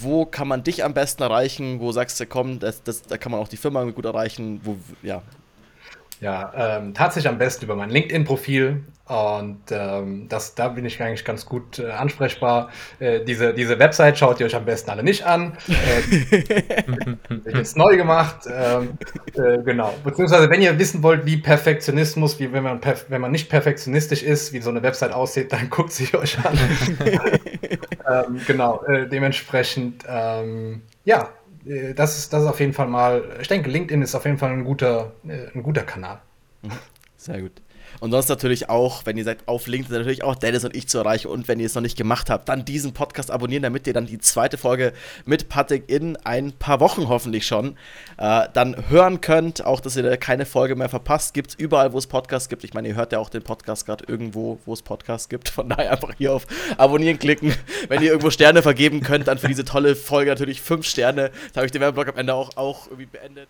Wo 0.00 0.26
kann 0.26 0.48
man 0.48 0.64
dich 0.64 0.84
am 0.84 0.92
besten 0.92 1.22
erreichen? 1.22 1.80
Wo 1.80 1.92
sagst 1.92 2.20
du, 2.20 2.26
komm, 2.26 2.58
das, 2.58 2.82
das, 2.82 3.02
da 3.02 3.16
kann 3.16 3.32
man 3.32 3.40
auch 3.40 3.48
die 3.48 3.56
Firma 3.56 3.84
gut 3.84 4.04
erreichen? 4.04 4.60
Wo, 4.62 4.76
ja, 5.02 5.22
ja, 6.20 6.52
ähm, 6.54 6.94
tatsächlich 6.94 7.30
am 7.30 7.38
besten 7.38 7.64
über 7.64 7.76
mein 7.76 7.90
LinkedIn-Profil. 7.90 8.84
Und 9.08 9.60
ähm, 9.70 10.26
das, 10.28 10.54
da 10.54 10.68
bin 10.68 10.84
ich 10.84 11.00
eigentlich 11.00 11.24
ganz 11.24 11.46
gut 11.46 11.78
äh, 11.78 11.90
ansprechbar. 11.90 12.68
Äh, 12.98 13.24
diese, 13.24 13.54
diese 13.54 13.78
Website 13.78 14.18
schaut 14.18 14.38
ihr 14.38 14.44
euch 14.44 14.54
am 14.54 14.66
besten 14.66 14.90
alle 14.90 15.02
nicht 15.02 15.24
an. 15.24 15.56
Äh, 17.48 17.58
jetzt 17.58 17.76
neu 17.76 17.96
gemacht. 17.96 18.40
Ähm, 18.50 18.98
äh, 19.34 19.62
genau. 19.62 19.94
Beziehungsweise, 20.04 20.50
wenn 20.50 20.60
ihr 20.60 20.78
wissen 20.78 21.02
wollt, 21.02 21.24
wie 21.26 21.36
Perfektionismus, 21.36 22.38
wie 22.38 22.52
wenn 22.52 22.62
man, 22.62 22.80
wenn 23.08 23.20
man 23.20 23.30
nicht 23.30 23.48
perfektionistisch 23.48 24.22
ist, 24.22 24.52
wie 24.52 24.60
so 24.60 24.70
eine 24.70 24.82
Website 24.82 25.12
aussieht, 25.12 25.52
dann 25.52 25.70
guckt 25.70 25.92
sie 25.92 26.14
euch 26.14 26.38
an. 26.44 26.58
ähm, 28.10 28.40
genau. 28.46 28.82
Äh, 28.84 29.08
dementsprechend, 29.08 30.04
ähm, 30.08 30.82
ja, 31.04 31.30
äh, 31.68 31.94
das 31.94 32.18
ist, 32.18 32.32
das 32.32 32.42
ist 32.42 32.48
auf 32.48 32.60
jeden 32.60 32.72
Fall 32.72 32.88
mal, 32.88 33.38
ich 33.40 33.48
denke, 33.48 33.70
LinkedIn 33.70 34.02
ist 34.02 34.14
auf 34.14 34.24
jeden 34.24 34.38
Fall 34.38 34.52
ein 34.52 34.64
guter, 34.64 35.12
äh, 35.26 35.48
ein 35.54 35.62
guter 35.62 35.82
Kanal. 35.82 36.20
Mhm. 36.62 36.70
Sehr 37.16 37.40
gut. 37.42 37.62
Und 38.00 38.12
sonst 38.12 38.28
natürlich 38.28 38.68
auch, 38.68 39.06
wenn 39.06 39.16
ihr 39.16 39.24
seid 39.24 39.46
auf 39.46 39.66
LinkedIn, 39.66 39.96
natürlich 39.96 40.22
auch 40.22 40.36
Dennis 40.36 40.64
und 40.64 40.76
ich 40.76 40.88
zu 40.88 40.98
erreichen. 40.98 41.28
Und 41.28 41.48
wenn 41.48 41.58
ihr 41.58 41.66
es 41.66 41.74
noch 41.74 41.82
nicht 41.82 41.96
gemacht 41.96 42.30
habt, 42.30 42.48
dann 42.48 42.64
diesen 42.64 42.92
Podcast 42.92 43.30
abonnieren, 43.30 43.62
damit 43.62 43.86
ihr 43.86 43.92
dann 43.92 44.06
die 44.06 44.18
zweite 44.18 44.56
Folge 44.56 44.92
mit 45.24 45.48
Patrick 45.48 45.90
in 45.90 46.16
ein 46.18 46.52
paar 46.52 46.80
Wochen 46.80 47.08
hoffentlich 47.08 47.46
schon 47.46 47.76
äh, 48.18 48.46
dann 48.52 48.88
hören 48.88 49.20
könnt. 49.20 49.64
Auch, 49.64 49.80
dass 49.80 49.96
ihr 49.96 50.16
keine 50.16 50.46
Folge 50.46 50.76
mehr 50.76 50.88
verpasst. 50.88 51.34
Gibt 51.34 51.50
es 51.50 51.54
überall, 51.56 51.92
wo 51.92 51.98
es 51.98 52.06
Podcasts 52.06 52.48
gibt. 52.48 52.64
Ich 52.64 52.74
meine, 52.74 52.88
ihr 52.88 52.94
hört 52.94 53.12
ja 53.12 53.18
auch 53.18 53.30
den 53.30 53.42
Podcast 53.42 53.86
gerade 53.86 54.04
irgendwo, 54.06 54.58
wo 54.64 54.72
es 54.72 54.82
Podcasts 54.82 55.28
gibt. 55.28 55.48
Von 55.48 55.68
daher 55.68 55.92
einfach 55.92 56.12
hier 56.16 56.34
auf 56.34 56.46
Abonnieren 56.76 57.18
klicken. 57.18 57.54
Wenn 57.88 58.02
ihr 58.02 58.10
irgendwo 58.10 58.30
Sterne 58.30 58.62
vergeben 58.62 59.00
könnt, 59.00 59.28
dann 59.28 59.38
für 59.38 59.48
diese 59.48 59.64
tolle 59.64 59.96
Folge 59.96 60.30
natürlich 60.30 60.60
fünf 60.60 60.86
Sterne. 60.86 61.30
Da 61.52 61.58
habe 61.58 61.66
ich 61.66 61.72
den 61.72 61.80
Werbeblock 61.80 62.08
am 62.08 62.16
Ende 62.18 62.34
auch, 62.34 62.56
auch 62.56 62.86
irgendwie 62.86 63.06
beendet. 63.06 63.46